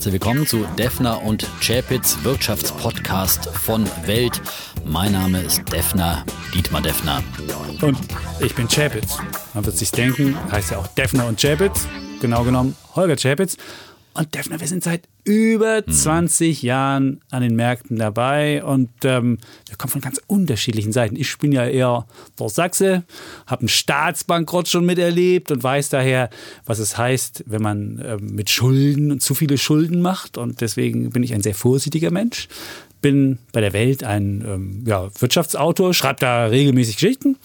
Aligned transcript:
Herzlich 0.00 0.14
willkommen 0.14 0.46
zu 0.46 0.64
Defner 0.78 1.22
und 1.22 1.46
Chapitz 1.60 2.16
Wirtschaftspodcast 2.22 3.50
von 3.50 3.86
Welt. 4.06 4.40
Mein 4.86 5.12
Name 5.12 5.42
ist 5.42 5.70
Defner, 5.70 6.24
Dietmar 6.54 6.80
Defner. 6.80 7.22
Und 7.82 7.98
ich 8.40 8.54
bin 8.54 8.66
Chapitz. 8.66 9.18
Man 9.52 9.66
wird 9.66 9.76
sich 9.76 9.90
denken, 9.90 10.38
heißt 10.50 10.70
ja 10.70 10.78
auch 10.78 10.86
Defner 10.86 11.26
und 11.26 11.38
Chapitz. 11.38 11.86
Genau 12.22 12.44
genommen 12.44 12.76
Holger 12.96 13.16
Chapitz. 13.16 13.58
Und 14.12 14.34
Defner, 14.34 14.60
wir 14.60 14.66
sind 14.66 14.82
seit 14.82 15.02
über 15.24 15.86
20 15.86 16.62
mhm. 16.62 16.66
Jahren 16.66 17.20
an 17.30 17.42
den 17.42 17.54
Märkten 17.54 17.96
dabei 17.96 18.64
und 18.64 18.90
ähm, 19.04 19.38
wir 19.68 19.76
kommen 19.76 19.92
von 19.92 20.00
ganz 20.00 20.20
unterschiedlichen 20.26 20.92
Seiten. 20.92 21.14
Ich 21.14 21.38
bin 21.38 21.52
ja 21.52 21.66
eher 21.66 22.06
der 22.38 22.48
Sachse, 22.48 23.04
habe 23.46 23.60
einen 23.60 23.68
Staatsbankrott 23.68 24.68
schon 24.68 24.84
miterlebt 24.84 25.52
und 25.52 25.62
weiß 25.62 25.90
daher, 25.90 26.28
was 26.64 26.80
es 26.80 26.98
heißt, 26.98 27.44
wenn 27.46 27.62
man 27.62 28.02
ähm, 28.04 28.34
mit 28.34 28.50
Schulden 28.50 29.12
und 29.12 29.22
zu 29.22 29.34
viele 29.34 29.58
Schulden 29.58 30.02
macht. 30.02 30.38
Und 30.38 30.60
deswegen 30.60 31.10
bin 31.10 31.22
ich 31.22 31.32
ein 31.32 31.42
sehr 31.42 31.54
vorsichtiger 31.54 32.10
Mensch. 32.10 32.48
Bin 33.00 33.38
bei 33.52 33.60
der 33.60 33.72
Welt 33.72 34.02
ein 34.02 34.44
ähm, 34.46 34.84
ja, 34.86 35.08
Wirtschaftsautor, 35.20 35.94
schreibe 35.94 36.20
da 36.20 36.46
regelmäßig 36.46 36.96
Geschichten 36.96 37.36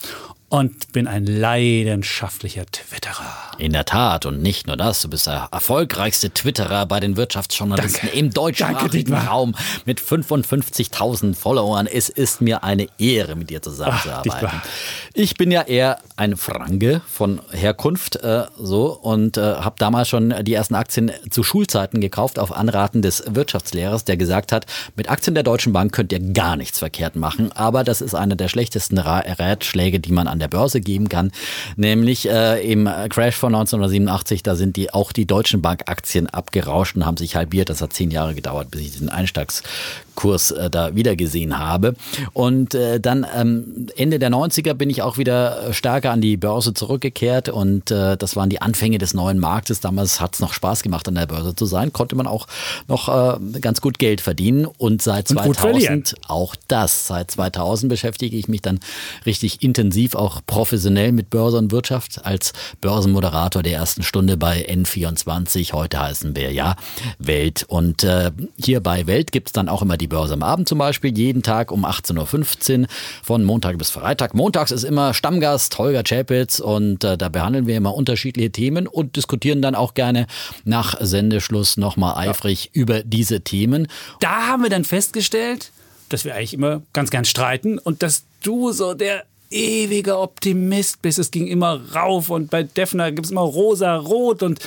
und 0.49 0.91
bin 0.93 1.07
ein 1.07 1.25
leidenschaftlicher 1.25 2.66
Twitterer. 2.66 3.52
In 3.57 3.73
der 3.73 3.85
Tat 3.85 4.25
und 4.25 4.41
nicht 4.41 4.67
nur 4.67 4.77
das, 4.77 5.01
du 5.01 5.09
bist 5.09 5.27
der 5.27 5.49
erfolgreichste 5.51 6.31
Twitterer 6.31 6.85
bei 6.85 6.99
den 6.99 7.17
Wirtschaftsjournalisten 7.17 8.01
Danke. 8.03 8.17
im 8.17 8.31
deutschsprachigen 8.31 9.11
Danke, 9.11 9.27
Raum 9.27 9.55
mit 9.85 10.01
55.000 10.01 11.35
Followern. 11.35 11.87
Es 11.87 12.09
ist 12.09 12.41
mir 12.41 12.63
eine 12.63 12.87
Ehre, 12.97 13.35
mit 13.35 13.49
dir 13.49 13.61
zusammenzuarbeiten. 13.61 14.49
Ach, 14.51 14.67
ich 15.13 15.35
bin 15.35 15.51
ja 15.51 15.61
eher 15.61 15.99
ein 16.17 16.35
Franke 16.37 17.01
von 17.07 17.41
Herkunft 17.51 18.17
äh, 18.17 18.43
so 18.57 18.93
und 18.93 19.37
äh, 19.37 19.41
habe 19.41 19.75
damals 19.77 20.09
schon 20.09 20.33
die 20.43 20.53
ersten 20.53 20.75
Aktien 20.75 21.11
zu 21.29 21.43
Schulzeiten 21.43 22.01
gekauft 22.01 22.39
auf 22.39 22.51
Anraten 22.51 23.01
des 23.01 23.23
Wirtschaftslehrers, 23.27 24.03
der 24.05 24.17
gesagt 24.17 24.51
hat, 24.51 24.65
mit 24.95 25.09
Aktien 25.09 25.34
der 25.34 25.43
Deutschen 25.43 25.73
Bank 25.73 25.93
könnt 25.93 26.12
ihr 26.12 26.19
gar 26.19 26.55
nichts 26.55 26.79
verkehrt 26.79 27.15
machen, 27.15 27.51
aber 27.51 27.84
das 27.84 28.01
ist 28.01 28.15
einer 28.15 28.35
der 28.35 28.47
schlechtesten 28.47 28.97
Ratschläge, 28.97 29.99
die 29.99 30.12
man 30.12 30.27
an 30.27 30.40
der 30.40 30.47
Börse 30.47 30.81
geben 30.81 31.09
kann, 31.09 31.31
nämlich 31.75 32.29
äh, 32.29 32.62
im 32.69 32.90
Crash 33.09 33.35
von 33.46 33.55
1987, 33.55 34.43
da 34.43 34.55
sind 34.55 34.76
die 34.76 34.93
auch 34.93 35.12
die 35.12 35.26
Deutschen 35.26 35.62
Bank-Aktien 35.62 36.27
abgerauscht 36.27 36.96
und 36.96 37.05
haben 37.05 37.18
sich 37.18 37.35
halbiert. 37.35 37.70
Das 37.70 37.82
hat 37.82 37.93
zehn 37.93 38.12
Jahre 38.12 38.35
gedauert, 38.35 38.71
bis 38.71 38.82
ich 38.82 38.91
diesen 38.91 39.10
Einstiegskurs 39.10 40.52
äh, 40.52 40.70
da 40.70 40.96
wieder 40.96 41.15
gesehen 41.15 41.57
habe. 41.57 41.96
Und 42.34 42.76
äh, 42.76 42.99
dann 42.99 43.26
ähm, 43.35 43.87
Ende 43.96 44.20
der 44.20 44.29
90er 44.29 44.74
bin 44.74 44.90
ich 44.90 45.02
auch 45.02 45.18
wieder 45.18 45.74
stärker 45.74 46.12
an 46.12 46.21
die 46.21 46.37
Börse 46.37 46.74
zurückgekehrt 46.74 47.49
und 47.49 47.91
äh, 47.91 48.18
das 48.18 48.35
waren 48.35 48.49
die 48.49 48.62
Anfänge 48.62 48.98
des 48.98 49.13
neuen 49.13 49.40
Marktes. 49.40 49.80
Damals 49.80 50.20
hat 50.20 50.35
es 50.35 50.40
noch 50.40 50.54
Spaß 50.54 50.84
gemacht, 50.84 51.07
an 51.07 51.15
der 51.15 51.27
Börse 51.27 51.55
zu 51.55 51.65
sein, 51.65 51.93
konnte 51.93 52.15
man 52.15 52.27
auch 52.27 52.48
noch 52.87 53.07
äh, 53.07 53.59
ganz 53.59 53.82
gut 53.82 53.99
Geld 53.99 54.21
verdienen 54.21 54.65
und 54.65 55.02
seit 55.02 55.30
und 55.30 55.37
2000 55.37 56.15
auch 56.27 56.55
das. 56.68 57.07
Seit 57.07 57.32
2000 57.32 57.90
beschäftige 57.90 58.35
ich 58.35 58.48
mich 58.48 58.62
dann 58.62 58.80
richtig 59.26 59.62
intensiv 59.62 60.15
auch 60.15 60.26
auch 60.26 60.41
professionell 60.48 61.12
mit 61.12 61.30
Börse 61.30 61.57
und 61.57 61.71
Wirtschaft 61.71 62.26
als 62.26 62.54
Börsenmoderator 62.82 63.34
der 63.35 63.73
ersten 63.73 64.03
Stunde 64.03 64.38
bei 64.38 64.66
N24. 64.67 65.73
Heute 65.73 66.00
heißen 66.00 66.35
wir 66.35 66.51
ja 66.51 66.75
Welt. 67.19 67.66
Und 67.67 68.03
äh, 68.03 68.31
hier 68.57 68.81
bei 68.81 69.07
Welt 69.07 69.31
gibt 69.31 69.50
es 69.50 69.53
dann 69.53 69.69
auch 69.69 69.81
immer 69.81 69.97
die 69.97 70.07
Börse 70.07 70.33
am 70.33 70.44
Abend 70.44 70.67
zum 70.67 70.78
Beispiel, 70.78 71.16
jeden 71.17 71.44
Tag 71.44 71.72
um 71.72 71.85
18.15 71.85 72.81
Uhr 72.81 72.88
von 73.23 73.44
Montag 73.44 73.78
bis 73.78 73.89
Freitag. 73.89 74.33
Montags 74.33 74.72
ist 74.72 74.83
immer 74.83 75.13
Stammgast 75.13 75.78
Holger 75.78 76.03
Chapitz 76.03 76.59
und 76.59 77.03
äh, 77.03 77.17
da 77.17 77.29
behandeln 77.29 77.67
wir 77.67 77.75
immer 77.75 77.94
unterschiedliche 77.94 78.51
Themen 78.51 78.88
und 78.88 79.16
diskutieren 79.16 79.61
dann 79.61 79.75
auch 79.75 79.94
gerne 79.94 80.28
nach 80.63 80.95
Sendeschluss 81.00 81.78
nochmal 81.78 82.28
eifrig 82.29 82.72
ja. 82.73 82.81
über 82.81 83.03
diese 83.03 83.41
Themen. 83.41 83.88
Da 84.19 84.47
haben 84.47 84.63
wir 84.63 84.69
dann 84.69 84.85
festgestellt, 84.85 85.72
dass 86.09 86.23
wir 86.23 86.35
eigentlich 86.35 86.53
immer 86.53 86.81
ganz 86.94 87.09
gern 87.09 87.25
streiten 87.25 87.79
und 87.79 88.01
dass 88.01 88.23
du 88.44 88.72
so 88.72 88.94
der 88.94 89.25
ewiger 89.50 90.19
Optimist 90.19 91.01
bist. 91.01 91.19
Es 91.19 91.31
ging 91.31 91.47
immer 91.47 91.79
rauf 91.94 92.29
und 92.29 92.50
bei 92.50 92.63
Defner 92.63 93.11
gibt 93.11 93.25
es 93.25 93.31
immer 93.31 93.41
rosa, 93.41 93.95
rot 93.95 94.44
und 94.44 94.59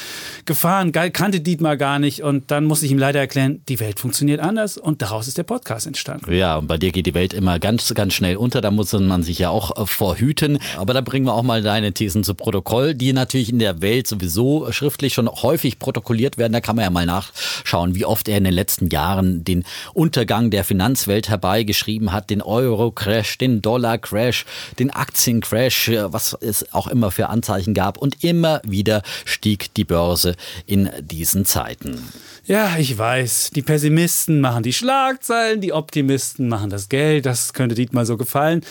Gefahren. 0.44 0.92
Kannte 0.92 1.40
Dietmar 1.40 1.76
gar 1.76 1.98
nicht. 1.98 2.22
Und 2.22 2.50
dann 2.50 2.64
musste 2.64 2.86
ich 2.86 2.92
ihm 2.92 2.98
leider 2.98 3.20
erklären, 3.20 3.62
die 3.68 3.80
Welt 3.80 4.00
funktioniert 4.00 4.40
anders 4.40 4.78
und 4.78 5.02
daraus 5.02 5.28
ist 5.28 5.38
der 5.38 5.42
Podcast 5.42 5.86
entstanden. 5.86 6.32
Ja, 6.32 6.56
und 6.56 6.66
bei 6.66 6.78
dir 6.78 6.92
geht 6.92 7.06
die 7.06 7.14
Welt 7.14 7.34
immer 7.34 7.58
ganz, 7.58 7.92
ganz 7.94 8.14
schnell 8.14 8.36
unter. 8.36 8.60
Da 8.60 8.70
muss 8.70 8.92
man 8.92 9.22
sich 9.22 9.38
ja 9.38 9.50
auch 9.50 9.76
äh, 9.76 9.86
vorhüten. 9.86 10.58
Aber 10.76 10.94
da 10.94 11.00
bringen 11.00 11.26
wir 11.26 11.34
auch 11.34 11.42
mal 11.42 11.62
deine 11.62 11.92
Thesen 11.92 12.24
zu 12.24 12.34
Protokoll, 12.34 12.94
die 12.94 13.12
natürlich 13.12 13.50
in 13.50 13.58
der 13.58 13.82
Welt 13.82 14.06
sowieso 14.06 14.70
schriftlich 14.72 15.14
schon 15.14 15.28
häufig 15.28 15.78
protokolliert 15.78 16.38
werden. 16.38 16.52
Da 16.52 16.60
kann 16.60 16.76
man 16.76 16.84
ja 16.84 16.90
mal 16.90 17.06
nachschauen, 17.06 17.94
wie 17.94 18.04
oft 18.04 18.28
er 18.28 18.38
in 18.38 18.44
den 18.44 18.54
letzten 18.54 18.88
Jahren 18.88 19.44
den 19.44 19.64
Untergang 19.94 20.50
der 20.50 20.64
Finanzwelt 20.64 21.28
herbeigeschrieben 21.28 22.12
hat, 22.12 22.30
den 22.30 22.42
Euro-Crash, 22.42 23.38
den 23.38 23.62
Dollar-Crash, 23.62 24.46
den 24.78 24.90
Aktiencrash, 24.90 25.90
was 26.06 26.36
es 26.40 26.72
auch 26.72 26.88
immer 26.88 27.10
für 27.10 27.28
Anzeichen 27.28 27.74
gab. 27.74 27.98
Und 27.98 28.24
immer 28.24 28.60
wieder 28.64 29.02
stieg 29.24 29.74
die 29.74 29.84
Börse 29.84 30.36
in 30.66 30.90
diesen 31.00 31.44
Zeiten. 31.44 32.02
Ja, 32.44 32.78
ich 32.78 32.96
weiß, 32.96 33.50
die 33.54 33.62
Pessimisten 33.62 34.40
machen 34.40 34.62
die 34.62 34.72
Schlagzeilen, 34.72 35.60
die 35.60 35.74
Optimisten 35.74 36.48
machen 36.48 36.70
das 36.70 36.88
Geld. 36.88 37.26
Das 37.26 37.52
könnte 37.52 37.74
Dietmar 37.74 38.06
so 38.06 38.16
gefallen. 38.16 38.62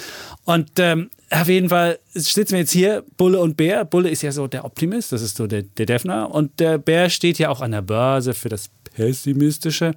Und 0.46 0.72
ähm, 0.80 1.10
auf 1.30 1.48
jeden 1.48 1.70
Fall 1.70 2.00
sitzen 2.14 2.54
wir 2.54 2.60
jetzt 2.60 2.72
hier, 2.72 3.04
Bulle 3.18 3.40
und 3.40 3.58
Bär. 3.58 3.86
Bulle 3.86 4.10
ist 4.10 4.22
ja 4.22 4.32
so 4.32 4.48
der 4.48 4.66
Optimist, 4.66 5.12
das 5.12 5.22
ist 5.22 5.38
so 5.38 5.46
der, 5.46 5.62
der 5.62 5.86
Defner. 5.86 6.34
Und 6.34 6.60
der 6.60 6.78
Bär 6.78 7.10
steht 7.10 7.38
ja 7.38 7.50
auch 7.50 7.62
an 7.62 7.72
der 7.72 7.82
Börse 7.82 8.34
für 8.34 8.50
das 8.50 8.70
Pessimistische. 8.96 9.94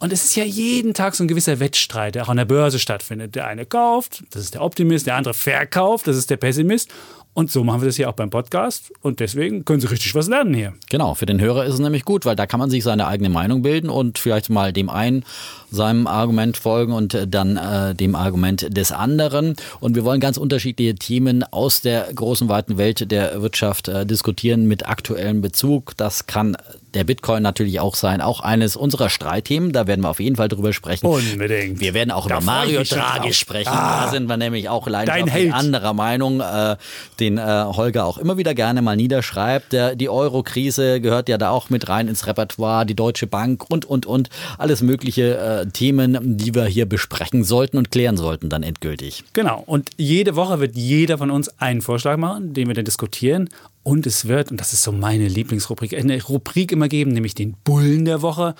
Und 0.00 0.12
es 0.12 0.24
ist 0.24 0.36
ja 0.36 0.44
jeden 0.44 0.94
Tag 0.94 1.14
so 1.14 1.24
ein 1.24 1.28
gewisser 1.28 1.58
Wettstreit, 1.58 2.14
der 2.14 2.24
auch 2.24 2.28
an 2.28 2.36
der 2.36 2.44
Börse 2.44 2.78
stattfindet. 2.78 3.34
Der 3.34 3.46
eine 3.46 3.66
kauft, 3.66 4.22
das 4.30 4.42
ist 4.42 4.54
der 4.54 4.62
Optimist, 4.62 5.06
der 5.06 5.16
andere 5.16 5.34
verkauft, 5.34 6.06
das 6.06 6.16
ist 6.16 6.30
der 6.30 6.36
Pessimist. 6.36 6.90
Und 7.38 7.52
so 7.52 7.62
machen 7.62 7.82
wir 7.82 7.86
das 7.86 7.94
hier 7.94 8.08
auch 8.08 8.14
beim 8.14 8.30
Podcast. 8.30 8.92
Und 9.00 9.20
deswegen 9.20 9.64
können 9.64 9.80
Sie 9.80 9.86
richtig 9.88 10.12
was 10.16 10.26
lernen 10.26 10.54
hier. 10.54 10.74
Genau, 10.90 11.14
für 11.14 11.24
den 11.24 11.40
Hörer 11.40 11.66
ist 11.66 11.74
es 11.74 11.78
nämlich 11.78 12.04
gut, 12.04 12.24
weil 12.24 12.34
da 12.34 12.46
kann 12.46 12.58
man 12.58 12.68
sich 12.68 12.82
seine 12.82 13.06
eigene 13.06 13.28
Meinung 13.28 13.62
bilden 13.62 13.90
und 13.90 14.18
vielleicht 14.18 14.50
mal 14.50 14.72
dem 14.72 14.90
einen 14.90 15.24
seinem 15.70 16.08
Argument 16.08 16.56
folgen 16.56 16.92
und 16.92 17.16
dann 17.28 17.56
äh, 17.56 17.94
dem 17.94 18.16
Argument 18.16 18.76
des 18.76 18.90
anderen. 18.90 19.54
Und 19.78 19.94
wir 19.94 20.04
wollen 20.04 20.18
ganz 20.18 20.36
unterschiedliche 20.36 20.96
Themen 20.96 21.44
aus 21.44 21.80
der 21.80 22.12
großen, 22.12 22.48
weiten 22.48 22.76
Welt 22.76 23.08
der 23.12 23.40
Wirtschaft 23.40 23.86
äh, 23.86 24.04
diskutieren 24.04 24.66
mit 24.66 24.88
aktuellem 24.88 25.40
Bezug. 25.40 25.96
Das 25.96 26.26
kann 26.26 26.56
der 26.94 27.04
Bitcoin 27.04 27.42
natürlich 27.42 27.80
auch 27.80 27.94
sein, 27.94 28.20
auch 28.20 28.40
eines 28.40 28.76
unserer 28.76 29.10
Streitthemen. 29.10 29.72
Da 29.72 29.86
werden 29.86 30.02
wir 30.02 30.10
auf 30.10 30.20
jeden 30.20 30.36
Fall 30.36 30.48
drüber 30.48 30.72
sprechen. 30.72 31.06
Unbedingt. 31.06 31.80
Wir 31.80 31.94
werden 31.94 32.10
auch 32.10 32.26
da 32.26 32.36
über 32.36 32.44
Mario 32.44 32.82
Draghi 32.82 33.32
sprechen. 33.32 33.70
Ah, 33.72 34.04
da 34.04 34.10
sind 34.10 34.28
wir 34.28 34.36
nämlich 34.36 34.68
auch 34.68 34.86
leidenschaftlich 34.86 35.52
anderer 35.52 35.92
Meinung, 35.92 36.40
äh, 36.40 36.76
den 37.20 37.38
äh, 37.38 37.42
Holger 37.42 38.06
auch 38.06 38.18
immer 38.18 38.36
wieder 38.36 38.54
gerne 38.54 38.82
mal 38.82 38.96
niederschreibt. 38.96 39.72
Der, 39.72 39.96
die 39.96 40.08
Euro-Krise 40.08 41.00
gehört 41.00 41.28
ja 41.28 41.38
da 41.38 41.50
auch 41.50 41.70
mit 41.70 41.88
rein 41.88 42.08
ins 42.08 42.26
Repertoire, 42.26 42.86
die 42.86 42.94
Deutsche 42.94 43.26
Bank 43.26 43.64
und, 43.68 43.84
und, 43.84 44.06
und. 44.06 44.30
Alles 44.56 44.82
mögliche 44.82 45.36
äh, 45.38 45.66
Themen, 45.66 46.38
die 46.38 46.54
wir 46.54 46.64
hier 46.64 46.86
besprechen 46.86 47.44
sollten 47.44 47.76
und 47.76 47.90
klären 47.90 48.16
sollten 48.16 48.48
dann 48.48 48.62
endgültig. 48.62 49.24
Genau. 49.32 49.62
Und 49.66 49.90
jede 49.96 50.36
Woche 50.36 50.60
wird 50.60 50.76
jeder 50.76 51.18
von 51.18 51.30
uns 51.30 51.48
einen 51.60 51.82
Vorschlag 51.82 52.16
machen, 52.16 52.54
den 52.54 52.68
wir 52.68 52.74
dann 52.74 52.84
diskutieren. 52.84 53.48
Und 53.88 54.06
es 54.06 54.28
wird, 54.28 54.50
und 54.50 54.60
das 54.60 54.74
ist 54.74 54.82
so 54.82 54.92
meine 54.92 55.28
Lieblingsrubrik, 55.28 55.94
eine 55.94 56.22
Rubrik 56.22 56.72
immer 56.72 56.88
geben, 56.88 57.12
nämlich 57.12 57.34
den 57.34 57.54
Bullen 57.64 58.04
der 58.04 58.20
Woche 58.20 58.54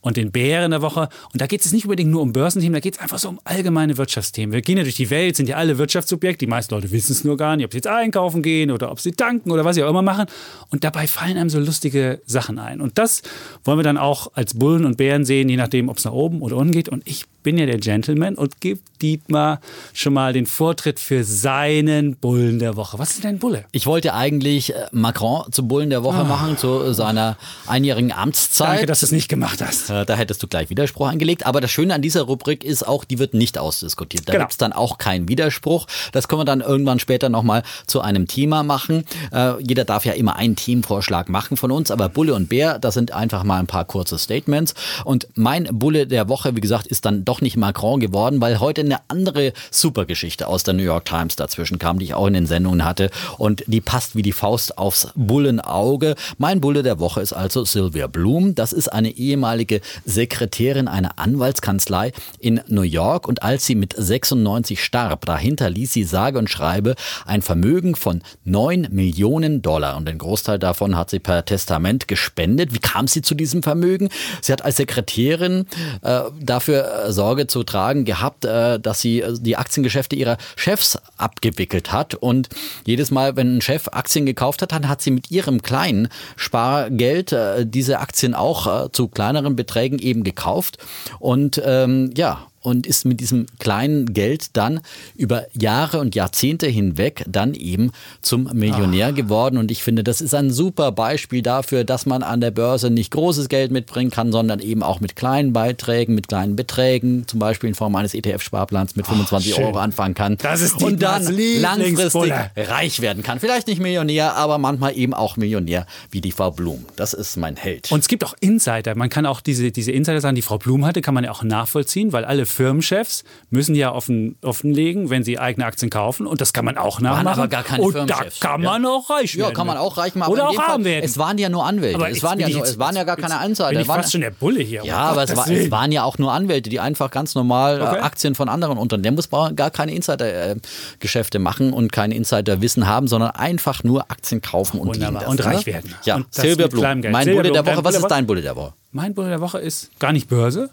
und 0.00 0.16
den 0.16 0.32
Bären 0.32 0.72
der 0.72 0.82
Woche. 0.82 1.08
Und 1.32 1.40
da 1.40 1.46
geht 1.46 1.64
es 1.64 1.72
nicht 1.72 1.84
unbedingt 1.84 2.10
nur 2.10 2.20
um 2.20 2.32
Börsenthemen, 2.32 2.72
da 2.72 2.80
geht 2.80 2.96
es 2.96 3.00
einfach 3.00 3.20
so 3.20 3.28
um 3.28 3.38
allgemeine 3.44 3.96
Wirtschaftsthemen. 3.96 4.52
Wir 4.52 4.60
gehen 4.60 4.78
ja 4.78 4.82
durch 4.82 4.96
die 4.96 5.08
Welt, 5.10 5.36
sind 5.36 5.48
ja 5.48 5.54
alle 5.54 5.78
Wirtschaftsobjekte. 5.78 6.46
Die 6.46 6.50
meisten 6.50 6.74
Leute 6.74 6.90
wissen 6.90 7.12
es 7.12 7.22
nur 7.22 7.36
gar 7.36 7.54
nicht, 7.56 7.64
ob 7.64 7.70
sie 7.70 7.78
jetzt 7.78 7.86
einkaufen 7.86 8.42
gehen 8.42 8.72
oder 8.72 8.90
ob 8.90 8.98
sie 8.98 9.12
tanken 9.12 9.52
oder 9.52 9.64
was 9.64 9.76
sie 9.76 9.84
auch 9.84 9.90
immer 9.90 10.02
machen. 10.02 10.26
Und 10.70 10.82
dabei 10.82 11.06
fallen 11.06 11.36
einem 11.36 11.48
so 11.48 11.60
lustige 11.60 12.20
Sachen 12.26 12.58
ein. 12.58 12.80
Und 12.80 12.98
das 12.98 13.22
wollen 13.62 13.78
wir 13.78 13.84
dann 13.84 13.98
auch 13.98 14.32
als 14.34 14.54
Bullen 14.54 14.84
und 14.84 14.96
Bären 14.96 15.24
sehen, 15.24 15.48
je 15.48 15.56
nachdem, 15.56 15.90
ob 15.90 15.98
es 15.98 16.04
nach 16.04 16.12
oben 16.12 16.42
oder 16.42 16.56
unten 16.56 16.72
geht. 16.72 16.88
Und 16.88 17.06
ich 17.06 17.26
bin 17.44 17.56
ja 17.56 17.66
der 17.66 17.78
Gentleman 17.78 18.34
und 18.34 18.60
gebe 18.60 18.80
Dietmar 19.02 19.60
schon 19.92 20.14
mal 20.14 20.32
den 20.32 20.46
Vortritt 20.46 21.00
für 21.00 21.24
seinen 21.24 22.16
Bullen 22.16 22.58
der 22.58 22.76
Woche. 22.76 22.98
Was 22.98 23.10
ist 23.10 23.24
denn 23.24 23.38
Bulle? 23.38 23.64
Ich 23.72 23.86
wollte 23.86 24.14
eigentlich 24.14 24.74
äh, 24.74 24.86
Macron 24.92 25.44
zum 25.50 25.68
Bullen 25.68 25.90
der 25.90 26.04
Woche 26.04 26.22
oh. 26.22 26.26
machen, 26.26 26.56
zu 26.56 26.92
seiner 26.92 27.36
einjährigen 27.66 28.12
Amtszeit. 28.12 28.68
Danke, 28.68 28.86
dass 28.86 29.00
du 29.00 29.06
es 29.06 29.12
nicht 29.12 29.28
gemacht 29.28 29.60
hast. 29.60 29.90
Äh, 29.90 30.06
da 30.06 30.14
hättest 30.14 30.42
du 30.42 30.46
gleich 30.46 30.70
Widerspruch 30.70 31.08
angelegt. 31.08 31.44
Aber 31.44 31.60
das 31.60 31.70
Schöne 31.70 31.94
an 31.94 32.02
dieser 32.02 32.22
Rubrik 32.22 32.64
ist 32.64 32.86
auch, 32.86 33.04
die 33.04 33.18
wird 33.18 33.34
nicht 33.34 33.58
ausdiskutiert. 33.58 34.28
Da 34.28 34.32
genau. 34.32 34.44
gibt 34.44 34.52
es 34.52 34.58
dann 34.58 34.72
auch 34.72 34.98
keinen 34.98 35.28
Widerspruch. 35.28 35.86
Das 36.12 36.28
können 36.28 36.40
wir 36.40 36.44
dann 36.44 36.60
irgendwann 36.60 36.98
später 36.98 37.28
nochmal 37.28 37.62
zu 37.86 38.00
einem 38.00 38.28
Thema 38.28 38.62
machen. 38.62 39.04
Äh, 39.32 39.60
jeder 39.62 39.84
darf 39.84 40.04
ja 40.04 40.12
immer 40.12 40.36
einen 40.36 40.56
Themenvorschlag 40.56 41.28
machen 41.28 41.56
von 41.56 41.70
uns, 41.70 41.90
aber 41.90 42.08
Bulle 42.08 42.34
und 42.34 42.48
Bär, 42.48 42.78
das 42.78 42.94
sind 42.94 43.12
einfach 43.12 43.42
mal 43.44 43.58
ein 43.58 43.66
paar 43.66 43.84
kurze 43.84 44.18
Statements. 44.18 44.74
Und 45.04 45.26
mein 45.34 45.68
Bulle 45.72 46.06
der 46.06 46.28
Woche, 46.28 46.54
wie 46.54 46.60
gesagt, 46.60 46.86
ist 46.86 47.04
dann 47.04 47.24
doch 47.24 47.40
nicht 47.40 47.56
Macron 47.56 48.00
geworden, 48.00 48.40
weil 48.40 48.60
heute 48.60 48.91
eine 48.92 49.02
andere 49.08 49.52
Supergeschichte 49.70 50.46
aus 50.46 50.64
der 50.64 50.74
New 50.74 50.82
York 50.82 51.04
Times 51.04 51.36
dazwischen 51.36 51.78
kam, 51.78 51.98
die 51.98 52.06
ich 52.06 52.14
auch 52.14 52.26
in 52.26 52.34
den 52.34 52.46
Sendungen 52.46 52.84
hatte 52.84 53.10
und 53.38 53.64
die 53.66 53.80
passt 53.80 54.16
wie 54.16 54.22
die 54.22 54.32
Faust 54.32 54.78
aufs 54.78 55.08
Bullenauge. 55.14 56.14
Mein 56.38 56.60
Bulle 56.60 56.82
der 56.82 56.98
Woche 56.98 57.20
ist 57.20 57.32
also 57.32 57.64
Sylvia 57.64 58.06
Bloom. 58.06 58.54
Das 58.54 58.72
ist 58.72 58.88
eine 58.88 59.10
ehemalige 59.10 59.80
Sekretärin 60.04 60.88
einer 60.88 61.18
Anwaltskanzlei 61.18 62.12
in 62.38 62.60
New 62.68 62.82
York 62.82 63.26
und 63.26 63.42
als 63.42 63.66
sie 63.66 63.74
mit 63.74 63.94
96 63.96 64.82
starb, 64.82 65.24
dahinter 65.26 65.70
ließ 65.70 65.92
sie 65.92 66.04
sage 66.04 66.38
und 66.38 66.50
schreibe 66.50 66.94
ein 67.24 67.42
Vermögen 67.42 67.94
von 67.94 68.22
9 68.44 68.88
Millionen 68.90 69.62
Dollar 69.62 69.96
und 69.96 70.06
den 70.06 70.18
Großteil 70.18 70.58
davon 70.58 70.96
hat 70.96 71.10
sie 71.10 71.18
per 71.18 71.44
Testament 71.44 72.08
gespendet. 72.08 72.74
Wie 72.74 72.78
kam 72.78 73.08
sie 73.08 73.22
zu 73.22 73.34
diesem 73.34 73.62
Vermögen? 73.62 74.08
Sie 74.40 74.52
hat 74.52 74.62
als 74.62 74.76
Sekretärin 74.76 75.66
äh, 76.02 76.22
dafür 76.40 77.06
äh, 77.06 77.12
Sorge 77.12 77.46
zu 77.46 77.62
tragen 77.62 78.04
gehabt, 78.04 78.44
äh, 78.44 78.78
dass 78.86 79.00
sie 79.00 79.20
äh, 79.20 79.34
die 79.38 79.56
Aktiengeschäfte 79.56 80.16
ihrer 80.16 80.38
Chefs 80.56 80.98
abgewickelt 81.16 81.92
hat. 81.92 82.14
Und 82.14 82.48
jedes 82.84 83.10
Mal, 83.10 83.36
wenn 83.36 83.56
ein 83.56 83.60
Chef 83.60 83.88
Aktien 83.88 84.26
gekauft 84.26 84.62
hat, 84.62 84.72
dann 84.72 84.88
hat 84.88 85.02
sie 85.02 85.10
mit 85.10 85.30
ihrem 85.30 85.62
kleinen 85.62 86.08
Spargeld 86.36 87.32
äh, 87.32 87.66
diese 87.66 88.00
Aktien 88.00 88.34
auch 88.34 88.86
äh, 88.86 88.92
zu 88.92 89.08
kleineren 89.08 89.56
Beträgen 89.56 89.98
eben 89.98 90.24
gekauft. 90.24 90.78
Und 91.18 91.60
ähm, 91.64 92.10
ja 92.16 92.46
und 92.62 92.86
ist 92.86 93.04
mit 93.04 93.20
diesem 93.20 93.46
kleinen 93.58 94.12
Geld 94.14 94.56
dann 94.56 94.80
über 95.16 95.46
Jahre 95.52 96.00
und 96.00 96.14
Jahrzehnte 96.14 96.66
hinweg 96.66 97.24
dann 97.28 97.54
eben 97.54 97.90
zum 98.22 98.48
Millionär 98.52 99.08
Ach. 99.12 99.14
geworden. 99.14 99.58
Und 99.58 99.70
ich 99.70 99.82
finde, 99.82 100.04
das 100.04 100.20
ist 100.20 100.34
ein 100.34 100.50
super 100.50 100.92
Beispiel 100.92 101.42
dafür, 101.42 101.84
dass 101.84 102.06
man 102.06 102.22
an 102.22 102.40
der 102.40 102.50
Börse 102.50 102.90
nicht 102.90 103.10
großes 103.10 103.48
Geld 103.48 103.70
mitbringen 103.72 104.10
kann, 104.10 104.32
sondern 104.32 104.60
eben 104.60 104.82
auch 104.82 105.00
mit 105.00 105.16
kleinen 105.16 105.52
Beiträgen, 105.52 106.14
mit 106.14 106.28
kleinen 106.28 106.56
Beträgen, 106.56 107.26
zum 107.26 107.38
Beispiel 107.40 107.68
in 107.68 107.74
Form 107.74 107.94
eines 107.96 108.14
ETF-Sparplans 108.14 108.96
mit 108.96 109.06
25 109.06 109.54
Ach, 109.54 109.58
Euro 109.58 109.78
anfangen 109.78 110.14
kann. 110.14 110.36
und 110.80 111.02
dann 111.02 111.24
langfristig 111.60 112.32
reich 112.56 113.00
werden 113.00 113.22
kann. 113.22 113.40
Vielleicht 113.40 113.66
nicht 113.66 113.80
Millionär, 113.80 114.36
aber 114.36 114.58
manchmal 114.58 114.96
eben 114.96 115.14
auch 115.14 115.36
Millionär 115.36 115.86
wie 116.10 116.20
die 116.20 116.32
Frau 116.32 116.50
Blum. 116.50 116.84
Das 116.96 117.12
ist 117.12 117.36
mein 117.36 117.56
Held. 117.56 117.90
Und 117.90 118.00
es 118.00 118.08
gibt 118.08 118.24
auch 118.24 118.34
Insider. 118.40 118.94
Man 118.94 119.08
kann 119.08 119.26
auch 119.26 119.40
diese, 119.40 119.70
diese 119.72 119.92
Insider 119.92 120.20
sagen, 120.20 120.36
die 120.36 120.42
Frau 120.42 120.58
Blum 120.58 120.84
hatte, 120.86 121.02
kann 121.02 121.14
man 121.14 121.24
ja 121.24 121.30
auch 121.30 121.42
nachvollziehen, 121.42 122.12
weil 122.12 122.24
alle 122.24 122.46
Firmenchefs 122.52 123.24
müssen 123.50 123.74
ja 123.74 123.92
offen, 123.92 124.36
offenlegen, 124.42 125.10
wenn 125.10 125.24
sie 125.24 125.38
eigene 125.38 125.66
Aktien 125.66 125.90
kaufen. 125.90 126.26
Und 126.26 126.40
das 126.40 126.52
kann 126.52 126.64
man 126.64 126.78
auch 126.78 127.00
nachmachen. 127.00 127.26
Waren 127.26 127.38
aber 127.38 127.48
gar 127.48 127.62
keine 127.62 127.82
und 127.82 127.92
Firmenchefs. 127.92 128.38
da 128.38 128.48
kann 128.48 128.62
man 128.62 128.82
ja. 128.82 128.88
auch 128.90 129.10
reich 129.10 129.36
werden. 129.36 129.48
Ja, 129.48 129.54
kann 129.54 129.66
man 129.66 129.76
auch 129.76 129.96
reich 129.96 130.14
machen. 130.14 130.32
Oder 130.32 130.48
auch 130.48 130.58
arm 130.58 130.84
werden. 130.84 131.04
Es 131.04 131.18
waren 131.18 131.38
ja 131.38 131.48
nur 131.48 131.64
Anwälte. 131.64 131.96
Aber 131.96 132.10
es, 132.10 132.22
waren 132.22 132.38
ja, 132.38 132.48
nur, 132.48 132.62
es 132.62 132.78
waren 132.78 132.96
ja 132.96 133.04
gar 133.04 133.16
keine 133.16 133.38
Anzahl. 133.38 133.76
Ich 133.76 133.86
fast 133.86 134.12
schon 134.12 134.20
der 134.20 134.30
Bulle 134.30 134.62
hier. 134.62 134.84
Ja, 134.84 134.98
aber 134.98 135.24
es, 135.24 135.36
war, 135.36 135.48
es, 135.48 135.70
waren 135.70 135.92
ja 135.92 136.04
auch 136.04 136.18
nur 136.18 136.32
Anwälte, 136.32 136.70
die 136.70 136.80
einfach 136.80 137.10
ganz 137.10 137.34
normal 137.34 137.80
äh, 137.80 137.82
okay. 137.82 138.00
Aktien 138.00 138.34
von 138.34 138.48
anderen 138.48 138.78
Unternehmen. 138.78 139.02
Der 139.02 139.12
muss 139.12 139.56
gar 139.56 139.70
keine 139.70 139.94
Insider-Geschäfte 139.94 141.38
machen 141.38 141.72
und 141.72 141.92
keine 141.92 142.14
Insider-Wissen 142.14 142.86
haben, 142.86 143.08
sondern 143.08 143.30
einfach 143.30 143.84
nur 143.84 144.10
Aktien 144.10 144.40
kaufen 144.40 144.80
und 144.80 144.88
Wunderbar. 144.88 145.28
Und 145.28 145.44
reich 145.44 145.66
werden. 145.66 145.94
Ja, 146.04 146.22
Silvia 146.30 146.68
Blum. 146.68 146.82
Mein 146.82 147.26
Bulle 147.26 147.50
der 147.50 147.66
Woche. 147.66 147.84
Was 147.84 147.96
ist 147.96 148.08
dein 148.08 148.26
Bulle 148.26 148.42
der 148.42 148.56
Woche? 148.56 148.72
Mein 148.92 149.14
Bulle 149.14 149.28
der 149.28 149.40
Woche 149.40 149.58
ist 149.58 149.90
gar 149.98 150.12
nicht 150.12 150.28
Börse. 150.28 150.70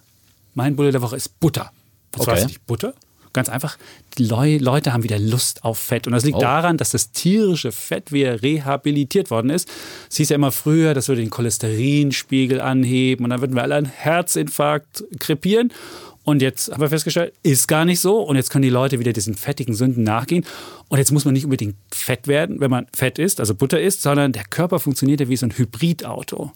Mein 0.54 0.76
Bulle 0.76 0.92
der 0.92 1.02
Woche 1.02 1.16
ist 1.16 1.40
Butter. 1.40 1.72
Was 2.14 2.22
okay. 2.22 2.32
weiß 2.32 2.46
ich, 2.46 2.62
Butter? 2.62 2.94
Ganz 3.32 3.48
einfach, 3.48 3.78
die 4.18 4.26
Leute 4.26 4.92
haben 4.92 5.04
wieder 5.04 5.20
Lust 5.20 5.64
auf 5.64 5.78
Fett. 5.78 6.08
Und 6.08 6.14
das 6.14 6.26
liegt 6.26 6.38
oh. 6.38 6.42
daran, 6.42 6.78
dass 6.78 6.92
das 6.92 7.12
tierische 7.12 7.72
Fett 7.72 8.12
wieder 8.12 8.42
rehabilitiert 8.42 9.30
worden 9.30 9.52
ist. 9.52 9.70
Es 10.10 10.18
hieß 10.18 10.30
ja 10.30 10.36
immer 10.36 10.52
früher, 10.52 10.96
das 10.96 11.08
würde 11.10 11.22
den 11.22 11.30
Cholesterinspiegel 11.30 12.60
anheben 12.60 13.26
und 13.26 13.30
dann 13.30 13.42
würden 13.42 13.56
wir 13.56 13.62
alle 13.62 13.76
einen 13.76 13.86
Herzinfarkt 13.86 15.04
krepieren. 15.20 15.72
Und 16.24 16.42
jetzt 16.42 16.72
haben 16.72 16.82
wir 16.82 16.90
festgestellt, 16.90 17.34
ist 17.44 17.68
gar 17.68 17.86
nicht 17.86 18.00
so. 18.00 18.22
Und 18.22 18.36
jetzt 18.36 18.50
können 18.50 18.62
die 18.64 18.70
Leute 18.70 19.00
wieder 19.00 19.14
diesen 19.14 19.36
fettigen 19.36 19.74
Sünden 19.74 20.04
nachgehen. 20.04 20.46
Und 20.88 20.98
jetzt 20.98 21.12
muss 21.12 21.26
man 21.26 21.34
nicht 21.34 21.46
unbedingt 21.46 21.76
fett 21.92 22.28
werden, 22.28 22.60
wenn 22.60 22.70
man 22.70 22.88
Fett 22.96 23.20
isst, 23.20 23.40
also 23.40 23.56
Butter 23.56 23.80
isst, 23.80 24.02
sondern 24.02 24.32
der 24.32 24.44
Körper 24.44 24.80
funktioniert 24.80 25.22
ja 25.22 25.30
wie 25.30 25.38
so 25.38 25.46
ein 25.46 25.58
Hybridauto. 25.58 26.52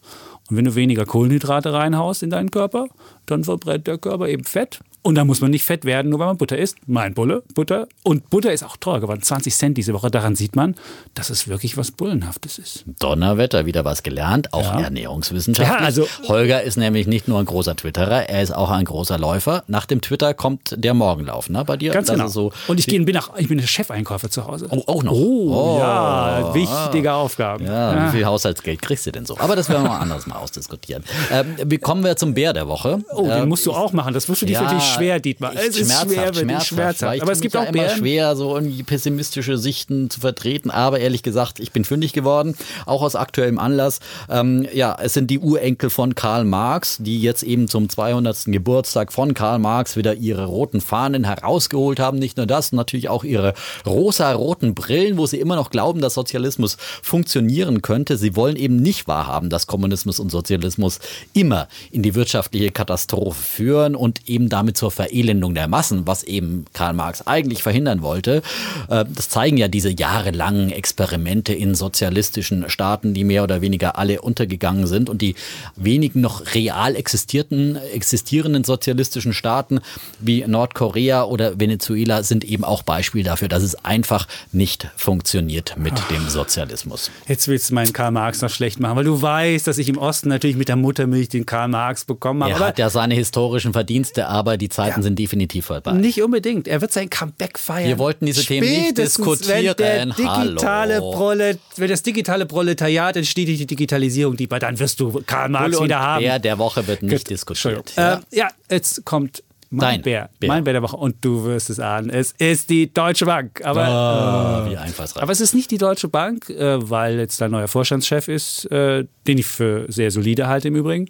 Und 0.50 0.58
wenn 0.58 0.66
du 0.66 0.76
weniger 0.76 1.06
Kohlenhydrate 1.06 1.74
reinhaust 1.74 2.24
in 2.24 2.30
deinen 2.30 2.52
Körper, 2.52 2.88
dann 3.26 3.44
verbrennt 3.44 3.88
der 3.88 3.98
Körper 3.98 4.28
eben 4.28 4.44
Fett 4.44 4.82
und 5.04 5.16
da 5.16 5.26
muss 5.26 5.42
man 5.42 5.52
nicht 5.52 5.66
fett 5.66 5.84
werden, 5.84 6.10
nur 6.10 6.20
weil 6.20 6.28
man 6.28 6.38
Butter 6.38 6.58
isst. 6.58 6.78
Mein 6.88 7.14
Bulle, 7.14 7.44
Butter. 7.54 7.88
Und 8.04 8.30
Butter 8.30 8.54
ist 8.54 8.64
auch 8.64 8.78
teuer 8.78 9.02
geworden. 9.02 9.22
20 9.22 9.54
Cent 9.54 9.78
diese 9.78 9.94
Woche. 9.94 10.10
Daran 10.10 10.36
sieht 10.36 10.56
man, 10.56 10.76
dass 11.14 11.30
es 11.30 11.50
wirklich 11.50 11.76
was 11.76 11.92
Bullenhaftes 11.92 12.58
ist. 12.58 12.86
Donnerwetter, 13.00 13.66
wieder 13.66 13.84
was 13.84 14.04
gelernt. 14.04 14.54
Auch 14.54 14.64
ja. 14.64 14.80
Ernährungswissenschaftler. 14.80 15.80
Ja, 15.80 15.86
also 15.86 16.08
Holger 16.30 16.64
ist 16.64 16.78
nämlich 16.78 17.06
nicht 17.06 17.28
nur 17.28 17.40
ein 17.40 17.46
großer 17.46 17.76
Twitterer, 17.76 18.30
er 18.30 18.42
ist 18.42 18.56
auch 18.56 18.70
ein 18.70 18.86
großer 18.86 19.18
Läufer. 19.18 19.64
Nach 19.68 19.86
dem 19.86 20.00
Twitter 20.00 20.34
kommt 20.34 20.74
der 20.78 20.94
Morgenlauf, 20.94 21.50
ne? 21.50 21.66
Bei 21.66 21.76
dir? 21.76 21.92
Ganz 21.92 22.08
das 22.08 22.16
genau. 22.16 22.30
So 22.30 22.54
Und 22.68 22.80
ich, 22.80 22.88
bin, 22.88 23.18
auch, 23.18 23.38
ich 23.38 23.50
bin 23.50 23.58
der 23.58 23.68
Chefeinkäufer 23.68 24.30
zu 24.30 24.48
Hause. 24.48 24.68
Oh, 24.70 24.84
auch 24.88 25.04
noch? 25.04 25.12
Oh, 25.12 25.76
oh 25.76 25.80
ja, 25.80 26.54
wichtige 26.54 27.12
ah. 27.12 27.16
Aufgaben. 27.16 27.66
Ja, 27.66 27.94
ja, 27.94 28.08
wie 28.08 28.18
viel 28.18 28.26
Haushaltsgeld 28.26 28.82
kriegst 28.82 29.06
du 29.06 29.12
denn 29.12 29.26
so? 29.26 29.38
Aber 29.38 29.58
das 29.58 29.68
werden 29.68 29.84
wir 29.84 29.90
mal 29.90 30.00
anders 30.00 30.28
mal 30.28 30.38
ausdiskutieren. 30.38 31.04
Ähm, 31.30 31.56
wie 31.66 31.78
kommen 31.78 32.06
wir 32.06 32.16
zum 32.16 32.34
Bär 32.34 32.54
der 32.54 32.70
Woche? 32.70 33.04
Oh, 33.14 33.24
den 33.24 33.44
ähm, 33.44 33.50
musst 33.50 33.66
du 33.66 33.74
auch 33.74 33.92
machen. 33.92 34.14
Das 34.14 34.30
wirst 34.30 34.44
du 34.44 34.46
dir 34.46 34.54
ja, 34.54 34.62
wirklich 34.62 34.93
schwer, 34.94 35.20
Dietmar. 35.20 35.54
Es 35.56 35.78
ist 35.78 35.92
schmerzhaft, 35.92 36.10
schwer, 36.10 36.34
schmerzhaft. 36.34 36.68
schmerzhaft. 36.68 37.22
Aber 37.22 37.32
es 37.32 37.42
gibt 37.42 37.56
auch 37.56 37.64
ja 37.64 37.70
immer 37.70 37.90
schwer, 37.90 38.36
so 38.36 38.56
irgendwie 38.56 38.84
pessimistische 38.84 39.58
Sichten 39.58 40.10
zu 40.10 40.20
vertreten. 40.20 40.72
Aber 40.72 41.00
ehrlich 41.00 41.24
gesagt, 41.24 41.60
ich 41.60 41.72
bin 41.72 41.86
fündig 41.86 42.14
geworden, 42.14 42.56
auch 42.86 43.02
aus 43.02 43.16
aktuellem 43.16 43.60
Anlass. 43.60 44.00
Ähm, 44.30 44.68
ja, 44.74 44.98
es 45.02 45.14
sind 45.14 45.30
die 45.30 45.40
Urenkel 45.40 45.90
von 45.90 46.16
Karl 46.16 46.46
Marx, 46.46 46.98
die 47.00 47.22
jetzt 47.22 47.44
eben 47.44 47.68
zum 47.68 47.90
200. 47.90 48.46
Geburtstag 48.46 49.14
von 49.14 49.34
Karl 49.34 49.60
Marx 49.60 49.96
wieder 49.96 50.16
ihre 50.16 50.46
roten 50.46 50.82
Fahnen 50.82 51.24
herausgeholt 51.24 52.00
haben. 52.00 52.20
Nicht 52.20 52.38
nur 52.38 52.46
das, 52.46 52.72
natürlich 52.72 53.10
auch 53.10 53.24
ihre 53.24 53.54
rosa-roten 53.86 54.76
Brillen, 54.76 55.18
wo 55.18 55.26
sie 55.26 55.40
immer 55.40 55.56
noch 55.56 55.70
glauben, 55.70 56.02
dass 56.02 56.14
Sozialismus 56.14 56.78
funktionieren 57.02 57.82
könnte. 57.82 58.18
Sie 58.18 58.36
wollen 58.36 58.56
eben 58.56 58.78
nicht 58.78 59.08
wahrhaben, 59.08 59.50
dass 59.50 59.68
Kommunismus 59.68 60.20
und 60.20 60.30
Sozialismus 60.30 61.00
immer 61.34 61.68
in 61.92 62.02
die 62.04 62.16
wirtschaftliche 62.16 62.72
Katastrophe 62.72 63.42
führen 63.42 63.96
und 63.96 64.30
eben 64.30 64.50
damit 64.50 64.78
zur 64.84 64.92
Verelendung 64.92 65.56
der 65.56 65.70
Massen, 65.70 66.08
was 66.08 66.24
eben 66.24 66.66
Karl 66.74 66.92
Marx 66.92 67.26
eigentlich 67.26 67.64
verhindern 67.64 68.02
wollte. 68.02 68.42
Äh, 68.90 69.06
das 69.08 69.30
zeigen 69.30 69.56
ja 69.56 69.70
diese 69.70 69.90
jahrelangen 69.90 70.72
Experimente 70.72 71.54
in 71.54 71.74
sozialistischen 71.74 72.70
Staaten, 72.70 73.14
die 73.14 73.24
mehr 73.24 73.44
oder 73.44 73.62
weniger 73.62 73.98
alle 73.98 74.20
untergegangen 74.20 74.86
sind 74.86 75.10
und 75.10 75.22
die 75.22 75.36
wenigen 75.78 76.20
noch 76.20 76.54
real 76.54 76.98
existierten, 76.98 77.78
existierenden 77.94 78.66
sozialistischen 78.66 79.32
Staaten 79.32 79.80
wie 80.20 80.44
Nordkorea 80.46 81.24
oder 81.24 81.62
Venezuela 81.62 82.22
sind 82.22 82.44
eben 82.44 82.66
auch 82.66 82.84
Beispiel 82.84 83.24
dafür, 83.24 83.48
dass 83.48 83.64
es 83.64 83.86
einfach 83.86 84.28
nicht 84.52 84.90
funktioniert 84.98 85.78
mit 85.78 85.94
Ach, 85.96 86.08
dem 86.10 86.28
Sozialismus. 86.28 87.10
Jetzt 87.26 87.48
willst 87.48 87.70
du 87.70 87.76
meinen 87.76 87.94
Karl 87.94 88.12
Marx 88.12 88.42
noch 88.42 88.50
schlecht 88.50 88.82
machen, 88.82 88.98
weil 88.98 89.06
du 89.06 89.22
weißt, 89.22 89.66
dass 89.66 89.78
ich 89.78 89.88
im 89.88 89.98
Osten 89.98 90.28
natürlich 90.28 90.58
mit 90.58 90.68
der 90.68 90.76
Muttermilch 90.76 91.30
den 91.30 91.46
Karl 91.46 91.70
Marx 91.70 92.04
bekommen 92.04 92.44
habe. 92.44 92.52
Er 92.52 92.60
hat 92.60 92.80
ja 92.80 92.90
seine 92.90 93.14
historischen 93.14 93.72
Verdienste, 93.72 94.28
aber 94.28 94.58
die 94.58 94.73
Zeiten 94.74 95.00
ja. 95.00 95.04
sind 95.04 95.18
definitiv 95.18 95.66
vorbei. 95.66 95.94
Nicht 95.94 96.22
unbedingt. 96.22 96.68
Er 96.68 96.82
wird 96.82 96.92
sein 96.92 97.10
Comeback 97.10 97.58
feiern. 97.58 97.88
Wir 97.88 97.98
wollten 97.98 98.26
diese 98.26 98.44
Themen 98.44 98.68
nicht 98.68 98.98
diskutieren. 98.98 99.66
Wenn, 99.66 99.76
der 99.76 100.06
digitale 100.06 101.00
Prolet, 101.00 101.60
wenn 101.78 101.90
das 101.90 102.04
digitale 102.04 102.46
Proletariat 102.46 103.16
entsteht, 103.18 103.48
die 103.48 103.66
Digitalisierung, 103.66 104.38
die, 104.38 104.48
dann 104.48 104.80
wirst 104.80 105.00
du 105.00 105.22
Karl 105.26 105.50
Marx 105.50 105.82
wieder 105.82 106.00
haben. 106.00 106.24
Der 106.24 106.40
der 106.40 106.58
Woche 106.58 106.86
wird 106.88 107.04
nicht 107.04 107.30
diskutiert. 107.30 107.94
Ja. 107.96 108.16
Äh, 108.16 108.20
ja, 108.32 108.48
jetzt 108.70 109.04
kommt 109.06 109.44
mein 109.74 110.04
Bär, 110.04 110.30
Bär, 110.40 110.48
Mein 110.48 110.64
Bär 110.64 110.74
der 110.74 110.84
Woche. 110.84 110.98
Und 110.98 111.16
du 111.22 111.46
wirst 111.46 111.72
es 111.72 111.80
ahnen. 111.80 112.12
Es 112.12 112.34
ist 112.38 112.70
die 112.70 112.94
Deutsche 112.94 113.26
Bank. 113.26 113.62
Aber, 113.64 114.68
oh, 114.68 114.70
wie 114.70 114.78
einfallsreich. 114.78 115.24
Aber 115.24 115.32
es 115.32 115.42
ist 115.42 115.56
nicht 115.56 115.72
die 115.72 115.80
Deutsche 115.80 116.08
Bank, 116.10 116.48
äh, 116.50 116.90
weil 116.90 117.18
jetzt 117.18 117.42
ein 117.42 117.50
neuer 117.50 117.68
Vorstandschef 117.68 118.28
ist, 118.28 118.66
äh, 118.72 119.06
den 119.26 119.38
ich 119.40 119.48
für 119.48 119.92
sehr 119.92 120.12
solide 120.12 120.48
halte 120.48 120.68
im 120.68 120.76
Übrigen. 120.76 121.10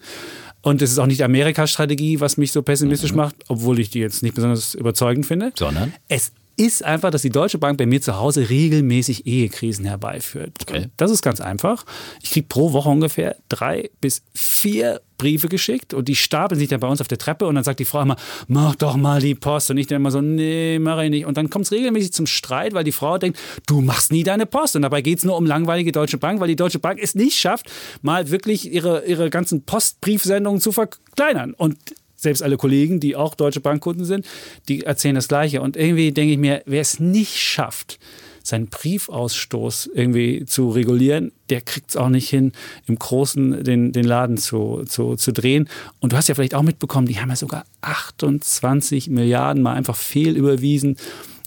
Und 0.64 0.82
es 0.82 0.92
ist 0.92 0.98
auch 0.98 1.08
nicht 1.08 1.22
Amerika-Strategie, 1.22 2.22
was 2.22 2.38
mich 2.38 2.54
so 2.54 2.62
pessimistisch 2.62 3.12
mhm. 3.12 3.18
macht, 3.18 3.36
obwohl 3.50 3.80
ich 3.80 3.90
die 3.90 4.00
jetzt 4.00 4.24
nicht 4.24 4.34
besonders 4.34 4.74
überzeugend 4.74 5.26
finde. 5.26 5.52
Sondern? 5.56 5.94
Es 6.08 6.32
ist 6.56 6.84
einfach, 6.84 7.12
dass 7.12 7.24
die 7.24 7.30
Deutsche 7.30 7.58
Bank 7.58 7.78
bei 7.78 7.86
mir 7.86 8.02
zu 8.02 8.18
Hause 8.18 8.50
regelmäßig 8.50 9.26
Ehekrisen 9.26 9.86
herbeiführt. 9.86 10.52
Okay. 10.62 10.88
Das 10.98 11.12
ist 11.12 11.22
ganz 11.22 11.42
einfach. 11.42 11.86
Ich 12.22 12.32
kriege 12.32 12.48
pro 12.48 12.74
Woche 12.74 12.90
ungefähr 12.90 13.36
drei 13.50 13.90
bis 14.02 14.22
vier 14.34 15.02
Briefe 15.18 15.48
geschickt 15.48 15.94
und 15.94 16.08
die 16.08 16.16
stapeln 16.16 16.60
sich 16.60 16.70
dann 16.70 16.80
bei 16.80 16.88
uns 16.88 17.00
auf 17.00 17.08
der 17.08 17.18
Treppe 17.18 17.48
und 17.48 17.56
dann 17.56 17.64
sagt 17.64 17.80
die 17.80 17.86
Frau 17.86 18.02
immer, 18.02 18.18
mach 18.48 18.76
doch 18.76 18.96
mal 18.98 19.22
die 19.22 19.36
Post. 19.36 19.72
Und 19.72 19.78
ich 19.78 19.88
dann 19.88 19.98
immer 19.98 20.12
so, 20.12 20.22
nee, 20.22 20.80
mach 20.80 21.02
ich 21.02 21.10
nicht. 21.10 21.26
Und 21.26 21.38
dann 21.38 21.50
kommt 21.50 21.66
es 21.66 21.72
regelmäßig 21.72 22.14
zum 22.14 22.28
Streit, 22.28 22.74
weil 22.74 22.84
die 22.84 22.92
Frau 22.92 23.18
denkt, 23.18 23.40
du 23.66 23.82
machst 23.82 24.12
nie 24.12 24.24
deine 24.24 24.46
Post. 24.46 24.76
Und 24.76 24.82
dabei 24.82 25.02
geht 25.02 25.20
es 25.20 25.24
nur 25.24 25.38
um 25.38 25.46
langweilige 25.46 25.92
Deutsche 25.92 26.18
Bank, 26.18 26.40
weil 26.40 26.50
die 26.50 26.56
Deutsche 26.56 26.80
Bank 26.80 27.00
es 27.02 27.16
nicht 27.16 27.38
schafft, 27.38 27.72
mal 28.02 28.30
wirklich 28.32 28.72
ihre, 28.72 29.06
ihre 29.06 29.30
ganzen 29.30 29.64
Postbriefsendungen 29.64 30.60
zu 30.60 30.72
verkleinern. 30.72 31.54
Und 31.54 31.78
selbst 32.24 32.42
alle 32.42 32.58
Kollegen, 32.58 33.00
die 33.00 33.16
auch 33.16 33.36
Deutsche 33.36 33.60
Bankkunden 33.60 34.06
sind, 34.06 34.26
die 34.68 34.84
erzählen 34.84 35.16
das 35.16 35.28
Gleiche. 35.28 35.62
Und 35.62 35.78
irgendwie 35.78 36.12
denke 36.12 36.34
ich 36.34 36.40
mir, 36.40 36.64
wer 36.66 36.82
es 36.82 37.00
nicht 37.00 37.38
schafft, 37.38 38.00
seinen 38.44 38.68
Briefausstoß 38.68 39.92
irgendwie 39.94 40.46
zu 40.46 40.70
regulieren, 40.70 41.32
der 41.50 41.62
kriegt 41.62 41.92
es 41.92 41.96
auch 41.96 42.10
nicht 42.10 42.30
hin, 42.30 42.52
im 42.88 43.00
Großen 43.00 43.64
den, 43.64 43.94
den 43.94 44.04
Laden 44.04 44.38
zu, 44.38 44.84
zu, 44.86 45.16
zu 45.16 45.32
drehen. 45.32 45.70
Und 46.02 46.12
du 46.12 46.18
hast 46.18 46.28
ja 46.28 46.36
vielleicht 46.36 46.54
auch 46.54 46.62
mitbekommen, 46.62 47.08
die 47.08 47.20
haben 47.20 47.30
ja 47.30 47.38
sogar 47.38 47.64
28 47.82 49.10
Milliarden 49.10 49.64
mal 49.64 49.74
einfach 49.74 49.96
fehlüberwiesen 49.96 50.98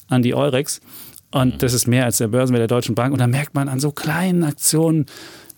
an 0.08 0.22
die 0.22 0.34
Eurex. 0.34 0.80
Und 1.30 1.62
das 1.62 1.74
ist 1.74 1.86
mehr 1.86 2.06
als 2.06 2.16
der 2.16 2.28
Börsenwert 2.28 2.60
der 2.60 2.68
Deutschen 2.68 2.94
Bank. 2.94 3.12
Und 3.12 3.18
da 3.18 3.26
merkt 3.26 3.54
man 3.54 3.68
an 3.68 3.78
so 3.78 3.92
kleinen 3.92 4.42
Aktionen, 4.42 5.04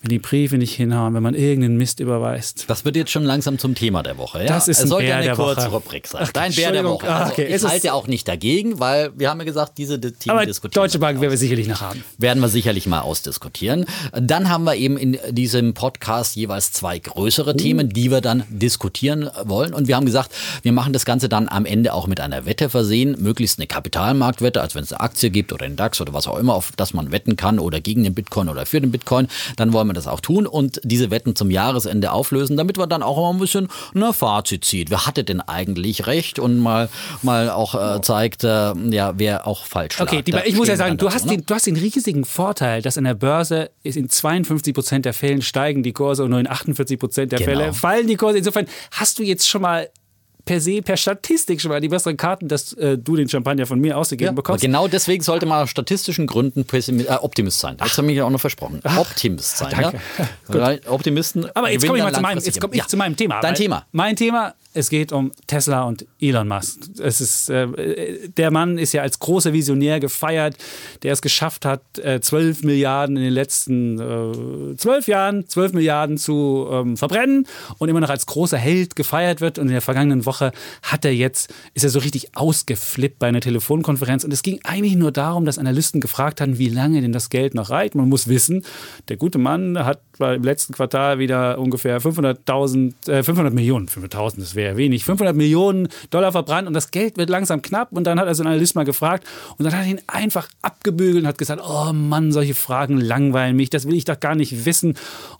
wenn 0.00 0.10
die 0.10 0.20
Briefe 0.20 0.58
nicht 0.58 0.74
hinhauen, 0.74 1.14
wenn 1.14 1.22
man 1.24 1.34
irgendeinen 1.34 1.76
Mist 1.76 1.98
überweist. 1.98 2.66
Das 2.68 2.84
wird 2.84 2.94
jetzt 2.94 3.10
schon 3.10 3.24
langsam 3.24 3.58
zum 3.58 3.74
Thema 3.74 4.04
der 4.04 4.16
Woche. 4.16 4.40
Ja? 4.40 4.46
Das 4.46 4.68
ist 4.68 4.78
ein 4.78 4.84
es 4.84 4.90
sollte 4.90 5.06
Bär 5.06 5.16
eine 5.16 5.24
der 5.24 5.34
kurze 5.34 5.62
Woche. 5.62 5.70
Rubrik 5.70 6.06
sein. 6.06 6.28
Dein 6.32 6.54
Bär 6.54 6.70
der 6.70 6.84
Woche. 6.84 7.12
Also, 7.12 7.32
okay. 7.32 7.46
ich 7.52 7.64
halte 7.64 7.86
ja 7.88 7.92
auch 7.94 8.06
nicht 8.06 8.28
dagegen, 8.28 8.78
weil 8.78 9.10
wir 9.18 9.28
haben 9.28 9.40
ja 9.40 9.44
gesagt, 9.44 9.76
diese 9.76 10.00
Themen 10.00 10.36
Aber 10.36 10.46
diskutieren. 10.46 10.84
Deutsche 10.84 11.00
Bank 11.00 11.20
werden 11.20 11.32
wir 11.32 11.38
sicherlich 11.38 11.66
noch 11.66 11.80
haben. 11.80 12.04
werden 12.16 12.40
wir 12.40 12.48
sicherlich 12.48 12.86
mal 12.86 13.00
ausdiskutieren. 13.00 13.86
Dann 14.12 14.48
haben 14.48 14.64
wir 14.64 14.76
eben 14.76 14.96
in 14.96 15.18
diesem 15.30 15.74
Podcast 15.74 16.36
jeweils 16.36 16.70
zwei 16.70 17.00
größere 17.00 17.56
Themen, 17.56 17.88
die 17.88 18.12
wir 18.12 18.20
dann 18.20 18.44
diskutieren 18.50 19.28
wollen. 19.44 19.74
Und 19.74 19.88
wir 19.88 19.96
haben 19.96 20.06
gesagt, 20.06 20.32
wir 20.62 20.72
machen 20.72 20.92
das 20.92 21.06
Ganze 21.06 21.28
dann 21.28 21.48
am 21.48 21.66
Ende 21.66 21.92
auch 21.92 22.06
mit 22.06 22.20
einer 22.20 22.46
Wette 22.46 22.68
versehen, 22.70 23.16
möglichst 23.18 23.58
eine 23.58 23.66
Kapitalmarktwette, 23.66 24.62
als 24.62 24.76
wenn 24.76 24.84
es 24.84 24.92
eine 24.92 25.00
Aktie 25.00 25.30
gibt 25.30 25.52
oder 25.52 25.64
einen 25.64 25.74
DAX 25.74 26.00
oder 26.00 26.12
was 26.12 26.28
auch 26.28 26.38
immer, 26.38 26.54
auf 26.54 26.70
das 26.76 26.94
man 26.94 27.10
wetten 27.10 27.34
kann 27.34 27.58
oder 27.58 27.80
gegen 27.80 28.04
den 28.04 28.14
Bitcoin 28.14 28.48
oder 28.48 28.64
für 28.64 28.80
den 28.80 28.92
Bitcoin. 28.92 29.26
Dann 29.56 29.72
wollen 29.72 29.87
wir 29.88 29.94
das 29.94 30.06
auch 30.06 30.20
tun 30.20 30.46
und 30.46 30.80
diese 30.84 31.10
Wetten 31.10 31.34
zum 31.34 31.50
Jahresende 31.50 32.12
auflösen, 32.12 32.56
damit 32.56 32.78
wir 32.78 32.86
dann 32.86 33.02
auch 33.02 33.16
mal 33.16 33.30
ein 33.30 33.38
bisschen 33.38 33.68
ein 33.94 34.12
Fazit 34.12 34.64
zieht. 34.64 34.90
Wer 34.90 35.06
hatte 35.06 35.24
denn 35.24 35.40
eigentlich 35.40 36.06
recht 36.06 36.38
und 36.38 36.58
mal, 36.58 36.88
mal 37.22 37.50
auch 37.50 37.74
äh, 37.74 38.00
zeigt, 38.00 38.44
äh, 38.44 38.72
ja, 38.90 39.14
wer 39.16 39.46
auch 39.46 39.64
falsch 39.64 39.98
lag. 39.98 40.06
Okay, 40.06 40.22
die, 40.22 40.34
ich 40.44 40.56
muss 40.56 40.68
ja 40.68 40.76
sagen, 40.76 40.96
du 40.96 41.06
dazu, 41.06 41.14
hast, 41.14 41.26
ne? 41.26 41.36
den, 41.36 41.46
du 41.46 41.54
hast 41.54 41.66
den 41.66 41.76
riesigen 41.76 42.24
Vorteil, 42.24 42.82
dass 42.82 42.98
an 42.98 43.04
der 43.04 43.14
Börse 43.14 43.70
in 43.82 44.08
52 44.08 44.74
Prozent 44.74 45.04
der 45.04 45.14
Fällen 45.14 45.42
steigen 45.42 45.82
die 45.82 45.92
Kurse 45.92 46.24
und 46.24 46.30
nur 46.30 46.40
in 46.40 46.48
48 46.48 46.98
Prozent 46.98 47.32
der 47.32 47.38
Genau. 47.38 47.50
Fälle 47.50 47.72
fallen 47.72 48.06
die 48.06 48.16
Kurse. 48.16 48.38
Insofern 48.38 48.66
hast 48.92 49.18
du 49.18 49.22
jetzt 49.22 49.48
schon 49.48 49.62
mal 49.62 49.88
per 50.48 50.60
se, 50.62 50.80
per 50.80 50.96
Statistik 50.96 51.60
schon 51.60 51.70
mal 51.70 51.80
die 51.80 51.88
besseren 51.88 52.16
Karten, 52.16 52.48
dass 52.48 52.72
äh, 52.72 52.96
du 52.96 53.16
den 53.16 53.28
Champagner 53.28 53.66
von 53.66 53.78
mir 53.78 53.98
ausgegeben 53.98 54.30
Aber 54.30 54.36
bekommst. 54.36 54.62
genau 54.62 54.88
deswegen 54.88 55.22
sollte 55.22 55.44
man 55.44 55.62
aus 55.62 55.68
statistischen 55.70 56.26
Gründen 56.26 56.64
äh, 56.72 57.04
Optimist 57.20 57.60
sein. 57.60 57.76
Jetzt 57.84 57.98
habe 57.98 58.10
ich 58.10 58.16
ja 58.16 58.24
auch 58.24 58.30
noch 58.30 58.40
versprochen. 58.40 58.80
Optimist 58.96 59.58
sein. 59.58 59.74
danke. 59.78 60.00
Ja? 60.52 60.76
Optimisten. 60.90 61.46
Aber 61.54 61.70
jetzt 61.70 61.86
komme 61.86 61.98
ich 61.98 62.04
mal 62.04 62.14
zu 62.14 62.20
meinem, 62.22 62.38
jetzt 62.38 62.60
komme 62.60 62.74
ich 62.74 62.78
Ja. 62.80 62.86
zu 62.86 62.96
meinem 62.96 63.14
Thema. 63.16 63.40
Dein 63.40 63.54
Thema. 63.54 63.84
Mein 63.92 64.16
Thema, 64.16 64.54
es 64.78 64.90
geht 64.90 65.10
um 65.10 65.32
Tesla 65.48 65.82
und 65.82 66.06
Elon 66.20 66.46
Musk. 66.46 66.78
Es 67.00 67.20
ist, 67.20 67.50
äh, 67.50 68.28
der 68.28 68.52
Mann 68.52 68.78
ist 68.78 68.92
ja 68.92 69.02
als 69.02 69.18
großer 69.18 69.52
Visionär 69.52 69.98
gefeiert, 69.98 70.56
der 71.02 71.12
es 71.12 71.20
geschafft 71.20 71.64
hat, 71.64 71.82
äh, 71.98 72.20
12 72.20 72.62
Milliarden 72.62 73.16
in 73.16 73.24
den 73.24 73.32
letzten 73.32 73.98
äh, 73.98 74.76
12 74.76 75.08
Jahren, 75.08 75.48
12 75.48 75.72
Milliarden 75.72 76.16
zu 76.16 76.68
ähm, 76.70 76.96
verbrennen 76.96 77.46
und 77.78 77.88
immer 77.88 77.98
noch 77.98 78.08
als 78.08 78.26
großer 78.26 78.56
Held 78.56 78.94
gefeiert 78.94 79.40
wird. 79.40 79.58
Und 79.58 79.66
in 79.66 79.72
der 79.72 79.82
vergangenen 79.82 80.26
Woche 80.26 80.52
hat 80.82 81.04
er 81.04 81.12
jetzt, 81.12 81.52
ist 81.74 81.82
er 81.82 81.90
so 81.90 81.98
richtig 81.98 82.36
ausgeflippt 82.36 83.18
bei 83.18 83.26
einer 83.26 83.40
Telefonkonferenz. 83.40 84.22
Und 84.22 84.32
es 84.32 84.42
ging 84.42 84.60
eigentlich 84.62 84.94
nur 84.94 85.10
darum, 85.10 85.44
dass 85.44 85.58
Analysten 85.58 86.00
gefragt 86.00 86.40
hatten, 86.40 86.58
wie 86.58 86.68
lange 86.68 87.00
denn 87.00 87.12
das 87.12 87.30
Geld 87.30 87.54
noch 87.54 87.70
reicht. 87.70 87.96
Man 87.96 88.08
muss 88.08 88.28
wissen, 88.28 88.64
der 89.08 89.16
gute 89.16 89.38
Mann 89.38 89.76
hat 89.84 90.00
im 90.20 90.42
letzten 90.44 90.72
Quartal 90.72 91.18
wieder 91.18 91.58
ungefähr 91.58 92.00
500.000, 92.00 93.10
äh, 93.10 93.22
500 93.24 93.52
Millionen, 93.52 93.88
500.000, 93.88 94.38
das 94.38 94.54
wäre 94.54 94.67
wenig, 94.76 95.04
500 95.04 95.34
Millionen 95.34 95.88
Dollar 96.10 96.32
verbrannt 96.32 96.68
und 96.68 96.74
das 96.74 96.90
Geld 96.90 97.16
wird 97.16 97.30
langsam 97.30 97.62
knapp. 97.62 97.92
Und 97.92 98.04
dann 98.04 98.18
hat 98.20 98.26
er 98.26 98.34
so 98.34 98.42
einen 98.42 98.52
Analyst 98.52 98.74
mal 98.74 98.84
gefragt 98.84 99.26
und 99.56 99.64
dann 99.64 99.74
hat 99.74 99.84
er 99.84 99.90
ihn 99.90 100.00
einfach 100.06 100.48
abgebügelt 100.62 101.22
und 101.22 101.28
hat 101.28 101.38
gesagt, 101.38 101.62
oh 101.64 101.92
Mann, 101.92 102.32
solche 102.32 102.54
Fragen 102.54 103.00
langweilen 103.00 103.56
mich, 103.56 103.70
das 103.70 103.86
will 103.86 103.94
ich 103.94 104.04
doch 104.04 104.20
gar 104.20 104.34
nicht 104.34 104.64
wissen. 104.64 104.94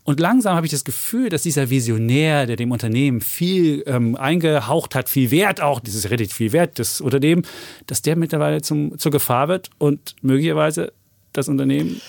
Und 0.05 0.21
langsam 0.21 0.57
habe 0.57 0.67
ich 0.67 0.73
das 0.73 0.85
Gefühl, 0.85 1.29
dass 1.29 1.43
dieser 1.43 1.71
Visionär, 1.71 2.47
der 2.47 2.57
dem 2.57 2.73
Unternehmen 2.73 3.21
viel 3.21 3.83
ähm, 3.87 4.17
eingehaucht 4.17 4.95
hat, 4.95 5.09
viel 5.09 5.31
Wert 5.31 5.61
auch, 5.61 5.81
dieses 5.81 6.11
relativ 6.11 6.35
viel 6.35 6.53
Wert 6.53 6.79
des 6.79 7.01
Unternehmen, 7.01 7.43
dass 7.87 8.03
der 8.03 8.17
mittlerweile 8.17 8.63
zum, 8.63 8.99
zur 8.99 9.13
Gefahr 9.13 9.49
wird 9.49 9.71
und 9.79 10.17
möglicherweise 10.23 10.93
das 11.33 11.49
Unternehmen 11.49 12.01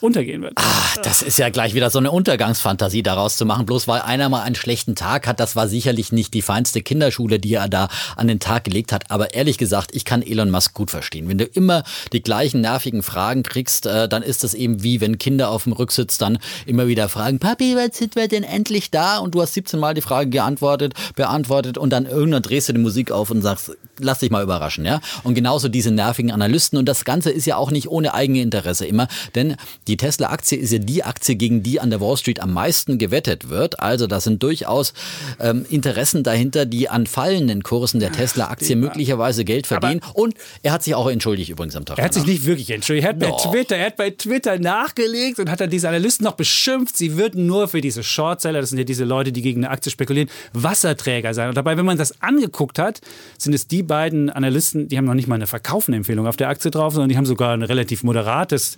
untergehen 0.00 0.42
wird. 0.42 0.54
Ach, 0.56 0.96
das 0.98 1.22
ist 1.22 1.38
ja 1.38 1.48
gleich 1.48 1.74
wieder 1.74 1.90
so 1.90 1.98
eine 1.98 2.10
Untergangsfantasie 2.10 3.02
daraus 3.02 3.36
zu 3.36 3.44
machen. 3.44 3.66
Bloß 3.66 3.88
weil 3.88 4.00
einer 4.02 4.28
mal 4.28 4.42
einen 4.42 4.54
schlechten 4.54 4.94
Tag 4.94 5.26
hat, 5.26 5.40
das 5.40 5.56
war 5.56 5.68
sicherlich 5.68 6.12
nicht 6.12 6.34
die 6.34 6.42
feinste 6.42 6.82
Kinderschule, 6.82 7.38
die 7.38 7.54
er 7.54 7.68
da 7.68 7.88
an 8.16 8.28
den 8.28 8.40
Tag 8.40 8.64
gelegt 8.64 8.92
hat. 8.92 9.10
Aber 9.10 9.34
ehrlich 9.34 9.58
gesagt, 9.58 9.94
ich 9.94 10.04
kann 10.04 10.22
Elon 10.22 10.50
Musk 10.50 10.74
gut 10.74 10.90
verstehen. 10.90 11.28
Wenn 11.28 11.38
du 11.38 11.44
immer 11.44 11.84
die 12.12 12.22
gleichen 12.22 12.60
nervigen 12.60 13.02
Fragen 13.02 13.42
kriegst, 13.42 13.86
äh, 13.86 14.08
dann 14.08 14.22
ist 14.22 14.44
das 14.44 14.54
eben 14.54 14.82
wie 14.82 15.00
wenn 15.00 15.18
Kinder 15.18 15.50
auf 15.50 15.64
dem 15.64 15.72
Rücksitz 15.72 16.18
dann 16.18 16.38
immer 16.66 16.86
wieder 16.86 17.08
fragen, 17.08 17.38
Papi, 17.38 17.74
wann 17.76 17.92
sind 17.92 18.16
wir 18.16 18.28
denn 18.28 18.44
endlich 18.44 18.90
da? 18.90 19.18
Und 19.18 19.34
du 19.34 19.42
hast 19.42 19.54
17 19.54 19.78
Mal 19.78 19.94
die 19.94 20.00
Frage 20.00 20.30
geantwortet, 20.30 20.94
beantwortet 21.16 21.78
und 21.78 21.90
dann 21.90 22.06
irgendwann 22.06 22.42
drehst 22.42 22.68
du 22.68 22.72
die 22.72 22.80
Musik 22.80 23.10
auf 23.10 23.30
und 23.30 23.42
sagst, 23.42 23.72
lass 23.98 24.20
dich 24.20 24.30
mal 24.30 24.42
überraschen, 24.42 24.84
ja? 24.84 25.00
Und 25.22 25.34
genauso 25.34 25.68
diese 25.68 25.90
nervigen 25.90 26.32
Analysten. 26.32 26.78
Und 26.78 26.86
das 26.86 27.04
Ganze 27.04 27.30
ist 27.30 27.46
ja 27.46 27.56
auch 27.56 27.70
nicht 27.70 27.88
ohne 27.88 28.14
Eigeninteresse 28.14 28.86
immer, 28.86 29.08
denn 29.34 29.56
die 29.86 29.96
Tesla-Aktie 29.96 30.58
ist 30.58 30.72
ja 30.72 30.78
die 30.78 31.04
Aktie, 31.04 31.36
gegen 31.36 31.62
die 31.62 31.80
an 31.80 31.90
der 31.90 32.00
Wall 32.00 32.16
Street 32.16 32.40
am 32.40 32.52
meisten 32.52 32.98
gewettet 32.98 33.48
wird. 33.48 33.80
Also 33.80 34.06
da 34.06 34.20
sind 34.20 34.42
durchaus 34.42 34.92
ähm, 35.40 35.64
Interessen 35.68 36.22
dahinter, 36.22 36.66
die 36.66 36.88
an 36.88 37.06
fallenden 37.06 37.62
Kursen 37.62 38.00
der 38.00 38.12
Tesla-Aktie 38.12 38.76
möglicherweise 38.76 39.44
Geld 39.44 39.66
verdienen. 39.66 40.00
Und 40.12 40.34
er 40.62 40.72
hat 40.72 40.82
sich 40.82 40.94
auch 40.94 41.08
entschuldigt 41.08 41.50
übrigens 41.50 41.76
am 41.76 41.84
Tag. 41.84 41.98
Er 41.98 42.04
hat 42.04 42.14
sich 42.14 42.22
danach. 42.22 42.34
nicht 42.34 42.46
wirklich 42.46 42.70
entschuldigt. 42.70 43.06
Er 43.06 43.10
hat 43.10 43.18
bei. 43.18 43.30
Twitter, 43.50 43.76
er 43.76 43.86
hat 43.86 43.96
bei 43.96 44.10
Twitter 44.10 44.58
nachgelegt 44.58 45.38
und 45.38 45.50
hat 45.50 45.60
dann 45.60 45.70
diese 45.70 45.88
Analysten 45.88 46.24
noch 46.24 46.34
beschimpft, 46.34 46.96
sie 46.96 47.16
würden 47.16 47.46
nur 47.46 47.68
für 47.68 47.80
diese 47.80 48.02
Shortseller, 48.02 48.60
das 48.60 48.70
sind 48.70 48.78
ja 48.78 48.84
diese 48.84 49.04
Leute, 49.04 49.32
die 49.32 49.42
gegen 49.42 49.64
eine 49.64 49.72
Aktie 49.72 49.90
spekulieren, 49.90 50.28
Wasserträger 50.52 51.34
sein. 51.34 51.48
Und 51.48 51.56
dabei, 51.56 51.76
wenn 51.76 51.84
man 51.84 51.98
das 51.98 52.20
angeguckt 52.22 52.78
hat, 52.78 53.00
sind 53.38 53.54
es 53.54 53.68
die 53.68 53.82
beiden 53.84 54.30
Analysten, 54.30 54.88
die 54.88 54.98
haben 54.98 55.04
noch 55.04 55.14
nicht 55.14 55.28
mal 55.28 55.36
eine 55.36 55.46
Verkaufenempfehlung 55.46 56.26
auf 56.26 56.36
der 56.36 56.48
Aktie 56.48 56.70
drauf, 56.70 56.94
sondern 56.94 57.08
die 57.08 57.16
haben 57.16 57.26
sogar 57.26 57.54
ein 57.54 57.62
relativ 57.62 58.02
moderates. 58.02 58.76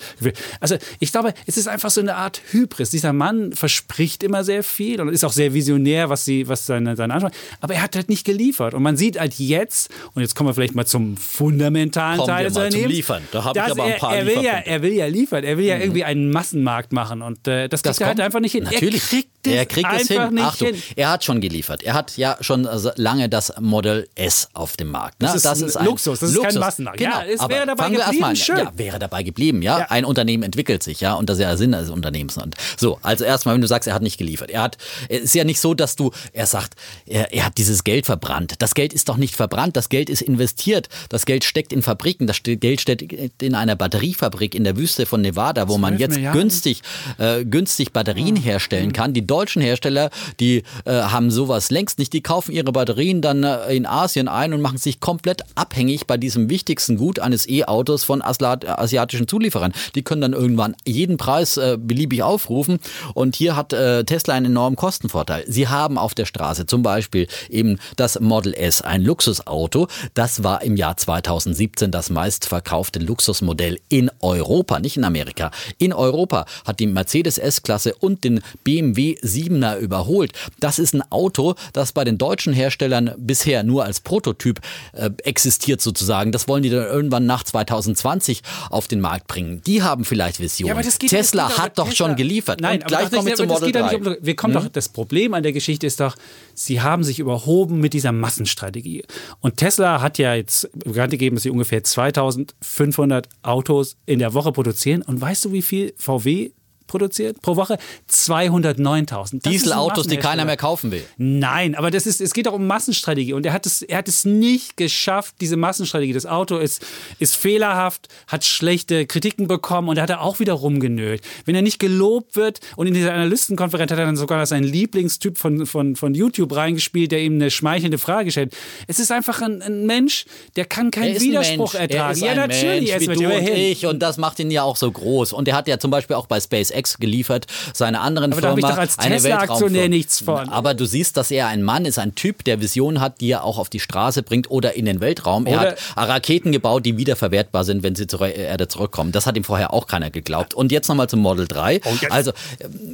Also 0.60 0.76
ich 1.00 1.12
glaube, 1.12 1.34
es 1.46 1.56
ist 1.56 1.68
einfach 1.68 1.90
so 1.90 2.00
eine 2.00 2.16
Art 2.16 2.40
Hybris. 2.50 2.90
Dieser 2.90 3.12
Mann 3.12 3.52
verspricht 3.52 4.22
immer 4.22 4.44
sehr 4.44 4.62
viel 4.62 5.00
und 5.00 5.08
ist 5.08 5.24
auch 5.24 5.32
sehr 5.32 5.54
visionär, 5.54 6.10
was, 6.10 6.24
sie, 6.24 6.48
was 6.48 6.66
seine, 6.66 6.96
seine 6.96 7.14
Ansprache 7.14 7.34
Aber 7.60 7.74
er 7.74 7.82
hat 7.82 7.96
halt 7.96 8.08
nicht 8.08 8.24
geliefert. 8.24 8.74
Und 8.74 8.82
man 8.82 8.96
sieht 8.96 9.18
halt 9.18 9.34
jetzt, 9.38 9.90
und 10.14 10.22
jetzt 10.22 10.34
kommen 10.34 10.48
wir 10.48 10.54
vielleicht 10.54 10.74
mal 10.74 10.86
zum 10.86 11.16
fundamentalen 11.16 12.18
Kommen 12.18 12.28
Teil 12.28 12.44
wir 12.44 12.48
des 12.48 12.54
mal 12.54 12.60
zum 12.60 12.66
Unternehmens. 12.66 12.96
Liefern. 12.96 13.22
Da 13.32 13.44
habe 13.44 13.58
ich 13.58 13.64
aber 13.64 13.84
ein 13.84 13.90
er, 13.92 13.98
paar 13.98 14.16
er 14.16 14.26
will 14.26 14.42
ja, 14.42 14.52
er 14.52 14.82
will 14.82 14.92
ja 14.92 15.06
liefern. 15.06 15.44
Er 15.44 15.58
will 15.58 15.64
ja 15.66 15.78
irgendwie 15.78 16.04
einen 16.04 16.30
Massenmarkt 16.30 16.92
machen. 16.92 17.22
Und 17.22 17.46
äh, 17.48 17.68
das, 17.68 17.82
Das 17.82 17.96
kriegt 17.96 18.00
er 18.00 18.08
halt 18.08 18.20
einfach 18.20 18.40
nicht 18.40 18.52
hin. 18.52 18.64
Natürlich. 18.64 19.02
Er 19.02 19.08
kriegt 19.08 19.46
es 19.46 19.52
er 19.52 19.66
kriegt 19.66 19.88
es 19.92 20.08
hin. 20.08 20.38
Achtung, 20.38 20.68
hin. 20.68 20.82
er 20.96 21.10
hat 21.10 21.24
schon 21.24 21.40
geliefert. 21.40 21.82
Er 21.82 21.94
hat 21.94 22.16
ja 22.16 22.36
schon 22.40 22.66
also 22.66 22.90
lange 22.96 23.28
das 23.28 23.52
Model 23.60 24.08
S 24.14 24.48
auf 24.54 24.76
dem 24.76 24.90
Markt. 24.96 25.20
Ne? 25.20 25.28
Das 25.42 25.60
ist 25.60 25.76
ein 25.76 25.84
Luxus, 25.84 26.20
das 26.20 26.30
ist 26.30 26.42
kein 26.42 26.58
Massenmarkt. 26.58 26.98
Genau. 26.98 27.10
Ja, 27.18 27.24
es 27.24 27.40
Aber 27.40 27.54
wäre 27.54 27.66
dabei 27.66 27.82
fangen 27.84 27.96
wir 27.96 28.00
erst 28.04 28.20
mal 28.20 28.28
an. 28.28 28.34
geblieben. 28.34 28.58
Ja, 28.72 28.78
wäre 28.78 28.98
dabei 28.98 29.22
geblieben. 29.22 29.62
Ja? 29.62 29.78
Ja. 29.80 29.86
ein 29.90 30.04
Unternehmen 30.04 30.42
entwickelt 30.42 30.82
sich, 30.82 31.00
ja, 31.00 31.14
und 31.14 31.28
das 31.28 31.36
ist 31.38 31.42
ja 31.42 31.48
der 31.48 31.58
Sinn 31.58 31.72
des 31.72 31.90
Unternehmens. 31.90 32.36
Und 32.36 32.54
so, 32.76 32.98
also 33.02 33.24
erstmal, 33.24 33.54
wenn 33.54 33.60
du 33.62 33.66
sagst, 33.66 33.86
er 33.88 33.94
hat 33.94 34.02
nicht 34.02 34.18
geliefert. 34.18 34.50
Er 34.50 34.62
hat, 34.62 34.78
es 35.08 35.20
ist 35.22 35.34
ja 35.34 35.44
nicht 35.44 35.60
so, 35.60 35.74
dass 35.74 35.96
du, 35.96 36.10
er 36.32 36.46
sagt, 36.46 36.74
er, 37.06 37.32
er 37.32 37.46
hat 37.46 37.58
dieses 37.58 37.84
Geld 37.84 38.06
verbrannt. 38.06 38.54
Das 38.58 38.74
Geld 38.74 38.92
ist 38.92 39.08
doch 39.08 39.16
nicht 39.16 39.36
verbrannt, 39.36 39.76
das 39.76 39.88
Geld 39.88 40.08
ist 40.10 40.22
investiert. 40.22 40.88
Das 41.08 41.26
Geld 41.26 41.44
steckt 41.44 41.72
in 41.72 41.82
Fabriken, 41.82 42.26
das 42.26 42.38
Geld 42.42 42.80
steckt 42.80 43.42
in 43.42 43.54
einer 43.54 43.76
Batteriefabrik 43.76 44.54
in 44.54 44.64
der 44.64 44.76
Wüste 44.76 45.06
von 45.06 45.20
Nevada, 45.20 45.68
wo 45.68 45.78
man 45.78 45.94
12 45.96 46.00
jetzt 46.00 46.14
Milliarden? 46.16 46.40
günstig, 46.40 46.82
äh, 47.18 47.44
günstig 47.44 47.92
Batterien 47.92 48.36
herstellen 48.36 48.92
kann. 48.92 49.12
Die 49.12 49.26
deutschen 49.26 49.62
Hersteller, 49.62 50.10
die 50.40 50.62
äh, 50.84 50.92
haben 50.92 51.30
sowas 51.30 51.70
längst 51.70 51.98
nicht. 51.98 52.12
Die 52.12 52.22
kaufen 52.22 52.52
ihre 52.52 52.72
Batterien 52.72 53.20
dann 53.20 53.42
äh, 53.44 53.74
in 53.74 53.86
Asien 53.86 54.28
ein 54.28 54.52
und 54.52 54.60
machen 54.60 54.78
sich 54.86 55.00
komplett 55.00 55.42
abhängig 55.56 56.06
bei 56.06 56.16
diesem 56.16 56.48
wichtigsten 56.48 56.96
Gut 56.96 57.18
eines 57.18 57.48
E-Autos 57.48 58.04
von 58.04 58.22
Asla 58.22 58.58
asiatischen 58.66 59.26
Zulieferern. 59.26 59.72
Die 59.96 60.02
können 60.02 60.20
dann 60.20 60.32
irgendwann 60.32 60.76
jeden 60.86 61.16
Preis 61.16 61.56
äh, 61.56 61.76
beliebig 61.78 62.22
aufrufen. 62.22 62.78
Und 63.14 63.34
hier 63.34 63.56
hat 63.56 63.72
äh, 63.72 64.04
Tesla 64.04 64.34
einen 64.34 64.46
enormen 64.46 64.76
Kostenvorteil. 64.76 65.44
Sie 65.48 65.66
haben 65.66 65.98
auf 65.98 66.14
der 66.14 66.24
Straße 66.24 66.66
zum 66.66 66.82
Beispiel 66.82 67.26
eben 67.50 67.78
das 67.96 68.20
Model 68.20 68.54
S, 68.54 68.80
ein 68.80 69.02
Luxusauto. 69.02 69.88
Das 70.14 70.44
war 70.44 70.62
im 70.62 70.76
Jahr 70.76 70.96
2017 70.96 71.90
das 71.90 72.08
meistverkaufte 72.08 73.00
Luxusmodell 73.00 73.80
in 73.88 74.08
Europa, 74.20 74.78
nicht 74.78 74.96
in 74.96 75.04
Amerika. 75.04 75.50
In 75.78 75.92
Europa 75.92 76.46
hat 76.64 76.78
die 76.78 76.86
Mercedes 76.86 77.38
S-Klasse 77.38 77.92
und 77.94 78.22
den 78.22 78.40
BMW 78.62 79.16
7er 79.20 79.78
überholt. 79.78 80.32
Das 80.60 80.78
ist 80.78 80.94
ein 80.94 81.02
Auto, 81.10 81.56
das 81.72 81.90
bei 81.90 82.04
den 82.04 82.18
deutschen 82.18 82.52
Herstellern 82.52 83.12
bisher 83.18 83.64
nur 83.64 83.84
als 83.84 84.00
Prototyp 84.00 84.60
äh, 84.92 85.10
existiert 85.24 85.80
sozusagen. 85.80 86.32
Das 86.32 86.48
wollen 86.48 86.62
die 86.62 86.70
dann 86.70 86.84
irgendwann 86.84 87.26
nach 87.26 87.44
2020 87.44 88.42
auf 88.70 88.88
den 88.88 89.00
Markt 89.00 89.26
bringen. 89.26 89.62
Die 89.66 89.82
haben 89.82 90.04
vielleicht 90.04 90.40
Visionen. 90.40 90.82
Ja, 90.82 90.90
Tesla 91.08 91.58
hat 91.58 91.78
doch 91.78 91.88
Tesla. 91.88 92.08
schon 92.08 92.16
geliefert. 92.16 92.60
Nein, 92.60 92.80
Und 92.80 92.88
gleich 92.88 93.10
kommen 93.10 93.26
wir 93.26 93.34
zum 93.34 93.48
Model 93.48 93.72
3. 93.72 93.96
Um, 93.96 94.16
wir 94.20 94.36
kommen 94.36 94.54
hm? 94.54 94.62
doch, 94.62 94.68
das 94.68 94.88
Problem 94.88 95.34
an 95.34 95.42
der 95.42 95.52
Geschichte 95.52 95.86
ist 95.86 96.00
doch, 96.00 96.16
sie 96.54 96.80
haben 96.80 97.04
sich 97.04 97.18
überhoben 97.18 97.80
mit 97.80 97.92
dieser 97.92 98.12
Massenstrategie. 98.12 99.04
Und 99.40 99.56
Tesla 99.56 100.00
hat 100.00 100.18
ja 100.18 100.34
jetzt 100.34 100.68
bekannt 100.72 101.10
gegeben, 101.10 101.36
dass 101.36 101.44
sie 101.44 101.50
ungefähr 101.50 101.82
2500 101.82 103.28
Autos 103.42 103.96
in 104.06 104.18
der 104.18 104.34
Woche 104.34 104.52
produzieren. 104.52 105.02
Und 105.02 105.20
weißt 105.20 105.46
du, 105.46 105.52
wie 105.52 105.62
viel 105.62 105.94
VW 105.96 106.50
produziert 106.86 107.40
pro 107.42 107.56
Woche? 107.56 107.78
209.000. 108.10 109.48
Dieselautos, 109.48 110.06
die 110.06 110.16
keiner 110.16 110.44
mehr 110.44 110.56
kaufen 110.56 110.90
will. 110.90 111.04
Nein, 111.16 111.74
aber 111.74 111.90
das 111.90 112.06
ist, 112.06 112.20
es 112.20 112.32
geht 112.32 112.48
auch 112.48 112.52
um 112.52 112.66
Massenstrategie. 112.66 113.32
Und 113.32 113.46
er 113.46 113.52
hat 113.52 113.66
es, 113.66 113.82
er 113.82 113.98
hat 113.98 114.08
es 114.08 114.24
nicht 114.24 114.76
geschafft, 114.76 115.36
diese 115.40 115.56
Massenstrategie. 115.56 116.12
Das 116.12 116.26
Auto 116.26 116.58
ist, 116.58 116.84
ist 117.18 117.36
fehlerhaft, 117.36 118.08
hat 118.26 118.44
schlechte 118.44 119.06
Kritiken 119.06 119.48
bekommen 119.48 119.88
und 119.88 119.96
da 119.96 120.02
hat 120.02 120.10
er 120.10 120.22
auch 120.22 120.40
wieder 120.40 120.54
rumgenölt. 120.54 121.22
Wenn 121.44 121.54
er 121.54 121.62
nicht 121.62 121.78
gelobt 121.78 122.36
wird 122.36 122.60
und 122.76 122.86
in 122.86 122.94
dieser 122.94 123.12
Analystenkonferenz 123.12 123.90
hat 123.90 123.98
er 123.98 124.06
dann 124.06 124.16
sogar 124.16 124.44
seinen 124.46 124.64
Lieblingstyp 124.64 125.38
von, 125.38 125.66
von, 125.66 125.96
von 125.96 126.14
YouTube 126.14 126.54
reingespielt, 126.54 127.12
der 127.12 127.20
ihm 127.20 127.34
eine 127.34 127.50
schmeichelnde 127.50 127.98
Frage 127.98 128.30
stellt. 128.30 128.56
Es 128.86 128.98
ist 128.98 129.12
einfach 129.12 129.42
ein, 129.42 129.62
ein 129.62 129.86
Mensch, 129.86 130.26
der 130.56 130.64
kann 130.64 130.90
keinen 130.90 131.20
Widerspruch 131.20 131.74
ertragen. 131.74 132.18
ja, 132.20 132.34
natürlich. 132.34 132.90
Mensch, 132.90 133.08
wie 133.08 133.24
du 133.24 133.34
und 133.34 133.48
ich 133.48 133.86
und 133.86 134.00
das 134.00 134.16
macht 134.16 134.38
ihn 134.38 134.50
ja 134.50 134.62
auch 134.62 134.76
so 134.76 134.90
groß. 134.90 135.32
Und 135.32 135.48
er 135.48 135.56
hat 135.56 135.68
ja 135.68 135.78
zum 135.78 135.90
Beispiel 135.90 136.16
auch 136.16 136.26
bei 136.26 136.40
SpaceX 136.40 136.75
SpaceX 136.76 136.98
geliefert, 136.98 137.46
seine 137.72 138.00
anderen 138.00 138.32
aber 138.32 138.40
Firma. 138.40 138.60
Da 138.60 138.68
ich 138.68 138.74
doch 138.74 138.80
als 138.80 138.96
Tesla-Aktionär 138.96 139.88
nichts 139.88 140.20
von. 140.20 140.48
Aber 140.48 140.74
du 140.74 140.84
siehst, 140.84 141.16
dass 141.16 141.30
er 141.30 141.48
ein 141.48 141.62
Mann 141.62 141.84
ist, 141.84 141.98
ein 141.98 142.14
Typ, 142.14 142.44
der 142.44 142.60
Visionen 142.60 143.00
hat, 143.00 143.20
die 143.20 143.30
er 143.30 143.44
auch 143.44 143.58
auf 143.58 143.68
die 143.68 143.80
Straße 143.80 144.22
bringt 144.22 144.50
oder 144.50 144.74
in 144.74 144.84
den 144.84 145.00
Weltraum. 145.00 145.46
Er 145.46 145.60
hat 145.60 145.78
Raketen 145.96 146.52
gebaut, 146.52 146.86
die 146.86 146.96
wiederverwertbar 146.96 147.64
sind, 147.64 147.82
wenn 147.82 147.94
sie 147.94 148.06
zur 148.06 148.26
Erde 148.26 148.68
zurückkommen. 148.68 149.12
Das 149.12 149.26
hat 149.26 149.36
ihm 149.36 149.44
vorher 149.44 149.72
auch 149.72 149.86
keiner 149.86 150.10
geglaubt. 150.10 150.54
Und 150.54 150.72
jetzt 150.72 150.88
nochmal 150.88 151.08
zum 151.08 151.20
Model 151.20 151.46
3. 151.46 151.80
Oh, 151.84 151.90
also 152.10 152.32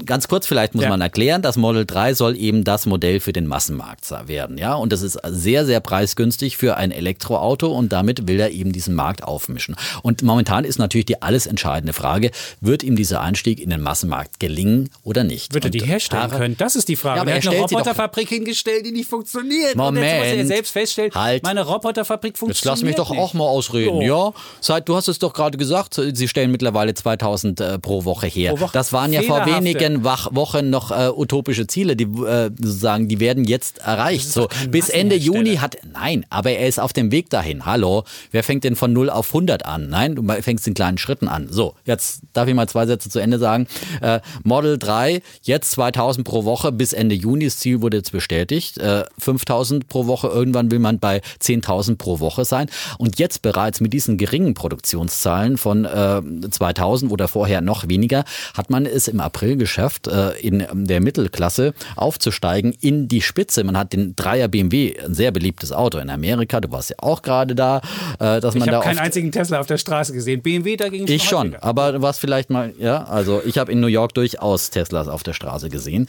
ganz 0.05 0.29
kurz 0.29 0.47
vielleicht 0.47 0.75
muss 0.75 0.85
ja. 0.85 0.91
man 0.91 1.01
erklären, 1.01 1.43
das 1.43 1.57
Model 1.57 1.85
3 1.87 2.15
soll 2.15 2.37
eben 2.37 2.65
das 2.65 2.87
Modell 2.87 3.21
für 3.21 3.33
den 3.33 3.47
Massenmarkt 3.47 4.03
werden. 4.27 4.59
Ja? 4.59 4.75
Und 4.75 4.93
das 4.93 5.03
ist 5.03 5.19
sehr, 5.25 5.65
sehr 5.65 5.81
preisgünstig 5.81 6.57
für 6.57 6.77
ein 6.77 6.91
Elektroauto 6.91 7.71
und 7.73 7.93
damit 7.93 8.29
will 8.29 8.41
er 8.41 8.51
eben 8.51 8.73
diesen 8.73 8.95
Markt 8.95 9.23
aufmischen. 9.23 9.77
Und 10.03 10.23
momentan 10.23 10.65
ist 10.65 10.79
natürlich 10.79 11.07
die 11.07 11.23
alles 11.23 11.47
entscheidende 11.47 11.93
Frage, 11.93 12.31
wird 12.61 12.83
ihm 12.83 12.97
dieser 12.97 13.21
Einstieg 13.21 13.61
in 13.61 13.72
den 13.73 13.83
Massenmarkt 13.83 14.41
gelingen 14.41 14.91
oder 15.03 15.25
nicht. 15.25 15.55
Wird 15.55 15.65
er 15.65 15.71
die 15.71 15.83
herstellen 15.83 16.31
können? 16.31 16.57
Das 16.57 16.77
ist 16.77 16.89
die 16.89 16.97
Frage. 16.97 17.17
Ja, 17.17 17.23
aber 17.23 17.33
er, 17.33 17.39
hat 17.39 17.49
eine 17.49 17.59
Roboterfabrik 17.59 18.29
hingestellt, 18.29 18.87
die 18.87 18.93
nicht 18.93 19.09
funktioniert. 19.09 19.77
Moment. 19.77 19.99
Und 19.99 20.03
jetzt 20.05 20.19
muss 20.19 20.27
er 20.27 20.47
selbst 20.47 20.71
feststellen, 20.73 21.13
halt. 21.15 21.43
meine 21.43 21.63
Roboterfabrik 21.63 22.39
funktioniert 22.39 22.57
Jetzt 22.57 22.65
lass 22.65 22.83
mich 22.83 22.97
doch 22.97 23.11
nicht. 23.11 23.21
auch 23.21 23.35
mal 23.35 23.47
ausreden. 23.47 23.97
So. 23.97 24.03
Ja, 24.03 24.33
seit, 24.61 24.89
du 24.89 24.97
hast 24.97 25.09
es 25.09 25.19
doch 25.19 25.33
gerade 25.33 25.59
gesagt, 25.59 26.01
sie 26.13 26.29
stellen 26.29 26.51
mittlerweile 26.51 26.95
2000 26.95 27.61
äh, 27.61 27.79
pro 27.79 28.05
Woche 28.05 28.27
her. 28.27 28.53
Pro 28.53 28.61
Woche 28.61 28.73
das 28.73 28.93
waren 28.93 29.13
ja 29.13 29.23
vor 29.23 29.47
wenigen 29.47 30.05
Wochen 30.05 30.71
noch 30.71 30.91
äh, 30.91 31.11
utopische 31.11 31.67
Ziele, 31.67 31.97
die 31.97 32.05
äh, 32.05 32.51
sozusagen, 32.59 33.09
die 33.09 33.21
werden 33.21 33.45
jetzt 33.45 33.79
erreicht. 33.79 34.31
So 34.31 34.49
bis 34.69 34.89
Ende 34.89 35.17
Juni 35.17 35.57
hat, 35.57 35.77
nein, 35.93 36.27
aber 36.31 36.51
er 36.51 36.69
ist 36.69 36.79
auf 36.79 36.93
dem 36.93 37.11
Weg 37.11 37.31
dahin. 37.31 37.65
Hallo, 37.67 38.05
wer 38.31 38.43
fängt 38.43 38.65
denn 38.65 38.77
von 38.77 38.93
0 38.93 39.11
auf 39.11 39.29
100 39.29 39.65
an? 39.65 39.89
Nein, 39.89 40.17
du 40.17 40.43
fängst 40.43 40.67
in 40.67 40.75
kleinen 40.75 40.99
Schritten 40.99 41.29
an. 41.29 41.49
So, 41.51 41.75
jetzt 41.85 42.23
darf 42.33 42.49
ich 42.49 42.55
mal 42.55 42.69
zwei 42.69 42.87
Sätze 42.87 43.09
zu 43.09 43.19
Ende 43.19 43.39
sagen. 43.39 43.62
Äh, 44.01 44.21
Model 44.45 44.79
3, 44.79 45.23
jetzt 45.43 45.73
2000 45.73 46.27
pro 46.27 46.45
Woche 46.45 46.73
bis 46.73 46.93
Ende 46.93 47.15
Juni. 47.15 47.45
Das 47.45 47.59
Ziel 47.59 47.81
wurde 47.83 47.99
jetzt 47.99 48.13
bestätigt. 48.13 48.79
Äh, 48.79 49.05
5000 49.19 49.89
pro 49.89 50.07
Woche. 50.07 50.29
Irgendwann 50.29 50.71
will 50.71 50.79
man 50.79 50.99
bei 50.99 51.21
10.000 51.41 51.97
pro 51.97 52.21
Woche 52.21 52.45
sein. 52.45 52.69
Und 52.99 53.19
jetzt 53.19 53.43
bereits 53.43 53.81
mit 53.81 53.93
diesen 53.93 54.19
geringen 54.19 54.55
Produktionszahlen 54.55 55.57
von 55.57 55.85
äh, 55.85 56.23
2000 56.51 57.11
oder 57.13 57.29
vorher 57.29 57.61
noch 57.61 57.89
weniger, 57.89 58.25
hat 58.55 58.71
man 58.71 58.87
es 58.87 59.09
im 59.09 59.21
April 59.21 59.57
geschafft, 59.57 60.07
äh, 60.07 60.33
in 60.41 60.67
der 60.73 61.01
Mittelklasse 61.01 61.75
aufzusteigen 61.97 62.73
in 62.81 63.09
die 63.09 63.23
Spitze. 63.23 63.65
Man 63.65 63.77
hat 63.77 63.93
den 63.93 64.17
Dreier 64.17 64.49
BMW, 64.49 64.97
ein 64.99 65.15
sehr 65.15 65.31
beliebtes 65.31 65.73
Auto 65.73 65.99
in 65.99 66.11
Amerika. 66.11 66.61
Du 66.61 66.71
warst 66.71 66.91
ja 66.91 66.97
auch 66.99 67.23
gerade 67.23 67.55
da, 67.55 67.81
äh, 68.19 68.41
dass 68.41 68.55
ich 68.55 68.61
man 68.61 68.69
da. 68.69 68.73
Ich 68.73 68.77
habe 68.77 68.85
keinen 68.85 68.99
einzigen 68.99 69.33
Tesla 69.33 69.61
auf 69.61 69.67
der 69.67 69.79
Straße 69.79 70.13
gesehen. 70.13 70.43
BMW 70.43 70.77
dagegen. 70.77 71.07
Ich 71.09 71.25
schon, 71.25 71.57
aber 71.57 71.93
du 71.93 72.03
warst 72.03 72.21
vielleicht 72.21 72.51
mal, 72.51 72.73
ja, 72.79 73.05
also 73.05 73.43
ich 73.45 73.52
habe 73.59 73.73
in 73.73 73.81
New 73.81 73.87
York 73.87 74.15
durchaus 74.15 74.71
Teslas 74.71 75.09
auf 75.09 75.23
der 75.23 75.33
Straße 75.33 75.69
gesehen, 75.69 76.09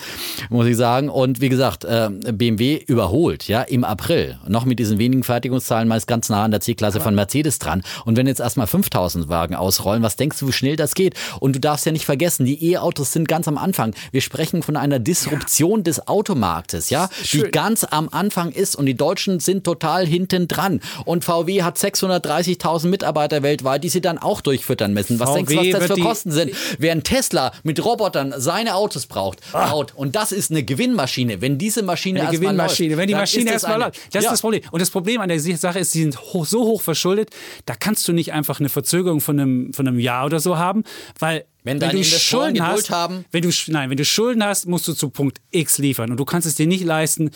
muss 0.49 0.67
ich 0.67 0.77
sagen. 0.77 1.09
Und 1.09 1.41
wie 1.41 1.49
gesagt, 1.49 1.85
äh, 1.85 2.09
BMW 2.09 2.83
überholt, 2.87 3.47
ja, 3.47 3.61
im 3.61 3.83
April. 3.83 4.39
Noch 4.47 4.65
mit 4.65 4.79
diesen 4.79 4.99
wenigen 4.99 5.23
Fertigungszahlen 5.23 5.87
meist 5.87 6.07
ganz 6.07 6.29
nah 6.29 6.43
an 6.43 6.51
der 6.51 6.61
C-Klasse 6.61 6.99
von 6.99 7.15
Mercedes 7.15 7.59
dran. 7.59 7.83
Und 8.05 8.17
wenn 8.17 8.27
jetzt 8.27 8.39
erstmal 8.39 8.67
5000 8.67 9.29
Wagen 9.29 9.55
ausrollen, 9.55 10.03
was 10.03 10.15
denkst 10.15 10.39
du, 10.39 10.47
wie 10.47 10.53
schnell 10.53 10.75
das 10.75 10.95
geht? 10.95 11.15
Und 11.39 11.55
du 11.55 11.59
darfst 11.59 11.85
ja 11.85 11.91
nicht 11.91 12.05
vergessen, 12.05 12.45
die 12.45 12.71
E-Autos 12.71 13.11
sind 13.11 13.27
ganz 13.27 13.47
am 13.47 13.57
Anfang. 13.57 13.95
Wir 14.11 14.21
sprechen 14.21 14.63
von 14.63 14.77
einer 14.77 14.99
Disruption 14.99 15.79
ja. 15.79 15.83
des 15.83 16.07
Automarktes, 16.07 16.89
ja, 16.89 17.09
die 17.31 17.41
ganz 17.43 17.83
am 17.83 18.09
Anfang 18.11 18.51
ist. 18.51 18.75
Und 18.75 18.85
die 18.85 18.95
Deutschen 18.95 19.39
sind 19.39 19.63
total 19.63 20.05
hinten 20.05 20.47
dran. 20.47 20.81
Und 21.05 21.25
VW 21.25 21.63
hat 21.63 21.77
630.000 21.77 22.87
Mitarbeiter 22.87 23.43
weltweit, 23.43 23.83
die 23.83 23.89
sie 23.89 24.01
dann 24.01 24.17
auch 24.17 24.41
durchfüttern 24.41 24.93
müssen. 24.93 25.19
Was 25.19 25.29
VW 25.29 25.43
denkst 25.43 25.53
du, 25.53 25.73
was 25.73 25.87
das 25.87 25.97
für 25.97 26.03
Kosten 26.03 26.31
sind? 26.31 26.51
Während 26.77 27.05
Tesla 27.05 27.32
mit 27.63 27.83
Robotern 27.83 28.33
seine 28.37 28.75
Autos 28.75 29.05
braucht, 29.05 29.39
ah. 29.53 29.69
baut. 29.69 29.93
Und 29.95 30.15
das 30.15 30.31
ist 30.31 30.51
eine 30.51 30.63
Gewinnmaschine. 30.63 31.41
Wenn 31.41 31.57
diese 31.57 31.83
Maschine 31.83 32.19
eine 32.19 32.29
erstmal 32.29 32.51
Gewinnmaschine, 32.51 32.89
läuft, 32.89 32.99
wenn 32.99 33.07
die 33.07 33.15
Maschine 33.15 33.51
erstmal 33.51 33.79
läuft. 33.79 33.99
Das 34.11 34.23
ja. 34.23 34.29
ist 34.29 34.33
das 34.33 34.41
Problem. 34.41 34.61
Und 34.71 34.81
das 34.81 34.89
Problem 34.89 35.21
an 35.21 35.29
der 35.29 35.39
Sache 35.39 35.79
ist, 35.79 35.91
sie 35.91 36.01
sind 36.01 36.19
hoch, 36.19 36.45
so 36.45 36.63
hoch 36.63 36.81
verschuldet, 36.81 37.29
da 37.65 37.75
kannst 37.75 38.07
du 38.07 38.13
nicht 38.13 38.33
einfach 38.33 38.59
eine 38.59 38.69
Verzögerung 38.69 39.21
von 39.21 39.39
einem, 39.39 39.73
von 39.73 39.87
einem 39.87 39.99
Jahr 39.99 40.25
oder 40.25 40.39
so 40.39 40.57
haben, 40.57 40.83
weil 41.19 41.45
wenn, 41.63 41.79
wenn 41.79 41.95
du 41.95 42.03
Schulden 42.03 42.65
hast, 42.65 42.89
haben. 42.89 43.25
wenn 43.31 43.41
du 43.41 43.49
nein, 43.67 43.89
wenn 43.89 43.97
du 43.97 44.03
Schulden 44.03 44.43
hast, 44.43 44.67
musst 44.67 44.87
du 44.87 44.93
zu 44.93 45.09
Punkt 45.09 45.39
X 45.51 45.77
liefern 45.77 46.11
und 46.11 46.17
du 46.17 46.25
kannst 46.25 46.45
es 46.45 46.55
dir 46.55 46.67
nicht 46.67 46.83
leisten, 46.83 47.31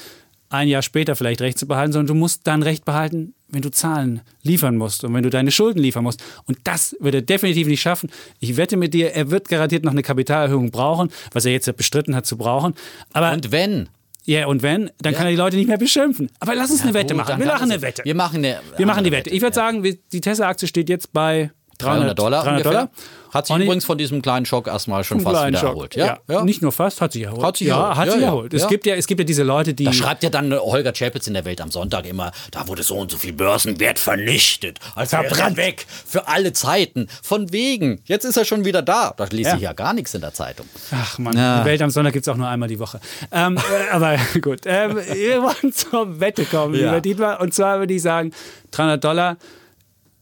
ein 0.49 0.67
Jahr 0.67 0.81
später 0.81 1.15
vielleicht 1.15 1.41
Recht 1.41 1.57
zu 1.57 1.67
behalten, 1.67 1.93
sondern 1.93 2.07
du 2.07 2.13
musst 2.13 2.45
dann 2.45 2.63
Recht 2.63 2.85
behalten, 2.85 3.33
wenn 3.49 3.61
du 3.61 3.71
Zahlen 3.71 4.21
liefern 4.43 4.77
musst 4.77 5.03
und 5.03 5.13
wenn 5.13 5.23
du 5.23 5.29
deine 5.29 5.51
Schulden 5.51 5.79
liefern 5.79 6.03
musst. 6.03 6.23
Und 6.45 6.57
das 6.63 6.95
wird 6.99 7.15
er 7.15 7.21
definitiv 7.21 7.67
nicht 7.67 7.81
schaffen. 7.81 8.09
Ich 8.39 8.57
wette 8.57 8.77
mit 8.77 8.93
dir, 8.93 9.13
er 9.13 9.31
wird 9.31 9.47
garantiert 9.47 9.83
noch 9.83 9.91
eine 9.91 10.03
Kapitalerhöhung 10.03 10.71
brauchen, 10.71 11.09
was 11.31 11.45
er 11.45 11.51
jetzt 11.51 11.67
ja 11.67 11.73
bestritten 11.73 12.15
hat 12.15 12.25
zu 12.25 12.37
brauchen. 12.37 12.73
Aber 13.13 13.31
und 13.31 13.51
wenn? 13.51 13.89
Ja, 14.25 14.47
und 14.47 14.61
wenn, 14.61 14.91
dann 14.97 15.13
ja. 15.13 15.17
kann 15.17 15.27
er 15.27 15.31
die 15.31 15.37
Leute 15.37 15.55
nicht 15.55 15.69
mehr 15.69 15.77
beschimpfen. 15.77 16.29
Aber 16.41 16.53
lass 16.53 16.69
uns 16.69 16.79
ja, 16.79 16.87
eine 16.87 16.93
Wette 16.93 17.13
gut, 17.13 17.25
machen. 17.25 17.39
Wir 17.39 17.47
machen 17.47 17.71
eine 17.71 17.81
Wette. 17.81 18.03
Wir 18.03 18.15
machen 18.15 18.37
eine, 18.37 18.59
wir 18.75 18.85
machen 18.85 19.03
die 19.05 19.11
Wette. 19.11 19.29
Ich 19.29 19.41
würde 19.41 19.55
sagen, 19.55 19.83
die 19.83 20.21
Tesla-Aktie 20.21 20.67
steht 20.67 20.89
jetzt 20.89 21.13
bei 21.13 21.51
300, 21.77 22.17
300 22.17 22.19
Dollar. 22.19 22.43
300 22.43 22.65
Dollar. 22.65 22.89
Hat 23.33 23.47
sich 23.47 23.55
übrigens 23.55 23.85
von 23.85 23.97
diesem 23.97 24.21
kleinen 24.21 24.45
Schock 24.45 24.67
erstmal 24.67 25.03
schon 25.03 25.19
fast 25.19 25.47
wieder 25.47 25.59
Schock. 25.59 25.69
erholt. 25.69 25.95
Ja? 25.95 26.19
Ja. 26.27 26.43
Nicht 26.43 26.61
nur 26.61 26.71
fast, 26.71 27.01
hat 27.01 27.11
sich 27.11 27.23
erholt. 27.23 27.43
Hat 27.43 27.57
sich 27.57 27.67
erholt. 27.67 27.89
Ja, 27.89 27.97
hat 27.97 28.11
sich 28.11 28.21
erholt. 28.21 28.53
Es, 28.53 28.67
Gibt 28.67 28.85
ja, 28.85 28.95
es 28.95 29.07
gibt 29.07 29.19
ja 29.19 29.25
diese 29.25 29.43
Leute, 29.43 29.73
die. 29.73 29.83
Da 29.83 29.93
schreibt 29.93 30.23
ja 30.23 30.29
dann 30.29 30.53
Holger 30.53 30.93
Chapitz 30.93 31.27
in 31.27 31.33
der 31.33 31.45
Welt 31.45 31.61
am 31.61 31.69
Sonntag 31.69 32.05
immer, 32.07 32.31
da 32.51 32.67
wurde 32.67 32.83
so 32.83 32.95
und 32.95 33.11
so 33.11 33.17
viel 33.17 33.33
Börsenwert 33.33 33.99
vernichtet. 33.99 34.79
Also 34.95 35.17
verbrannt 35.17 35.57
weg. 35.57 35.85
Für 36.05 36.27
alle 36.27 36.53
Zeiten. 36.53 37.07
Von 37.21 37.51
wegen. 37.51 38.01
Jetzt 38.05 38.25
ist 38.25 38.37
er 38.37 38.45
schon 38.45 38.65
wieder 38.65 38.81
da. 38.81 39.13
Da 39.15 39.25
lese 39.25 39.55
ich 39.55 39.61
ja 39.61 39.73
gar 39.73 39.93
nichts 39.93 40.13
in 40.13 40.21
der 40.21 40.33
Zeitung. 40.33 40.65
Ach 40.91 41.17
man, 41.19 41.33
die 41.33 41.65
Welt 41.65 41.81
am 41.81 41.89
Sonntag 41.89 42.13
gibt 42.13 42.25
es 42.25 42.33
auch 42.33 42.37
nur 42.37 42.47
einmal 42.47 42.69
die 42.69 42.79
Woche. 42.79 42.99
Ähm, 43.31 43.57
äh, 43.91 43.93
aber 43.93 44.17
gut. 44.41 44.61
Ähm, 44.65 44.95
wir 44.97 45.43
wollen 45.43 45.73
zur 45.73 46.19
Wette 46.19 46.45
kommen, 46.45 46.73
lieber 46.73 47.01
Dietmar. 47.01 47.39
Und 47.41 47.53
zwar 47.53 47.79
würde 47.79 47.93
ich 47.93 48.01
sagen, 48.01 48.31
300 48.71 49.03
Dollar 49.03 49.37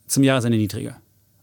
zum 0.08 0.24
Jahresende 0.24 0.58
niedriger. 0.58 0.98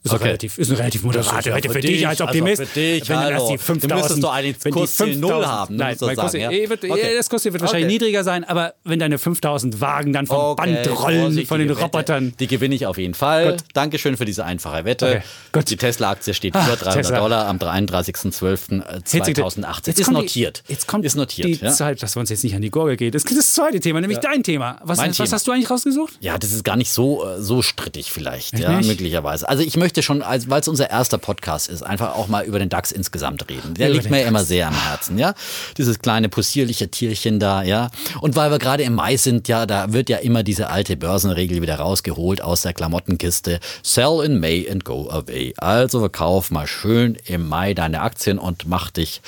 Ist, 0.05 0.12
okay. 0.12 0.25
relativ, 0.25 0.59
ist 0.59 0.69
eine 0.69 0.81
relativ 0.81 1.05
moderate 1.05 1.55
Wette 1.55 1.69
für, 1.69 1.75
für 1.75 1.81
dich 1.81 2.09
als 2.09 2.21
Optimist. 2.21 2.61
Also 2.61 2.73
für 2.73 2.81
dich, 2.81 3.09
wenn 3.09 3.19
hallo. 3.19 3.53
die 3.53 3.59
5000, 3.59 3.93
du 3.93 3.95
müsstest 3.95 4.25
doch 4.25 4.33
einen 4.33 4.57
Kurs 4.73 4.99
0 4.99 5.47
haben. 5.47 5.77
Nein, 5.77 5.97
mein 6.01 6.17
Kurs, 6.17 6.33
ja? 6.33 6.51
wird, 6.51 6.85
okay. 6.85 7.15
das 7.17 7.31
Kurs 7.31 7.45
wird 7.45 7.61
wahrscheinlich 7.61 7.87
okay. 7.87 7.93
niedriger 7.93 8.25
sein, 8.25 8.43
aber 8.43 8.75
wenn 8.83 8.99
deine 8.99 9.19
5000 9.19 9.81
Wagen 9.81 10.12
dann 10.12 10.27
vom 10.27 10.57
Band 10.57 10.88
rollen, 10.88 11.47
von 11.47 11.61
den 11.61 11.71
Robotern. 11.71 12.27
Wette, 12.27 12.37
die 12.38 12.49
gewinne 12.49 12.75
ich 12.75 12.87
auf 12.87 12.99
jeden 12.99 13.15
Fall. 13.15 13.53
Gut. 13.53 13.62
Dankeschön 13.75 14.17
für 14.17 14.25
diese 14.25 14.45
einfache 14.45 14.85
Wette. 14.85 15.23
Die 15.69 15.77
Tesla-Aktie 15.77 16.35
steht 16.35 16.57
über 16.57 16.65
300 16.65 16.95
Tesla. 16.95 17.21
Dollar 17.21 17.47
am 17.47 17.59
33.12.2018. 17.59 20.01
Ist 20.01 20.11
notiert. 20.11 20.65
Jetzt 20.67 20.88
kommt 20.88 21.05
ist 21.05 21.15
notiert. 21.15 21.49
Die 21.49 21.61
Zeit, 21.69 22.03
dass 22.03 22.17
wir 22.17 22.21
uns 22.21 22.31
jetzt 22.31 22.43
nicht 22.43 22.57
an 22.57 22.62
die 22.62 22.71
Gurgel 22.71 22.97
geht. 22.97 23.15
Das 23.15 23.25
ist 23.25 23.38
das 23.38 23.55
zweite 23.55 23.79
Thema, 23.79 24.01
nämlich 24.01 24.19
ja. 24.23 24.31
dein 24.31 24.43
Thema. 24.43 24.81
Was, 24.83 24.99
was 24.99 25.17
Thema. 25.17 25.31
hast 25.31 25.47
du 25.47 25.53
eigentlich 25.53 25.71
rausgesucht? 25.71 26.15
Ja, 26.21 26.38
das 26.38 26.53
ist 26.53 26.65
gar 26.65 26.75
nicht 26.77 26.91
so, 26.91 27.25
äh, 27.25 27.41
so 27.41 27.62
strittig 27.62 28.11
vielleicht, 28.11 28.59
ja, 28.59 28.81
möglicherweise. 28.81 29.49
Also 29.49 29.62
ich 29.62 29.77
möchte 29.77 29.91
möchte 29.92 30.02
schon, 30.02 30.22
weil 30.22 30.61
es 30.61 30.68
unser 30.68 30.88
erster 30.88 31.18
Podcast 31.18 31.68
ist, 31.68 31.83
einfach 31.83 32.14
auch 32.14 32.26
mal 32.26 32.46
über 32.46 32.59
den 32.59 32.70
DAX 32.70 32.92
insgesamt 32.92 33.50
reden. 33.50 33.74
Der 33.74 33.90
liegt 33.90 34.09
mir 34.09 34.18
DAX. 34.18 34.28
immer 34.28 34.44
sehr 34.44 34.68
am 34.68 34.74
Herzen, 34.74 35.18
ja. 35.18 35.35
Dieses 35.76 35.98
kleine 35.98 36.31
possierliche 36.31 36.88
Tierchen 36.88 37.38
da, 37.38 37.62
ja. 37.62 37.90
Und 38.22 38.35
weil 38.35 38.50
wir 38.50 38.59
gerade 38.59 38.85
im 38.85 38.94
Mai 38.94 39.18
sind, 39.18 39.48
ja, 39.48 39.66
da 39.66 39.92
wird 39.92 40.09
ja 40.09 40.16
immer 40.16 40.42
diese 40.42 40.70
alte 40.70 40.96
Börsenregel 40.96 41.61
wieder 41.61 41.74
rausgeholt 41.74 42.40
aus 42.40 42.62
der 42.62 42.72
Klamottenkiste. 42.72 43.61
Sell 43.83 44.22
in 44.24 44.40
May 44.40 44.66
and 44.70 44.87
go 44.87 45.11
away. 45.11 45.52
Also 45.59 46.00
verkauf 46.00 46.50
mal 46.50 46.66
schön 46.66 47.18
im 47.26 47.46
Mai 47.46 47.74
deine 47.74 48.00
Aktien 48.00 48.38
und 48.38 48.66
mach 48.66 48.90
dich 48.90 49.20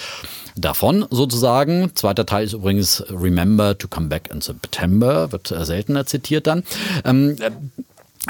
davon 0.57 1.05
sozusagen. 1.11 1.91
Zweiter 1.95 2.25
Teil 2.25 2.47
ist 2.47 2.55
übrigens 2.55 3.05
Remember 3.11 3.77
to 3.77 3.87
come 3.87 4.07
back 4.07 4.31
in 4.33 4.41
September, 4.41 5.31
wird 5.31 5.49
seltener 5.49 6.07
zitiert 6.07 6.47
dann. 6.47 6.63
Ähm, 7.05 7.37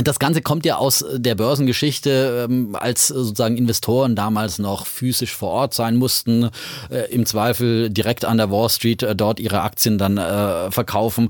das 0.02 0.18
Ganze 0.18 0.42
kommt 0.42 0.66
ja 0.66 0.76
aus 0.76 1.04
der 1.14 1.36
Börsengeschichte, 1.36 2.48
ähm, 2.50 2.74
als 2.74 3.08
sozusagen 3.08 3.56
Investoren 3.56 4.16
damals 4.16 4.58
noch 4.58 4.86
physisch 4.86 5.36
vor 5.36 5.50
Ort 5.50 5.74
sein 5.74 5.96
mussten, 5.96 6.50
äh, 6.90 7.12
im 7.12 7.26
Zweifel 7.26 7.90
direkt 7.90 8.24
an 8.24 8.38
der 8.38 8.50
Wall 8.50 8.68
Street 8.70 9.04
äh, 9.04 9.14
dort 9.14 9.38
ihre 9.38 9.60
Aktien 9.60 9.96
dann 9.98 10.18
äh, 10.18 10.70
verkaufen 10.70 11.28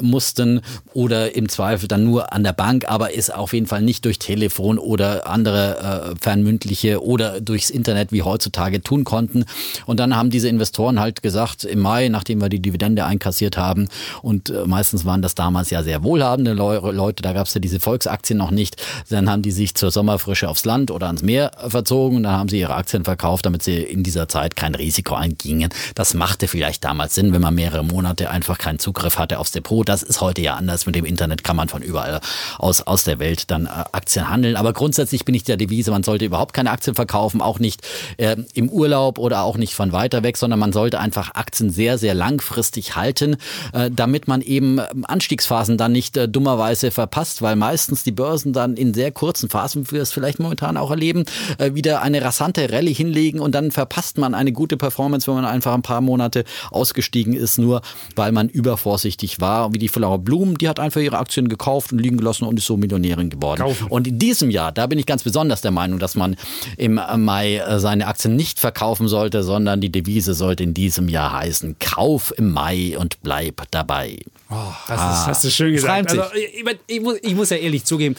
mussten 0.00 0.60
oder 0.92 1.34
im 1.34 1.48
Zweifel 1.48 1.88
dann 1.88 2.04
nur 2.04 2.32
an 2.32 2.44
der 2.44 2.52
Bank, 2.52 2.88
aber 2.88 3.12
ist 3.12 3.34
auf 3.34 3.52
jeden 3.52 3.66
Fall 3.66 3.82
nicht 3.82 4.04
durch 4.04 4.18
Telefon 4.18 4.78
oder 4.78 5.26
andere 5.26 6.14
fernmündliche 6.20 7.02
oder 7.02 7.40
durchs 7.40 7.70
Internet 7.70 8.12
wie 8.12 8.22
heutzutage 8.22 8.82
tun 8.82 9.04
konnten. 9.04 9.44
Und 9.86 10.00
dann 10.00 10.16
haben 10.16 10.30
diese 10.30 10.48
Investoren 10.48 11.00
halt 11.00 11.22
gesagt, 11.22 11.64
im 11.64 11.80
Mai, 11.80 12.08
nachdem 12.08 12.40
wir 12.40 12.48
die 12.48 12.60
Dividende 12.60 13.04
einkassiert 13.04 13.56
haben 13.56 13.88
und 14.22 14.52
meistens 14.66 15.04
waren 15.04 15.22
das 15.22 15.34
damals 15.34 15.70
ja 15.70 15.82
sehr 15.82 16.02
wohlhabende 16.02 16.52
Leute, 16.52 17.22
da 17.22 17.32
gab 17.32 17.46
es 17.46 17.54
ja 17.54 17.60
diese 17.60 17.80
Folge 17.80 17.95
Volksaktien 17.96 18.38
noch 18.38 18.50
nicht. 18.50 18.76
Dann 19.08 19.30
haben 19.30 19.40
die 19.40 19.50
sich 19.50 19.74
zur 19.74 19.90
Sommerfrische 19.90 20.50
aufs 20.50 20.66
Land 20.66 20.90
oder 20.90 21.06
ans 21.06 21.22
Meer 21.22 21.52
verzogen 21.68 22.18
und 22.18 22.24
dann 22.24 22.32
haben 22.32 22.48
sie 22.50 22.60
ihre 22.60 22.74
Aktien 22.74 23.04
verkauft, 23.04 23.46
damit 23.46 23.62
sie 23.62 23.78
in 23.78 24.02
dieser 24.02 24.28
Zeit 24.28 24.54
kein 24.54 24.74
Risiko 24.74 25.14
eingingen. 25.14 25.70
Das 25.94 26.12
machte 26.12 26.46
vielleicht 26.46 26.84
damals 26.84 27.14
Sinn, 27.14 27.32
wenn 27.32 27.40
man 27.40 27.54
mehrere 27.54 27.82
Monate 27.82 28.28
einfach 28.28 28.58
keinen 28.58 28.78
Zugriff 28.78 29.18
hatte 29.18 29.38
aufs 29.38 29.52
Depot. 29.52 29.88
Das 29.88 30.02
ist 30.02 30.20
heute 30.20 30.42
ja 30.42 30.56
anders. 30.56 30.84
Mit 30.84 30.94
dem 30.94 31.06
Internet 31.06 31.42
kann 31.42 31.56
man 31.56 31.70
von 31.70 31.80
überall 31.80 32.20
aus, 32.58 32.82
aus 32.82 33.04
der 33.04 33.18
Welt 33.18 33.50
dann 33.50 33.64
äh, 33.64 33.70
Aktien 33.92 34.28
handeln. 34.28 34.56
Aber 34.56 34.74
grundsätzlich 34.74 35.24
bin 35.24 35.34
ich 35.34 35.44
der 35.44 35.56
Devise, 35.56 35.90
man 35.90 36.02
sollte 36.02 36.26
überhaupt 36.26 36.52
keine 36.52 36.70
Aktien 36.70 36.94
verkaufen, 36.94 37.40
auch 37.40 37.58
nicht 37.58 37.80
äh, 38.18 38.36
im 38.52 38.68
Urlaub 38.68 39.18
oder 39.18 39.42
auch 39.42 39.56
nicht 39.56 39.74
von 39.74 39.92
weiter 39.92 40.22
weg, 40.22 40.36
sondern 40.36 40.60
man 40.60 40.74
sollte 40.74 41.00
einfach 41.00 41.34
Aktien 41.34 41.70
sehr, 41.70 41.96
sehr 41.96 42.12
langfristig 42.12 42.94
halten, 42.94 43.36
äh, 43.72 43.90
damit 43.90 44.28
man 44.28 44.42
eben 44.42 44.80
Anstiegsphasen 44.80 45.78
dann 45.78 45.92
nicht 45.92 46.16
äh, 46.18 46.28
dummerweise 46.28 46.90
verpasst, 46.90 47.40
weil 47.40 47.56
meist 47.56 47.85
meistens 47.86 48.02
die 48.02 48.10
Börsen 48.10 48.52
dann 48.52 48.76
in 48.76 48.94
sehr 48.94 49.12
kurzen 49.12 49.48
Phasen, 49.48 49.86
wie 49.86 49.92
wir 49.92 50.02
es 50.02 50.10
vielleicht 50.10 50.40
momentan 50.40 50.76
auch 50.76 50.90
erleben, 50.90 51.24
äh, 51.58 51.74
wieder 51.74 52.02
eine 52.02 52.20
rasante 52.20 52.72
Rallye 52.72 52.92
hinlegen 52.92 53.38
und 53.38 53.54
dann 53.54 53.70
verpasst 53.70 54.18
man 54.18 54.34
eine 54.34 54.50
gute 54.50 54.76
Performance, 54.76 55.28
wenn 55.28 55.36
man 55.36 55.44
einfach 55.44 55.72
ein 55.72 55.82
paar 55.82 56.00
Monate 56.00 56.42
ausgestiegen 56.72 57.34
ist, 57.34 57.58
nur 57.58 57.82
weil 58.16 58.32
man 58.32 58.48
übervorsichtig 58.48 59.40
war. 59.40 59.72
Wie 59.72 59.78
die 59.78 59.86
Flower 59.86 60.18
Bloom, 60.18 60.58
die 60.58 60.68
hat 60.68 60.80
einfach 60.80 61.00
ihre 61.00 61.18
Aktien 61.18 61.48
gekauft 61.48 61.92
und 61.92 62.00
liegen 62.00 62.16
gelassen 62.16 62.44
und 62.44 62.58
ist 62.58 62.66
so 62.66 62.76
Millionärin 62.76 63.30
geworden. 63.30 63.60
Kaufen. 63.60 63.86
Und 63.86 64.08
in 64.08 64.18
diesem 64.18 64.50
Jahr, 64.50 64.72
da 64.72 64.88
bin 64.88 64.98
ich 64.98 65.06
ganz 65.06 65.22
besonders 65.22 65.60
der 65.60 65.70
Meinung, 65.70 66.00
dass 66.00 66.16
man 66.16 66.36
im 66.76 67.00
Mai 67.18 67.58
äh, 67.58 67.78
seine 67.78 68.08
Aktien 68.08 68.34
nicht 68.34 68.58
verkaufen 68.58 69.06
sollte, 69.06 69.44
sondern 69.44 69.80
die 69.80 69.92
Devise 69.92 70.34
sollte 70.34 70.64
in 70.64 70.74
diesem 70.74 71.08
Jahr 71.08 71.32
heißen, 71.32 71.76
Kauf 71.78 72.34
im 72.36 72.50
Mai 72.50 72.98
und 72.98 73.22
bleib 73.22 73.62
dabei. 73.70 74.18
Oh, 74.48 74.54
das 74.86 75.00
ah, 75.00 75.12
ist, 75.12 75.26
hast 75.26 75.44
du 75.44 75.50
schön 75.50 75.72
gesagt. 75.72 76.10
Also, 76.10 76.22
ich, 76.34 76.64
ich, 76.86 77.00
muss, 77.00 77.16
ich 77.20 77.34
muss 77.34 77.50
ja 77.50 77.56
ehrlich 77.56 77.75
zugeben, 77.84 78.16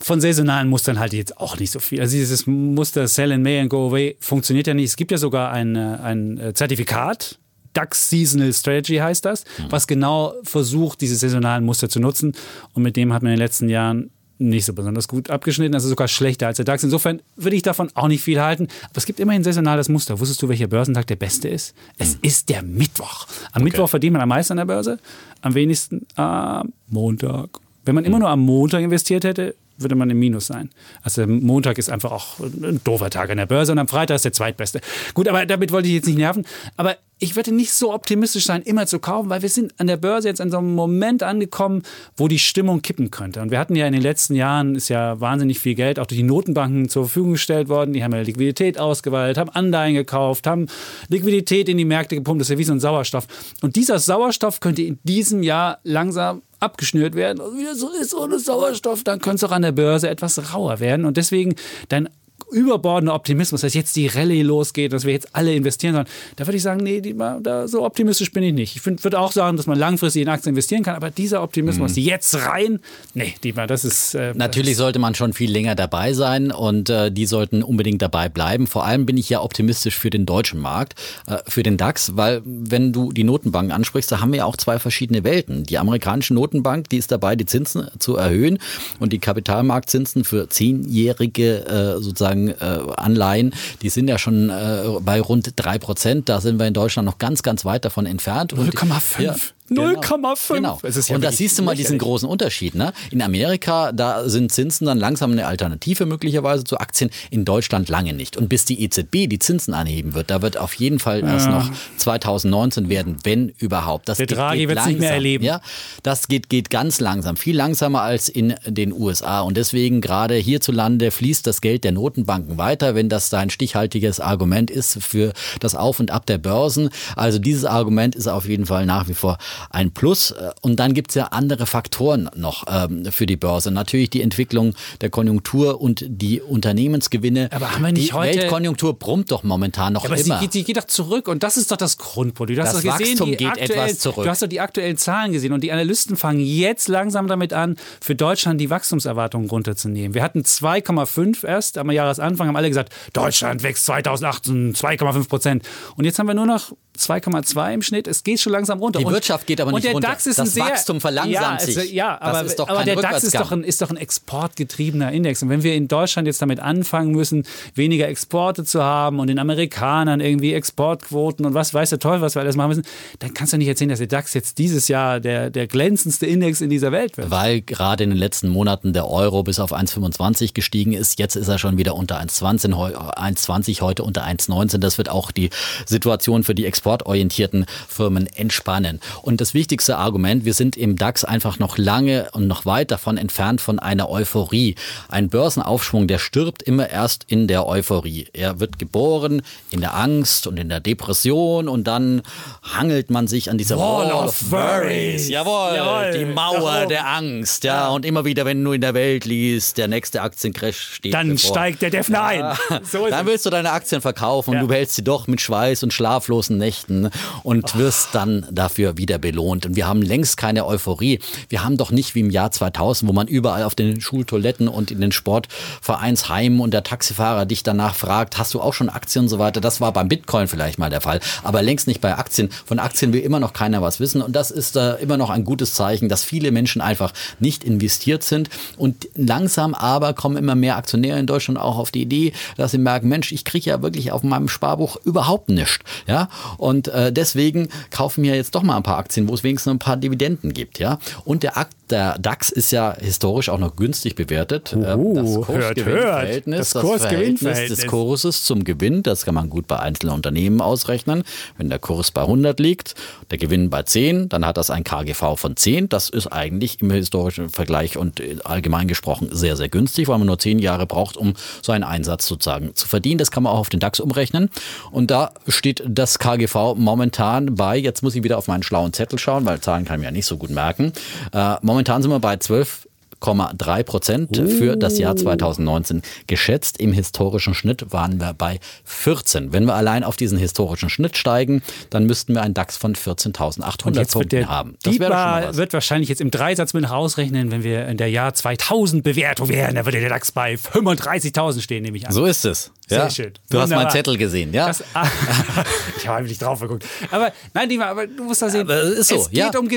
von 0.00 0.20
saisonalen 0.20 0.68
Mustern 0.68 0.98
halte 0.98 1.16
ich 1.16 1.20
jetzt 1.20 1.38
auch 1.38 1.58
nicht 1.58 1.72
so 1.72 1.80
viel. 1.80 2.00
Also 2.00 2.16
dieses 2.16 2.46
Muster 2.46 3.08
Sell 3.08 3.32
in 3.32 3.42
May 3.42 3.60
and 3.60 3.70
Go 3.70 3.88
Away 3.88 4.16
funktioniert 4.20 4.66
ja 4.66 4.74
nicht. 4.74 4.90
Es 4.90 4.96
gibt 4.96 5.10
ja 5.10 5.18
sogar 5.18 5.50
ein, 5.50 5.76
ein 5.76 6.38
äh, 6.38 6.54
Zertifikat, 6.54 7.38
DAX 7.72 8.10
Seasonal 8.10 8.52
Strategy 8.52 8.96
heißt 8.96 9.24
das, 9.24 9.44
mhm. 9.44 9.70
was 9.70 9.86
genau 9.86 10.34
versucht, 10.42 11.00
diese 11.00 11.16
saisonalen 11.16 11.64
Muster 11.64 11.88
zu 11.88 12.00
nutzen. 12.00 12.32
Und 12.72 12.82
mit 12.82 12.96
dem 12.96 13.12
hat 13.12 13.22
man 13.22 13.32
in 13.32 13.36
den 13.36 13.44
letzten 13.44 13.68
Jahren 13.68 14.10
nicht 14.38 14.64
so 14.64 14.72
besonders 14.72 15.08
gut 15.08 15.30
abgeschnitten, 15.30 15.74
also 15.74 15.88
sogar 15.88 16.06
schlechter 16.06 16.46
als 16.46 16.56
der 16.56 16.64
DAX. 16.64 16.84
Insofern 16.84 17.20
würde 17.36 17.56
ich 17.56 17.62
davon 17.62 17.90
auch 17.94 18.08
nicht 18.08 18.22
viel 18.22 18.40
halten. 18.40 18.68
Aber 18.84 18.96
es 18.96 19.06
gibt 19.06 19.18
immerhin 19.18 19.42
saisonales 19.42 19.88
Muster. 19.88 20.20
Wusstest 20.20 20.40
du, 20.42 20.48
welcher 20.48 20.68
Börsentag 20.68 21.08
der 21.08 21.16
beste 21.16 21.48
ist? 21.48 21.74
Es 21.98 22.14
hm. 22.14 22.18
ist 22.22 22.48
der 22.48 22.62
Mittwoch. 22.62 23.26
Am 23.52 23.62
okay. 23.62 23.64
Mittwoch 23.64 23.88
verdient 23.88 24.12
man 24.12 24.22
am 24.22 24.28
meisten 24.28 24.52
an 24.52 24.58
der 24.58 24.64
Börse, 24.66 24.98
am 25.42 25.54
wenigsten 25.54 26.06
am 26.14 26.72
Montag. 26.88 27.60
Wenn 27.88 27.94
man 27.94 28.04
immer 28.04 28.16
hm. 28.16 28.20
nur 28.20 28.28
am 28.28 28.40
Montag 28.40 28.82
investiert 28.82 29.24
hätte, 29.24 29.54
würde 29.78 29.94
man 29.94 30.10
im 30.10 30.18
Minus 30.18 30.48
sein. 30.48 30.68
Also 31.02 31.26
Montag 31.26 31.78
ist 31.78 31.88
einfach 31.88 32.12
auch 32.12 32.38
ein 32.38 32.82
doofer 32.84 33.08
Tag 33.08 33.30
an 33.30 33.38
der 33.38 33.46
Börse 33.46 33.72
und 33.72 33.78
am 33.78 33.88
Freitag 33.88 34.16
ist 34.16 34.26
der 34.26 34.34
zweitbeste. 34.34 34.82
Gut, 35.14 35.26
aber 35.26 35.46
damit 35.46 35.72
wollte 35.72 35.88
ich 35.88 35.94
jetzt 35.94 36.04
nicht 36.06 36.18
nerven. 36.18 36.44
Aber 36.76 36.98
ich 37.18 37.36
würde 37.36 37.52
nicht 37.52 37.72
so 37.72 37.92
optimistisch 37.92 38.44
sein, 38.44 38.62
immer 38.62 38.86
zu 38.86 38.98
kaufen, 38.98 39.28
weil 39.28 39.42
wir 39.42 39.48
sind 39.48 39.74
an 39.78 39.86
der 39.86 39.96
Börse 39.96 40.28
jetzt 40.28 40.40
an 40.40 40.50
so 40.50 40.58
einem 40.58 40.74
Moment 40.74 41.22
angekommen, 41.22 41.82
wo 42.16 42.28
die 42.28 42.38
Stimmung 42.38 42.82
kippen 42.82 43.10
könnte. 43.10 43.42
Und 43.42 43.50
wir 43.50 43.58
hatten 43.58 43.74
ja 43.74 43.86
in 43.86 43.92
den 43.92 44.02
letzten 44.02 44.34
Jahren, 44.34 44.74
ist 44.74 44.88
ja 44.88 45.20
wahnsinnig 45.20 45.58
viel 45.58 45.74
Geld 45.74 45.98
auch 45.98 46.06
durch 46.06 46.18
die 46.18 46.24
Notenbanken 46.24 46.88
zur 46.88 47.04
Verfügung 47.04 47.32
gestellt 47.32 47.68
worden. 47.68 47.92
Die 47.92 48.04
haben 48.04 48.12
ja 48.12 48.20
Liquidität 48.20 48.78
ausgeweitet, 48.78 49.38
haben 49.38 49.50
Anleihen 49.50 49.94
gekauft, 49.94 50.46
haben 50.46 50.66
Liquidität 51.08 51.68
in 51.68 51.76
die 51.76 51.84
Märkte 51.84 52.14
gepumpt. 52.14 52.40
Das 52.40 52.48
ist 52.48 52.52
ja 52.52 52.58
wie 52.58 52.64
so 52.64 52.72
ein 52.72 52.80
Sauerstoff. 52.80 53.26
Und 53.62 53.76
dieser 53.76 53.98
Sauerstoff 53.98 54.60
könnte 54.60 54.82
in 54.82 54.98
diesem 55.02 55.42
Jahr 55.42 55.78
langsam 55.82 56.42
abgeschnürt 56.60 57.14
werden 57.14 57.40
und 57.40 57.56
wieder 57.56 57.74
so 57.74 57.88
ist 57.90 58.14
ohne 58.14 58.38
Sauerstoff, 58.38 59.04
dann 59.04 59.20
könnte 59.20 59.36
es 59.36 59.44
auch 59.44 59.54
an 59.54 59.62
der 59.62 59.72
Börse 59.72 60.08
etwas 60.08 60.52
rauer 60.52 60.80
werden. 60.80 61.06
Und 61.06 61.16
deswegen 61.16 61.54
dein 61.88 62.08
überbordender 62.50 63.14
Optimismus, 63.14 63.60
dass 63.60 63.74
jetzt 63.74 63.96
die 63.96 64.06
Rallye 64.06 64.42
losgeht, 64.42 64.92
dass 64.92 65.04
wir 65.04 65.12
jetzt 65.12 65.34
alle 65.34 65.54
investieren 65.54 65.94
sollen, 65.94 66.06
da 66.36 66.46
würde 66.46 66.56
ich 66.56 66.62
sagen, 66.62 66.82
nee, 66.82 67.00
die, 67.00 67.16
da, 67.16 67.68
so 67.68 67.84
optimistisch 67.84 68.32
bin 68.32 68.42
ich 68.42 68.52
nicht. 68.52 68.76
Ich 68.76 68.86
würde 68.86 69.18
auch 69.18 69.32
sagen, 69.32 69.56
dass 69.56 69.66
man 69.66 69.78
langfristig 69.78 70.22
in 70.22 70.28
Aktien 70.28 70.50
investieren 70.50 70.82
kann, 70.82 70.96
aber 70.96 71.10
dieser 71.10 71.42
Optimismus, 71.42 71.96
mhm. 71.96 72.02
jetzt 72.02 72.34
rein, 72.46 72.80
nee, 73.14 73.34
Dietmar, 73.42 73.66
das 73.66 73.84
ist. 73.84 74.14
Äh, 74.14 74.32
Natürlich 74.34 74.72
das 74.72 74.78
sollte 74.78 74.98
man 74.98 75.14
schon 75.14 75.32
viel 75.32 75.50
länger 75.50 75.74
dabei 75.74 76.12
sein 76.12 76.50
und 76.50 76.90
äh, 76.90 77.10
die 77.10 77.26
sollten 77.26 77.62
unbedingt 77.62 78.02
dabei 78.02 78.28
bleiben. 78.28 78.66
Vor 78.66 78.84
allem 78.84 79.06
bin 79.06 79.16
ich 79.16 79.28
ja 79.28 79.42
optimistisch 79.42 79.98
für 79.98 80.10
den 80.10 80.26
deutschen 80.26 80.60
Markt, 80.60 80.94
äh, 81.26 81.38
für 81.46 81.62
den 81.62 81.76
DAX, 81.76 82.16
weil 82.16 82.42
wenn 82.44 82.92
du 82.92 83.12
die 83.12 83.24
Notenbanken 83.24 83.72
ansprichst, 83.72 84.10
da 84.10 84.20
haben 84.20 84.32
wir 84.32 84.38
ja 84.38 84.44
auch 84.44 84.56
zwei 84.56 84.78
verschiedene 84.78 85.24
Welten. 85.24 85.64
Die 85.64 85.78
amerikanische 85.78 86.34
Notenbank, 86.34 86.88
die 86.88 86.96
ist 86.96 87.12
dabei, 87.12 87.36
die 87.36 87.46
Zinsen 87.46 87.88
zu 87.98 88.16
erhöhen 88.16 88.58
und 89.00 89.12
die 89.12 89.18
Kapitalmarktzinsen 89.18 90.24
für 90.24 90.48
zehnjährige 90.48 91.66
äh, 91.66 92.02
sozusagen 92.02 92.37
sozusagen 92.46 92.48
äh, 92.48 92.92
Anleihen, 92.96 93.54
die 93.82 93.88
sind 93.88 94.08
ja 94.08 94.18
schon 94.18 94.50
äh, 94.50 94.84
bei 95.00 95.20
rund 95.20 95.52
drei 95.56 95.78
Prozent. 95.78 96.28
Da 96.28 96.40
sind 96.40 96.58
wir 96.58 96.66
in 96.66 96.74
Deutschland 96.74 97.06
noch 97.06 97.18
ganz, 97.18 97.42
ganz 97.42 97.64
weit 97.64 97.84
davon 97.84 98.06
entfernt. 98.06 98.54
0,5. 98.54 99.22
Ja, 99.22 99.34
0,5. 99.70 100.54
Genau. 100.54 100.78
genau. 100.82 101.00
Ja 101.08 101.14
und 101.14 101.24
da 101.24 101.32
siehst 101.32 101.58
du 101.58 101.62
mal 101.62 101.76
diesen 101.76 101.98
großen 101.98 102.28
Unterschied. 102.28 102.74
Ne? 102.74 102.92
In 103.10 103.22
Amerika, 103.22 103.92
da 103.92 104.28
sind 104.28 104.50
Zinsen 104.52 104.86
dann 104.86 104.98
langsam 104.98 105.32
eine 105.32 105.46
Alternative 105.46 106.06
möglicherweise 106.06 106.64
zu 106.64 106.78
Aktien. 106.78 107.10
In 107.30 107.44
Deutschland 107.44 107.88
lange 107.88 108.12
nicht. 108.12 108.36
Und 108.36 108.48
bis 108.48 108.64
die 108.64 108.82
EZB 108.82 109.28
die 109.28 109.38
Zinsen 109.38 109.74
anheben 109.74 110.14
wird, 110.14 110.30
da 110.30 110.42
wird 110.42 110.56
auf 110.56 110.74
jeden 110.74 110.98
Fall 110.98 111.20
ja. 111.20 111.34
erst 111.34 111.48
noch 111.48 111.70
2019 111.98 112.88
werden, 112.88 113.16
wenn 113.24 113.50
überhaupt. 113.58 114.08
Das 114.08 114.18
Der 114.18 114.26
Draghi 114.26 114.68
wird 114.68 114.78
es 114.78 114.86
nicht 114.86 115.00
mehr 115.00 115.12
erleben. 115.12 115.44
Ja? 115.44 115.60
Das 116.02 116.28
geht, 116.28 116.48
geht 116.48 116.70
ganz 116.70 117.00
langsam, 117.00 117.36
viel 117.36 117.56
langsamer 117.56 118.02
als 118.02 118.28
in 118.28 118.54
den 118.66 118.92
USA. 118.92 119.40
Und 119.40 119.56
deswegen 119.56 120.00
gerade 120.00 120.34
hierzulande 120.34 121.10
fließt 121.10 121.46
das 121.46 121.60
Geld 121.60 121.84
der 121.84 121.92
Notenbanken 121.92 122.58
weiter, 122.58 122.94
wenn 122.94 123.08
das 123.08 123.32
ein 123.34 123.50
stichhaltiges 123.50 124.20
Argument 124.20 124.70
ist 124.70 125.02
für 125.02 125.32
das 125.60 125.74
Auf 125.74 126.00
und 126.00 126.10
Ab 126.10 126.26
der 126.26 126.38
Börsen. 126.38 126.90
Also 127.16 127.38
dieses 127.38 127.64
Argument 127.64 128.14
ist 128.14 128.28
auf 128.28 128.48
jeden 128.48 128.66
Fall 128.66 128.86
nach 128.86 129.08
wie 129.08 129.14
vor 129.14 129.38
ein 129.70 129.92
Plus. 129.92 130.34
Und 130.62 130.76
dann 130.76 130.94
gibt 130.94 131.10
es 131.10 131.14
ja 131.14 131.26
andere 131.26 131.66
Faktoren 131.66 132.30
noch 132.34 132.64
ähm, 132.68 133.06
für 133.10 133.26
die 133.26 133.36
Börse. 133.36 133.70
Natürlich 133.70 134.10
die 134.10 134.22
Entwicklung 134.22 134.74
der 135.00 135.10
Konjunktur 135.10 135.80
und 135.80 136.04
die 136.06 136.40
Unternehmensgewinne. 136.40 137.50
Aber 137.52 137.72
haben 137.72 137.84
wir 137.84 137.92
nicht 137.92 138.08
die 138.08 138.12
heute... 138.12 138.38
Weltkonjunktur 138.38 138.98
brummt 138.98 139.30
doch 139.30 139.42
momentan 139.42 139.92
noch 139.92 140.04
aber 140.04 140.16
immer. 140.16 140.36
Sie 140.36 140.40
geht, 140.40 140.52
sie 140.52 140.64
geht 140.64 140.76
doch 140.76 140.86
zurück 140.86 141.28
und 141.28 141.42
das 141.42 141.56
ist 141.56 141.70
doch 141.70 141.76
das 141.76 141.98
Grundprodukt. 141.98 142.58
Du 142.58 142.62
hast 142.62 142.74
das 142.74 142.82
doch 142.82 142.98
gesehen, 142.98 143.18
Wachstum 143.18 143.36
geht 143.36 143.56
etwas 143.56 143.98
zurück. 143.98 144.24
Du 144.24 144.30
hast 144.30 144.42
doch 144.42 144.48
die 144.48 144.60
aktuellen 144.60 144.96
Zahlen 144.96 145.32
gesehen 145.32 145.52
und 145.52 145.62
die 145.62 145.72
Analysten 145.72 146.16
fangen 146.16 146.40
jetzt 146.40 146.88
langsam 146.88 147.28
damit 147.28 147.52
an, 147.52 147.76
für 148.00 148.14
Deutschland 148.14 148.60
die 148.60 148.70
Wachstumserwartungen 148.70 149.48
runterzunehmen. 149.48 150.14
Wir 150.14 150.22
hatten 150.22 150.42
2,5 150.42 151.46
erst 151.46 151.78
am 151.78 151.90
Jahresanfang, 151.90 152.48
haben 152.48 152.56
alle 152.56 152.68
gesagt, 152.68 152.92
Deutschland 153.12 153.62
wächst 153.62 153.84
2018 153.86 154.74
2,5 154.74 155.28
Prozent. 155.28 155.68
Und 155.96 156.04
jetzt 156.04 156.18
haben 156.18 156.26
wir 156.26 156.34
nur 156.34 156.46
noch 156.46 156.72
2,2 156.98 157.74
im 157.74 157.82
Schnitt. 157.82 158.08
Es 158.08 158.24
geht 158.24 158.40
schon 158.40 158.52
langsam 158.52 158.78
runter. 158.80 158.98
Die 158.98 159.06
Wirtschaft 159.06 159.46
geht 159.48 159.60
aber 159.60 159.72
nicht 159.72 159.78
und 159.78 159.84
der 159.84 159.92
runter. 159.94 160.08
DAX 160.08 160.26
ist 160.26 160.38
das 160.38 160.48
ein 160.48 160.52
sehr, 160.52 160.64
Wachstum 160.64 161.00
verlangsamt 161.00 161.34
ja, 161.34 161.50
also, 161.50 161.80
sich. 161.80 161.92
Ja, 161.92 162.20
aber, 162.20 162.42
das 162.42 162.46
ist 162.48 162.58
doch 162.60 162.68
aber 162.68 162.84
der 162.84 162.96
DAX 162.96 163.24
ist 163.24 163.34
doch, 163.34 163.50
ein, 163.50 163.64
ist 163.64 163.82
doch 163.82 163.90
ein 163.90 163.96
exportgetriebener 163.96 165.10
Index. 165.10 165.42
Und 165.42 165.48
wenn 165.48 165.62
wir 165.62 165.74
in 165.74 165.88
Deutschland 165.88 166.28
jetzt 166.28 166.40
damit 166.40 166.60
anfangen 166.60 167.10
müssen, 167.10 167.44
weniger 167.74 168.06
Exporte 168.08 168.64
zu 168.64 168.82
haben 168.82 169.18
und 169.18 169.26
den 169.26 169.38
Amerikanern 169.38 170.20
irgendwie 170.20 170.52
Exportquoten 170.52 171.44
und 171.46 171.54
was 171.54 171.74
weiß 171.74 171.90
der 171.90 171.98
Teufel, 171.98 172.20
was 172.20 172.36
wir 172.36 172.42
alles 172.42 172.56
machen 172.56 172.68
müssen, 172.68 172.84
dann 173.18 173.34
kannst 173.34 173.52
du 173.52 173.56
nicht 173.56 173.68
erzählen, 173.68 173.90
dass 173.90 173.98
der 173.98 174.08
DAX 174.08 174.34
jetzt 174.34 174.58
dieses 174.58 174.88
Jahr 174.88 175.18
der, 175.18 175.50
der 175.50 175.66
glänzendste 175.66 176.26
Index 176.26 176.60
in 176.60 176.70
dieser 176.70 176.92
Welt 176.92 177.16
wird. 177.16 177.30
Weil 177.30 177.62
gerade 177.62 178.04
in 178.04 178.10
den 178.10 178.18
letzten 178.18 178.48
Monaten 178.48 178.92
der 178.92 179.08
Euro 179.08 179.42
bis 179.42 179.58
auf 179.58 179.72
1,25 179.72 180.52
gestiegen 180.54 180.92
ist. 180.92 181.18
Jetzt 181.18 181.36
ist 181.36 181.48
er 181.48 181.58
schon 181.58 181.78
wieder 181.78 181.94
unter 181.94 182.20
1,20, 182.20 182.76
heu- 182.76 182.94
1,20 182.94 183.80
heute 183.80 184.02
unter 184.04 184.24
1,19. 184.24 184.78
Das 184.78 184.98
wird 184.98 185.08
auch 185.08 185.30
die 185.30 185.50
Situation 185.86 186.44
für 186.44 186.54
die 186.54 186.66
exportorientierten 186.66 187.66
Firmen 187.88 188.26
entspannen. 188.26 189.00
Und 189.22 189.37
das 189.40 189.54
wichtigste 189.54 189.96
Argument, 189.96 190.44
wir 190.44 190.54
sind 190.54 190.76
im 190.76 190.96
DAX 190.96 191.24
einfach 191.24 191.58
noch 191.58 191.78
lange 191.78 192.28
und 192.32 192.46
noch 192.46 192.66
weit 192.66 192.90
davon 192.90 193.16
entfernt 193.16 193.60
von 193.60 193.78
einer 193.78 194.10
Euphorie. 194.10 194.74
Ein 195.08 195.28
Börsenaufschwung, 195.28 196.06
der 196.08 196.18
stirbt 196.18 196.62
immer 196.62 196.88
erst 196.90 197.24
in 197.28 197.46
der 197.48 197.66
Euphorie. 197.66 198.26
Er 198.32 198.60
wird 198.60 198.78
geboren 198.78 199.42
in 199.70 199.80
der 199.80 199.94
Angst 199.94 200.46
und 200.46 200.56
in 200.58 200.68
der 200.68 200.80
Depression 200.80 201.68
und 201.68 201.84
dann 201.84 202.22
hangelt 202.62 203.10
man 203.10 203.26
sich 203.28 203.50
an 203.50 203.58
dieser 203.58 203.78
Wall 203.78 204.10
of 204.12 204.50
Worries. 204.50 205.28
Jawohl, 205.28 205.76
Jawohl. 205.76 206.18
die 206.18 206.24
Mauer 206.24 206.86
der 206.86 207.06
Angst. 207.06 207.64
Ja, 207.64 207.88
und 207.88 208.04
immer 208.04 208.24
wieder, 208.24 208.44
wenn 208.44 208.62
du 208.62 208.72
in 208.72 208.80
der 208.80 208.94
Welt 208.94 209.24
liest, 209.24 209.78
der 209.78 209.88
nächste 209.88 210.22
Aktiencrash 210.22 210.76
steht 210.94 211.14
Dann 211.14 211.30
bevor. 211.30 211.50
steigt 211.50 211.82
der 211.82 211.90
Defner 211.90 212.22
ein. 212.24 212.58
So 212.90 213.06
Dann 213.08 213.26
willst 213.26 213.46
du 213.46 213.50
deine 213.50 213.70
Aktien 213.72 214.00
verkaufen 214.00 214.52
Ja. 214.52 214.58
und 214.58 214.62
du 214.64 214.68
behältst 214.68 214.96
sie 214.96 215.04
doch 215.04 215.26
mit 215.26 215.40
Schweiß 215.40 215.82
und 215.82 215.92
schlaflosen 215.92 216.58
Nächten 216.58 217.10
und 217.42 217.76
wirst 217.78 218.08
dann 218.12 218.46
dafür 218.50 218.96
wieder 218.96 219.18
belohnt. 219.28 219.66
Und 219.66 219.76
wir 219.76 219.86
haben 219.86 220.00
längst 220.00 220.38
keine 220.38 220.64
Euphorie. 220.64 221.20
Wir 221.50 221.62
haben 221.62 221.76
doch 221.76 221.90
nicht 221.90 222.14
wie 222.14 222.20
im 222.20 222.30
Jahr 222.30 222.50
2000, 222.50 223.08
wo 223.08 223.12
man 223.12 223.28
überall 223.28 223.64
auf 223.64 223.74
den 223.74 224.00
Schultoiletten 224.00 224.68
und 224.68 224.90
in 224.90 225.02
den 225.02 225.12
Sportvereinsheimen 225.12 226.60
und 226.60 226.72
der 226.72 226.82
Taxifahrer 226.82 227.44
dich 227.44 227.62
danach 227.62 227.94
fragt, 227.94 228.38
hast 228.38 228.54
du 228.54 228.60
auch 228.62 228.72
schon 228.72 228.88
Aktien 228.88 229.26
und 229.26 229.28
so 229.28 229.38
weiter. 229.38 229.60
Das 229.60 229.82
war 229.82 229.92
beim 229.92 230.08
Bitcoin 230.08 230.48
vielleicht 230.48 230.78
mal 230.78 230.88
der 230.88 231.02
Fall, 231.02 231.20
aber 231.42 231.60
längst 231.60 231.86
nicht 231.86 232.00
bei 232.00 232.16
Aktien. 232.16 232.48
Von 232.64 232.78
Aktien 232.78 233.12
will 233.12 233.20
immer 233.20 233.38
noch 233.38 233.52
keiner 233.52 233.82
was 233.82 234.00
wissen 234.00 234.22
und 234.22 234.34
das 234.34 234.50
ist 234.50 234.76
äh, 234.76 234.94
immer 234.94 235.18
noch 235.18 235.28
ein 235.28 235.44
gutes 235.44 235.74
Zeichen, 235.74 236.08
dass 236.08 236.24
viele 236.24 236.50
Menschen 236.50 236.80
einfach 236.80 237.12
nicht 237.38 237.64
investiert 237.64 238.22
sind 238.24 238.48
und 238.78 239.08
langsam 239.14 239.74
aber 239.74 240.14
kommen 240.14 240.38
immer 240.38 240.54
mehr 240.54 240.76
Aktionäre 240.76 241.18
in 241.18 241.26
Deutschland 241.26 241.58
auch 241.58 241.76
auf 241.76 241.90
die 241.90 242.02
Idee, 242.02 242.32
dass 242.56 242.70
sie 242.70 242.78
merken, 242.78 243.08
Mensch, 243.08 243.32
ich 243.32 243.44
kriege 243.44 243.68
ja 243.68 243.82
wirklich 243.82 244.10
auf 244.12 244.22
meinem 244.22 244.48
Sparbuch 244.48 244.96
überhaupt 245.04 245.50
nichts. 245.50 245.80
Ja? 246.06 246.28
Und 246.56 246.88
äh, 246.88 247.12
deswegen 247.12 247.68
kaufen 247.90 248.24
wir 248.24 248.34
jetzt 248.34 248.54
doch 248.54 248.62
mal 248.62 248.76
ein 248.76 248.82
paar 248.82 248.98
Aktien, 248.98 249.17
wo 249.26 249.34
es 249.34 249.42
wenigstens 249.42 249.72
ein 249.72 249.78
paar 249.78 249.96
Dividenden 249.96 250.52
gibt. 250.52 250.78
Ja? 250.78 250.98
Und 251.24 251.42
der, 251.42 251.56
Akt, 251.56 251.74
der 251.90 252.18
DAX 252.18 252.50
ist 252.50 252.70
ja 252.70 252.94
historisch 252.98 253.48
auch 253.48 253.58
noch 253.58 253.76
günstig 253.76 254.14
bewertet. 254.14 254.72
Äh, 254.72 254.98
Uh, 254.98 255.46
hört, 255.46 255.76
Kursgewinnverhältnis. 255.76 256.58
Das 256.58 256.70
das, 256.70 256.82
Kursgewinnverhältnis. 256.82 257.40
Verhältnis 257.40 257.78
des 257.78 257.86
Kurses 257.86 258.44
zum 258.44 258.64
Gewinn, 258.64 259.02
das 259.02 259.24
kann 259.24 259.34
man 259.34 259.48
gut 259.48 259.66
bei 259.66 259.78
einzelnen 259.78 260.14
Unternehmen 260.14 260.60
ausrechnen. 260.60 261.22
Wenn 261.56 261.68
der 261.68 261.78
Kurs 261.78 262.10
bei 262.10 262.22
100 262.22 262.60
liegt, 262.60 262.94
der 263.30 263.38
Gewinn 263.38 263.70
bei 263.70 263.82
10, 263.82 264.28
dann 264.28 264.46
hat 264.46 264.56
das 264.56 264.70
ein 264.70 264.84
KGV 264.84 265.36
von 265.36 265.56
10. 265.56 265.88
Das 265.88 266.08
ist 266.08 266.26
eigentlich 266.28 266.80
im 266.80 266.90
historischen 266.90 267.48
Vergleich 267.48 267.96
und 267.96 268.20
äh, 268.20 268.36
allgemein 268.44 268.88
gesprochen 268.88 269.28
sehr, 269.32 269.56
sehr 269.56 269.68
günstig, 269.68 270.08
weil 270.08 270.18
man 270.18 270.26
nur 270.26 270.38
10 270.38 270.58
Jahre 270.58 270.86
braucht, 270.86 271.16
um 271.16 271.34
so 271.62 271.72
einen 271.72 271.84
Einsatz 271.84 272.26
sozusagen 272.26 272.74
zu 272.74 272.88
verdienen. 272.88 273.18
Das 273.18 273.30
kann 273.30 273.42
man 273.42 273.52
auch 273.52 273.60
auf 273.60 273.68
den 273.68 273.80
DAX 273.80 274.00
umrechnen. 274.00 274.50
Und 274.90 275.10
da 275.10 275.32
steht 275.46 275.82
das 275.86 276.18
KGV 276.18 276.74
momentan 276.76 277.54
bei, 277.54 277.76
jetzt 277.76 278.02
muss 278.02 278.14
ich 278.14 278.22
wieder 278.22 278.38
auf 278.38 278.48
meinen 278.48 278.62
schlauen 278.62 278.92
Zettel 278.92 279.18
schauen, 279.18 279.46
weil 279.46 279.60
Zahlen 279.60 279.84
kann 279.84 279.96
ich 279.96 280.00
mir 280.00 280.06
ja 280.06 280.12
nicht 280.12 280.26
so 280.26 280.36
gut 280.36 280.50
merken. 280.50 280.92
Äh, 281.32 281.54
momentan 281.62 281.77
sind 281.86 282.10
wir 282.10 282.20
bei 282.20 282.36
12 282.36 282.88
3,3 283.20 283.82
Prozent 283.82 284.36
für 284.36 284.76
das 284.76 284.98
Jahr 284.98 285.16
2019 285.16 286.02
geschätzt. 286.26 286.78
Im 286.78 286.92
historischen 286.92 287.54
Schnitt 287.54 287.92
waren 287.92 288.20
wir 288.20 288.32
bei 288.32 288.60
14. 288.84 289.52
Wenn 289.52 289.64
wir 289.64 289.74
allein 289.74 290.04
auf 290.04 290.16
diesen 290.16 290.38
historischen 290.38 290.88
Schnitt 290.88 291.16
steigen, 291.16 291.62
dann 291.90 292.06
müssten 292.06 292.34
wir 292.34 292.42
einen 292.42 292.54
DAX 292.54 292.76
von 292.76 292.94
14.800 292.94 293.96
Jetzt 293.96 294.14
wird 294.14 294.30
Punkten 294.30 294.48
haben. 294.48 294.76
Das 294.82 294.98
wäre 294.98 295.56
wird 295.56 295.72
wahrscheinlich 295.72 296.08
jetzt 296.08 296.20
im 296.20 296.30
Dreisatz 296.30 296.74
mit 296.74 296.88
rausrechnen, 296.88 297.50
wenn 297.50 297.64
wir 297.64 297.86
in 297.86 297.96
der 297.96 298.08
Jahr 298.08 298.34
2000 298.34 299.02
Bewertung 299.02 299.48
wären, 299.48 299.74
dann 299.74 299.84
würde 299.84 300.00
der 300.00 300.08
DAX 300.10 300.32
bei 300.32 300.54
35.000 300.54 301.60
stehen, 301.60 301.82
nehme 301.82 301.96
ich 301.96 302.06
an. 302.06 302.12
So 302.12 302.24
ist 302.24 302.44
es. 302.44 302.70
Sehr 302.86 302.98
Ja. 302.98 303.10
schön. 303.10 303.32
Du 303.50 303.58
hast 303.58 303.64
Wunderbar. 303.64 303.84
meinen 303.84 303.92
Zettel 303.92 304.16
gesehen, 304.16 304.54
ja? 304.54 304.68
Das, 304.68 304.82
ah, 304.94 305.06
ich 305.96 306.06
habe 306.06 306.18
einfach 306.18 306.28
nicht 306.30 306.40
drauf 306.40 306.60
geguckt. 306.60 306.84
Aber 307.10 307.32
nein, 307.52 307.68
Dietmar, 307.68 307.88
aber 307.88 308.06
du 308.06 308.24
musst 308.24 308.40
da 308.42 308.48
sehen, 308.48 308.62
Aber 308.62 308.80
ist 308.80 309.08
so, 309.08 309.16
es 309.16 309.30
geht 309.30 309.38
ja. 309.38 309.58
um 309.58 309.68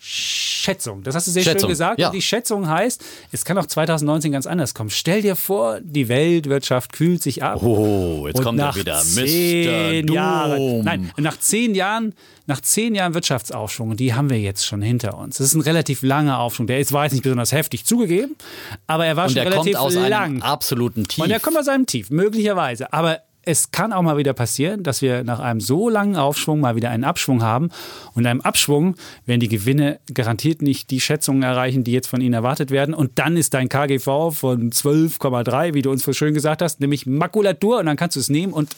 Gewinnschätzung. 0.00 1.02
Das 1.02 1.14
hast 1.14 1.26
du 1.26 1.30
sehr 1.30 1.42
Schätzung, 1.42 1.60
schön 1.60 1.68
gesagt. 1.70 2.00
ja. 2.00 2.08
Und 2.08 2.14
die 2.14 2.22
Schätzung 2.22 2.68
heißt, 2.68 3.02
es 3.32 3.44
kann 3.44 3.58
auch 3.58 3.66
2019 3.66 4.32
ganz 4.32 4.46
anders 4.46 4.74
kommen. 4.74 4.90
Stell 4.90 5.22
dir 5.22 5.36
vor, 5.36 5.78
die 5.82 6.08
Weltwirtschaft 6.08 6.92
kühlt 6.92 7.22
sich 7.22 7.42
ab. 7.42 7.62
Oh, 7.62 8.24
jetzt 8.26 8.38
Und 8.38 8.44
kommt 8.44 8.58
er 8.60 8.74
wieder. 8.74 9.00
Zehn 9.00 10.06
Mr. 10.06 10.12
Jahre, 10.14 10.56
Doom. 10.56 10.84
nein, 10.84 11.12
nach 11.18 11.38
zehn 11.38 11.74
Jahren, 11.74 12.14
nach 12.46 12.60
zehn 12.60 12.94
Jahren 12.94 13.14
Wirtschaftsaufschwung, 13.14 13.90
und 13.90 14.00
die 14.00 14.14
haben 14.14 14.30
wir 14.30 14.40
jetzt 14.40 14.66
schon 14.66 14.82
hinter 14.82 15.16
uns. 15.18 15.38
Das 15.38 15.46
ist 15.46 15.54
ein 15.54 15.60
relativ 15.60 16.02
langer 16.02 16.38
Aufschwung. 16.38 16.66
Der 16.66 16.80
ist, 16.80 16.92
war 16.92 17.04
jetzt 17.04 17.12
nicht 17.12 17.22
besonders 17.22 17.52
heftig 17.52 17.84
zugegeben, 17.84 18.36
aber 18.86 19.06
er 19.06 19.16
war 19.16 19.24
Und 19.24 19.30
schon 19.30 19.42
der 19.44 19.52
relativ 19.52 19.74
kommt 19.76 19.86
aus 19.86 19.94
lang. 19.94 20.12
einem 20.12 20.42
absoluten 20.42 21.04
Tief. 21.04 21.22
Und 21.24 21.30
er 21.30 21.40
kommt 21.40 21.58
aus 21.58 21.68
einem 21.68 21.86
Tief, 21.86 22.10
möglicherweise. 22.10 22.92
Aber 22.92 23.20
es 23.50 23.70
kann 23.70 23.92
auch 23.92 24.02
mal 24.02 24.16
wieder 24.16 24.32
passieren, 24.32 24.82
dass 24.82 25.02
wir 25.02 25.24
nach 25.24 25.40
einem 25.40 25.60
so 25.60 25.88
langen 25.88 26.16
Aufschwung 26.16 26.60
mal 26.60 26.76
wieder 26.76 26.90
einen 26.90 27.04
Abschwung 27.04 27.42
haben. 27.42 27.70
Und 28.14 28.22
in 28.22 28.26
einem 28.26 28.40
Abschwung 28.40 28.94
werden 29.26 29.40
die 29.40 29.48
Gewinne 29.48 29.98
garantiert 30.12 30.62
nicht 30.62 30.90
die 30.90 31.00
Schätzungen 31.00 31.42
erreichen, 31.42 31.84
die 31.84 31.92
jetzt 31.92 32.06
von 32.06 32.20
Ihnen 32.20 32.34
erwartet 32.34 32.70
werden. 32.70 32.94
Und 32.94 33.18
dann 33.18 33.36
ist 33.36 33.54
dein 33.54 33.68
KGV 33.68 34.30
von 34.32 34.70
12,3, 34.70 35.74
wie 35.74 35.82
du 35.82 35.90
uns 35.90 36.02
so 36.02 36.12
schön 36.12 36.34
gesagt 36.34 36.62
hast, 36.62 36.80
nämlich 36.80 37.06
Makulatur. 37.06 37.78
Und 37.80 37.86
dann 37.86 37.96
kannst 37.96 38.16
du 38.16 38.20
es 38.20 38.28
nehmen 38.28 38.52
und 38.52 38.74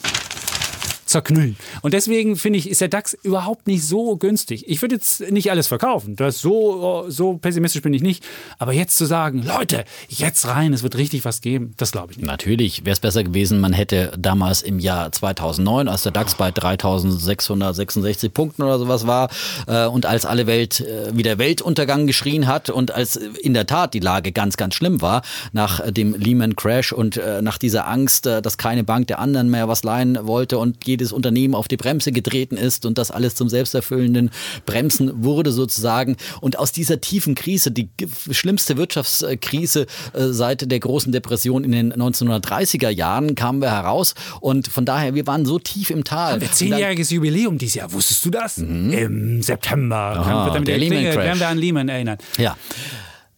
zerknüllen. 1.13 1.57
Und 1.83 1.95
deswegen 1.95 2.37
finde 2.37 2.59
ich, 2.59 2.69
ist 2.69 2.81
der 2.81 2.89
DAX 2.89 3.17
überhaupt 3.23 3.67
nicht 3.67 3.85
so 3.85 4.17
günstig. 4.17 4.65
Ich 4.69 4.83
würde 4.83 4.97
jetzt 4.97 5.31
nicht 5.31 5.51
alles 5.51 5.69
verkaufen. 5.69 6.17
Das 6.17 6.41
so, 6.41 7.05
so 7.09 7.35
pessimistisch 7.35 7.83
bin 7.83 7.95
ich 7.95 8.03
nicht. 8.03 8.25
Aber 8.59 8.73
jetzt 8.73 8.97
zu 8.97 9.05
sagen, 9.05 9.43
Leute, 9.43 9.85
jetzt 10.09 10.47
rein, 10.49 10.73
es 10.73 10.83
wird 10.83 10.97
richtig 10.97 11.25
was 11.25 11.41
geben, 11.41 11.75
das 11.77 11.93
glaube 11.93 12.13
ich 12.13 12.19
nicht. 12.19 12.27
Natürlich 12.27 12.85
wäre 12.85 12.95
es 12.95 13.01
besser 13.01 13.23
gewesen, 13.23 13.61
man 13.61 13.73
hätte 13.73 14.13
damals 14.19 14.63
im 14.63 14.79
Jahr 14.79 15.13
2009, 15.13 15.89
als 15.89 16.03
der 16.03 16.13
DAX 16.13 16.35
bei 16.35 16.51
3666 16.51 18.33
Punkten 18.33 18.63
oder 18.63 18.79
sowas 18.79 19.07
war 19.07 19.31
äh, 19.67 19.87
und 19.87 20.07
als 20.07 20.25
alle 20.25 20.47
Welt 20.47 20.81
äh, 20.81 21.17
wieder 21.17 21.39
Weltuntergang 21.39 22.07
geschrien 22.07 22.47
hat 22.47 22.71
und 22.71 22.91
als 22.91 23.17
in 23.17 23.55
der 23.55 23.67
Tat 23.67 23.95
die 23.95 24.01
Lage 24.01 24.33
ganz, 24.33 24.57
ganz 24.57 24.75
schlimm 24.75 25.01
war, 25.03 25.23
nach 25.53 25.81
dem 25.91 26.15
Lehman 26.15 26.57
Crash 26.57 26.93
und 26.93 27.17
äh, 27.19 27.43
nach 27.43 27.59
dieser 27.59 27.87
Angst, 27.87 28.27
äh, 28.27 28.41
dass 28.41 28.57
keine 28.57 28.85
Bank 28.85 29.07
der 29.09 29.19
anderen 29.19 29.51
mehr 29.51 29.69
was 29.69 29.85
leihen 29.85 30.19
wollte 30.27 30.59
und 30.59 30.81
jedes 31.03 31.13
Unternehmen 31.13 31.55
auf 31.55 31.67
die 31.69 31.77
Bremse 31.77 32.13
getreten 32.13 32.57
ist 32.57 32.87
und 32.87 32.97
das 32.99 33.11
alles 33.11 33.35
zum 33.35 33.49
selbsterfüllenden 33.49 34.31
Bremsen 34.67 35.25
wurde 35.25 35.51
sozusagen. 35.53 36.17
Und 36.41 36.59
aus 36.59 36.71
dieser 36.73 37.01
tiefen 37.01 37.35
Krise, 37.35 37.71
die 37.73 37.89
schlimmste 38.31 38.77
Wirtschaftskrise 38.77 39.87
äh, 40.13 40.29
seit 40.29 40.71
der 40.71 40.79
großen 40.81 41.11
Depression 41.13 41.65
in 41.65 41.73
den 41.73 41.93
1930er 41.93 42.89
Jahren, 42.89 43.35
kamen 43.35 43.61
wir 43.61 43.71
heraus. 43.71 44.15
Und 44.41 44.69
von 44.69 44.85
daher, 44.85 45.15
wir 45.15 45.27
waren 45.27 45.45
so 45.45 45.59
tief 45.59 45.91
im 45.91 46.05
Tal. 46.05 46.39
Dann- 46.39 46.53
zehnjähriges 46.53 47.11
Jubiläum 47.11 47.59
dieses 47.59 47.75
Jahr, 47.75 47.93
wusstest 47.93 48.25
du 48.25 48.31
das? 48.31 48.59
Im 48.59 49.43
September. 49.43 49.97
Aha, 49.97 50.51
damit 50.51 50.69
der 50.69 50.79
Lehman 50.79 51.03
Crash. 51.05 51.17
werden 51.17 51.41
wir 51.41 51.49
an 51.49 51.59
Lehman 51.59 51.89
erinnern. 51.89 52.19
Ja, 52.39 52.57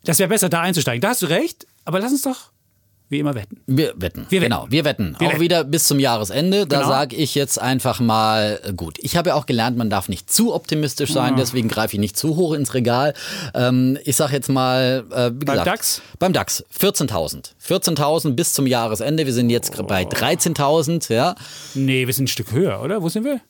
Das 0.05 0.18
wäre 0.18 0.29
besser, 0.29 0.48
da 0.50 0.61
einzusteigen. 0.61 1.00
Da 1.00 1.09
hast 1.11 1.22
du 1.22 1.27
recht, 1.27 1.66
aber 1.87 1.98
lass 2.00 2.12
uns 2.12 2.22
doch 2.22 2.50
wie 3.14 3.20
immer 3.20 3.35
wetten. 3.35 3.61
wir 3.66 3.94
wetten. 3.96 4.27
Wir 4.29 4.40
wetten. 4.42 4.50
Genau, 4.50 4.66
wir 4.68 4.85
wetten. 4.85 5.16
Wir 5.18 5.29
auch 5.29 5.33
wetten. 5.33 5.40
wieder 5.40 5.64
bis 5.64 5.85
zum 5.85 5.98
Jahresende. 5.98 6.66
Da 6.66 6.79
Genau. 6.79 6.88
sage 6.90 7.16
ich 7.16 7.35
jetzt 7.35 7.59
einfach 7.61 8.00
mal, 8.00 8.61
äh, 8.64 8.72
gut. 8.74 8.98
Ich 9.00 9.16
habe 9.16 9.31
ja 9.31 9.35
auch 9.37 9.46
gelernt, 9.46 9.79
man 9.79 9.88
darf 9.88 10.09
nicht 10.11 10.31
zu 10.31 10.53
optimistisch 10.55 11.12
sein, 11.12 11.37
deswegen 11.37 11.68
greife 11.68 11.94
ich 11.94 12.00
nicht 12.00 12.16
zu 12.18 12.37
hoch 12.37 12.53
ins 12.53 12.74
Regal. 12.74 13.14
Ähm, 13.55 13.96
ich 14.05 14.16
sage 14.16 14.35
jetzt 14.35 14.48
mal, 14.50 15.05
äh, 15.11 15.31
wie 15.35 15.44
gesagt, 15.46 15.66
DAX? 15.66 16.03
Beim 16.18 16.33
DAX 16.35 16.64
14.000. 16.79 17.55
14.000 17.66 18.33
bis 18.37 18.53
zum 18.53 18.66
Jahresende. 18.66 19.24
Wir 19.24 19.33
sind 19.33 19.48
jetzt 19.50 19.72
Oh. 19.79 19.85
bei 19.85 20.05
13.000, 20.05 21.09
ja. 21.09 21.35
Nee, 21.74 22.07
wir 22.07 22.12
sind 22.12 22.24
ein 22.24 22.29
Stück 22.29 22.53
höher, 22.53 22.83
oder? 22.83 23.03
Wo 23.03 23.09
sind 23.09 23.24
wir? 23.24 23.40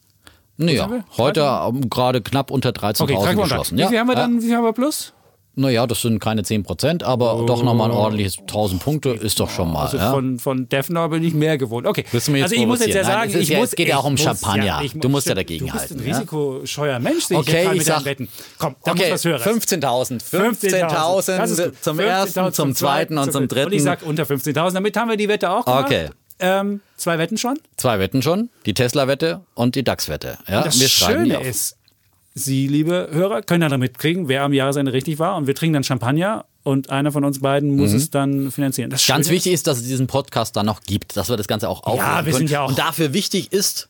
Naja, 0.56 0.88
heute 1.16 1.72
gerade 1.90 2.20
knapp 2.22 2.50
unter 2.52 2.70
13.000 2.70 3.02
Okay, 3.02 3.34
geschlossen. 3.34 3.78
Wie 3.78 3.86
viel 3.86 3.98
haben 3.98 4.06
wir 4.06 4.14
dann? 4.14 4.40
Wie 4.40 4.46
viel 4.46 4.54
haben 4.56 4.62
wir 4.64 4.72
plus? 4.72 5.12
Naja, 5.56 5.86
das 5.86 6.02
sind 6.02 6.18
keine 6.18 6.42
10 6.42 6.64
Prozent, 6.64 7.02
aber 7.04 7.44
doch 7.46 7.62
nochmal 7.62 7.90
ein 7.90 7.96
ordentliches 7.96 8.38
1000 8.40 8.82
Punkte 8.82 9.10
ist 9.10 9.38
doch 9.38 9.48
schon 9.50 9.72
mal. 9.72 9.84
Also 9.84 9.98
ja. 9.98 10.10
von, 10.12 10.38
von 10.40 10.68
Defner 10.68 11.08
bin 11.08 11.22
ich 11.22 11.32
mehr 11.32 11.58
gewohnt. 11.58 11.86
Okay. 11.86 12.04
Willst 12.10 12.26
du 12.28 12.32
mir 12.32 12.38
jetzt 12.38 12.50
also 12.52 12.60
ich 12.60 12.66
muss 12.66 12.80
jetzt 12.80 12.94
ja 12.94 13.04
sagen, 13.04 13.30
Nein, 13.30 13.40
ich 13.40 13.48
ja- 13.48 13.58
muss, 13.58 13.68
es 13.68 13.76
geht 13.76 13.88
ja 13.88 13.96
auch 13.98 14.04
um 14.04 14.16
Champagner. 14.16 14.80
ich, 14.82 14.92
Du 14.94 15.08
musst 15.08 15.26
ja 15.26 15.32
stimmt, 15.32 15.38
dagegen 15.50 15.66
Du 15.66 15.72
bist 15.72 15.84
ein 15.92 15.96
halten, 15.98 16.08
ja? 16.08 16.14
risikoscheuer 16.16 16.98
Mensch, 16.98 17.24
sehe 17.26 17.38
Okay, 17.38 17.62
ich, 17.66 17.70
ich 17.72 17.78
mit 17.78 17.86
sag- 17.86 18.04
Wetten. 18.04 18.28
Komm, 18.58 18.74
da 18.84 18.90
Okay, 18.92 19.02
muss 19.12 19.24
was 19.24 19.24
hören. 19.24 19.42
15.000. 19.60 20.22
15.000. 20.22 21.36
Das 21.36 21.50
ist 21.50 21.60
15.000 21.60 21.64
gut. 21.66 21.74
zum 21.82 21.98
15.000 21.98 22.02
ersten, 22.02 22.52
zum 22.52 22.74
zweiten 22.74 23.18
und 23.18 23.32
zum 23.32 23.48
dritten. 23.48 23.66
Und 23.66 23.72
ich 23.74 23.82
sag 23.82 24.02
unter 24.04 24.24
15.000. 24.24 24.72
Damit 24.72 24.96
haben 24.96 25.08
wir 25.10 25.16
die 25.16 25.28
Wette 25.28 25.50
auch 25.50 25.64
gemacht. 25.64 25.84
Okay. 25.86 26.08
Ähm, 26.40 26.80
zwei 26.96 27.18
Wetten 27.18 27.38
schon. 27.38 27.58
Zwei 27.76 28.00
Wetten 28.00 28.20
schon. 28.20 28.50
Die 28.66 28.74
Tesla-Wette 28.74 29.42
und 29.54 29.76
die 29.76 29.84
DAX-Wette. 29.84 30.38
Ja, 30.48 30.58
Und 30.62 30.66
das 30.66 30.90
Schöne 30.90 31.40
ist, 31.42 31.76
Sie, 32.36 32.66
liebe 32.66 33.10
Hörer, 33.12 33.42
können 33.42 33.68
dann 33.70 33.78
mitkriegen, 33.78 34.26
wer 34.26 34.42
am 34.42 34.52
Jahresende 34.52 34.92
richtig 34.92 35.20
war. 35.20 35.36
Und 35.36 35.46
wir 35.46 35.54
trinken 35.54 35.74
dann 35.74 35.84
Champagner 35.84 36.44
und 36.64 36.90
einer 36.90 37.12
von 37.12 37.24
uns 37.24 37.40
beiden 37.40 37.76
muss 37.76 37.90
mhm. 37.90 37.96
es 37.96 38.10
dann 38.10 38.50
finanzieren. 38.50 38.90
Das 38.90 39.06
Ganz 39.06 39.28
wichtig 39.28 39.52
ist, 39.52 39.68
dass 39.68 39.78
es 39.78 39.84
diesen 39.84 40.08
Podcast 40.08 40.56
dann 40.56 40.66
noch 40.66 40.82
gibt, 40.82 41.16
dass 41.16 41.28
wir 41.28 41.36
das 41.36 41.46
Ganze 41.46 41.68
auch 41.68 41.84
aufnehmen 41.84 42.08
Ja, 42.08 42.26
wir 42.26 42.34
sind 42.34 42.50
ja 42.50 42.62
auch. 42.62 42.70
Und 42.70 42.78
dafür 42.78 43.12
wichtig 43.12 43.52
ist, 43.52 43.88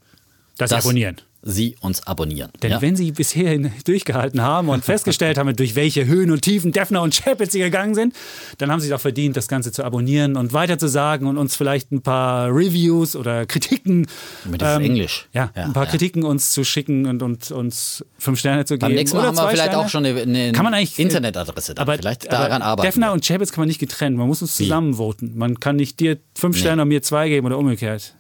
das 0.59 0.70
dass 0.70 0.85
abonnieren. 0.85 1.16
Sie 1.46 1.76
uns 1.80 2.07
abonnieren. 2.07 2.50
Denn 2.62 2.70
ja? 2.70 2.83
wenn 2.83 2.96
Sie 2.96 3.12
bisher 3.12 3.59
durchgehalten 3.85 4.40
haben 4.40 4.70
und 4.70 4.85
festgestellt 4.85 5.37
haben, 5.37 5.54
durch 5.57 5.76
welche 5.76 6.07
Höhen 6.07 6.30
und 6.30 6.40
Tiefen 6.40 6.72
Defner 6.72 7.02
und 7.02 7.14
Chapitz 7.14 7.52
Sie 7.52 7.59
gegangen 7.59 7.94
sind, 7.94 8.14
dann 8.59 8.72
haben 8.72 8.80
Sie 8.80 8.88
doch 8.88 9.00
verdient, 9.00 9.37
das 9.37 9.46
Ganze 9.46 9.70
zu 9.70 9.85
abonnieren 9.85 10.37
und 10.37 10.54
weiterzusagen 10.54 11.28
und 11.28 11.37
uns 11.37 11.54
vielleicht 11.54 11.92
ein 11.92 12.00
paar 12.00 12.48
Reviews 12.48 13.14
oder 13.14 13.44
Kritiken. 13.44 14.07
Mit 14.50 14.62
ähm, 14.64 14.83
Englisch. 14.83 15.28
Ja, 15.33 15.52
ja, 15.54 15.64
ein 15.64 15.74
paar 15.74 15.85
ja. 15.85 15.90
Kritiken 15.90 16.22
uns 16.22 16.52
zu 16.52 16.64
schicken 16.64 17.07
und, 17.07 17.22
und 17.22 17.50
uns 17.50 18.04
fünf 18.18 18.38
Sterne 18.38 18.64
zu 18.64 18.74
geben. 18.74 18.80
Beim 18.80 18.94
nächsten 18.94 19.18
Mal 19.18 19.26
haben 19.26 19.37
wir 19.37 19.48
vielleicht 19.48 19.64
Sterne. 19.64 19.78
auch 19.78 19.88
schon 19.90 20.07
eine, 20.07 20.22
eine 20.22 20.52
kann 20.52 20.64
man 20.64 20.72
eigentlich, 20.72 20.98
Internetadresse. 20.98 21.74
Aber 21.76 21.96
vielleicht 21.96 22.33
daran 22.33 22.62
aber 22.62 22.64
arbeiten. 22.64 22.87
Defner 22.87 23.12
und 23.12 23.26
Chapitz 23.26 23.52
kann 23.52 23.62
man 23.62 23.68
nicht 23.68 23.80
getrennt. 23.80 24.16
Man 24.16 24.26
muss 24.26 24.40
uns 24.40 24.57
zusammen 24.57 24.94
voten. 24.94 25.33
Man 25.37 25.61
kann 25.61 25.76
nicht 25.76 26.00
dir 26.00 26.18
fünf 26.35 26.57
nee. 26.57 26.62
Sterne 26.62 26.83
und 26.83 26.88
mir 26.88 27.02
zwei 27.02 27.28
geben 27.28 27.46
oder 27.46 27.59
umgekehrt. 27.59 28.14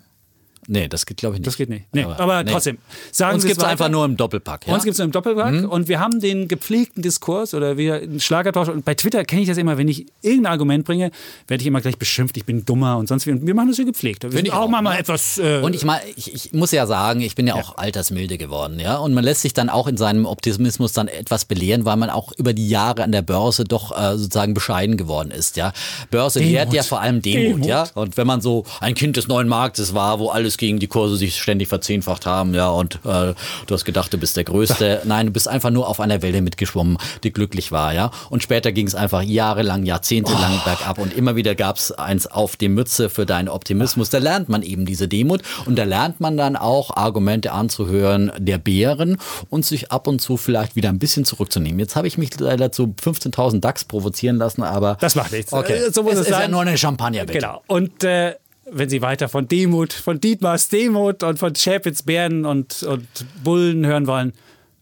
Nee, 0.68 0.88
das 0.88 1.06
geht, 1.06 1.18
glaube 1.18 1.36
ich, 1.36 1.40
nicht. 1.40 1.46
Das 1.46 1.56
geht 1.56 1.68
nicht. 1.68 1.84
Nee, 1.92 2.04
aber, 2.04 2.20
aber 2.20 2.44
nee. 2.44 2.50
trotzdem. 2.50 2.78
Sagen 3.12 3.34
uns 3.36 3.44
gibt 3.44 3.58
es 3.58 3.64
einfach 3.64 3.88
nur 3.88 4.04
im 4.04 4.16
Doppelpack. 4.16 4.66
Ja? 4.66 4.74
Uns 4.74 4.84
gibt 4.84 4.94
es 4.94 4.98
nur 4.98 5.06
im 5.06 5.12
Doppelpack. 5.12 5.52
Mhm. 5.52 5.68
Und 5.68 5.88
wir 5.88 6.00
haben 6.00 6.20
den 6.20 6.48
gepflegten 6.48 7.02
Diskurs 7.02 7.54
oder 7.54 7.76
wir 7.76 7.96
einen 7.96 8.20
Schlagertausch. 8.20 8.68
Und 8.68 8.84
bei 8.84 8.94
Twitter 8.94 9.24
kenne 9.24 9.42
ich 9.42 9.48
das 9.48 9.58
immer, 9.58 9.78
wenn 9.78 9.88
ich 9.88 10.06
irgendein 10.22 10.52
Argument 10.52 10.84
bringe, 10.84 11.10
werde 11.48 11.62
ich 11.62 11.66
immer 11.66 11.80
gleich 11.80 11.98
beschimpft, 11.98 12.36
ich 12.36 12.44
bin 12.44 12.64
dummer 12.64 12.96
und 12.96 13.08
sonst 13.08 13.26
wie. 13.26 13.32
Und 13.32 13.46
wir 13.46 13.54
machen 13.54 13.68
das 13.68 13.76
hier 13.76 13.84
gepflegt. 13.84 14.24
Wir 14.24 14.30
sind 14.30 14.50
auch, 14.52 14.62
auch 14.62 14.68
mal, 14.68 14.82
mal 14.82 14.94
ne? 14.94 15.00
etwas. 15.00 15.38
Äh 15.38 15.60
und 15.60 15.74
ich, 15.74 15.84
mal, 15.84 16.00
ich, 16.16 16.34
ich, 16.34 16.52
muss 16.52 16.70
ja 16.70 16.86
sagen, 16.86 17.20
ich 17.20 17.34
bin 17.34 17.46
ja, 17.46 17.56
ja, 17.56 17.62
auch 17.62 17.76
altersmilde 17.76 18.38
geworden. 18.38 18.80
ja. 18.80 18.96
Und 18.96 19.14
man 19.14 19.24
lässt 19.24 19.42
sich 19.42 19.52
dann 19.52 19.68
auch 19.68 19.86
in 19.86 19.96
seinem 19.96 20.26
Optimismus 20.26 20.92
dann 20.92 21.08
etwas 21.08 21.44
belehren, 21.44 21.84
weil 21.84 21.96
man 21.96 22.10
auch 22.10 22.32
über 22.36 22.52
die 22.52 22.68
Jahre 22.68 23.02
an 23.02 23.12
der 23.12 23.22
Börse 23.22 23.64
doch 23.64 23.96
äh, 23.96 24.16
sozusagen 24.16 24.54
bescheiden 24.54 24.96
geworden 24.96 25.30
ist. 25.30 25.56
ja. 25.56 25.72
Börse 26.10 26.38
Demut. 26.38 26.52
lehrt 26.52 26.72
ja 26.72 26.82
vor 26.82 27.00
allem 27.00 27.22
Demut, 27.22 27.56
Demut. 27.56 27.66
ja. 27.66 27.86
Und 27.94 28.16
wenn 28.16 28.26
man 28.26 28.40
so 28.40 28.64
ein 28.80 28.94
Kind 28.94 29.16
des 29.16 29.28
neuen 29.28 29.48
Marktes 29.48 29.94
war, 29.94 30.18
wo 30.18 30.30
alles 30.30 30.53
gegen 30.58 30.78
die 30.78 30.86
Kurse 30.86 31.16
sich 31.16 31.40
ständig 31.40 31.68
verzehnfacht 31.68 32.26
haben, 32.26 32.54
ja, 32.54 32.68
und 32.68 32.96
äh, 33.04 33.34
du 33.66 33.74
hast 33.74 33.84
gedacht, 33.84 34.12
du 34.12 34.18
bist 34.18 34.36
der 34.36 34.44
Größte. 34.44 35.02
Nein, 35.04 35.26
du 35.26 35.32
bist 35.32 35.48
einfach 35.48 35.70
nur 35.70 35.88
auf 35.88 36.00
einer 36.00 36.22
Welle 36.22 36.42
mitgeschwommen, 36.42 36.98
die 37.22 37.32
glücklich 37.32 37.72
war, 37.72 37.92
ja. 37.92 38.10
Und 38.30 38.42
später 38.42 38.72
ging 38.72 38.86
es 38.86 38.94
einfach 38.94 39.22
jahrelang, 39.22 39.84
jahrzehntelang 39.84 40.60
oh. 40.60 40.64
bergab 40.64 40.98
und 40.98 41.16
immer 41.16 41.36
wieder 41.36 41.54
gab 41.54 41.76
es 41.76 41.92
eins 41.92 42.26
auf 42.26 42.56
die 42.56 42.68
Mütze 42.68 43.10
für 43.10 43.26
deinen 43.26 43.48
Optimismus. 43.48 44.10
Da 44.10 44.18
lernt 44.18 44.48
man 44.48 44.62
eben 44.62 44.86
diese 44.86 45.08
Demut 45.08 45.42
und 45.66 45.76
da 45.76 45.84
lernt 45.84 46.20
man 46.20 46.36
dann 46.36 46.56
auch 46.56 46.96
Argumente 46.96 47.52
anzuhören 47.52 48.32
der 48.38 48.58
Bären 48.58 49.18
und 49.50 49.64
sich 49.64 49.90
ab 49.92 50.06
und 50.06 50.20
zu 50.20 50.36
vielleicht 50.36 50.76
wieder 50.76 50.88
ein 50.88 50.98
bisschen 50.98 51.24
zurückzunehmen. 51.24 51.78
Jetzt 51.78 51.96
habe 51.96 52.06
ich 52.06 52.18
mich 52.18 52.38
leider 52.38 52.72
zu 52.72 52.94
15.000 53.02 53.60
DAX 53.60 53.84
provozieren 53.84 54.36
lassen, 54.36 54.62
aber 54.62 54.96
das 55.00 55.14
macht 55.14 55.32
nichts. 55.32 55.52
Okay, 55.52 55.90
so 55.90 56.02
muss 56.02 56.14
es, 56.14 56.20
es 56.20 56.26
ist 56.26 56.32
sein. 56.32 56.42
ja 56.42 56.48
nur 56.48 56.60
eine 56.60 56.76
Champagner. 56.76 57.24
Bitte. 57.24 57.38
Genau. 57.38 57.62
Und 57.66 58.04
äh, 58.04 58.34
wenn 58.70 58.88
Sie 58.88 59.02
weiter 59.02 59.28
von 59.28 59.48
Demut, 59.48 59.92
von 59.92 60.20
Dietmars 60.20 60.68
Demut 60.68 61.22
und 61.22 61.38
von 61.38 61.54
Schäpitz 61.54 62.02
Bären 62.02 62.44
und, 62.44 62.82
und 62.82 63.06
Bullen 63.42 63.86
hören 63.86 64.06
wollen, 64.06 64.32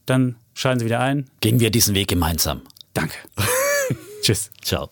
dann 0.07 0.37
schalten 0.55 0.81
Sie 0.81 0.87
wieder 0.87 1.01
ein. 1.01 1.29
Gehen 1.41 1.61
wir 1.61 1.71
diesen 1.71 1.95
Weg 1.95 2.09
gemeinsam. 2.09 2.63
Danke. 2.95 3.17
Tschüss. 4.23 4.51
Ciao. 4.63 4.89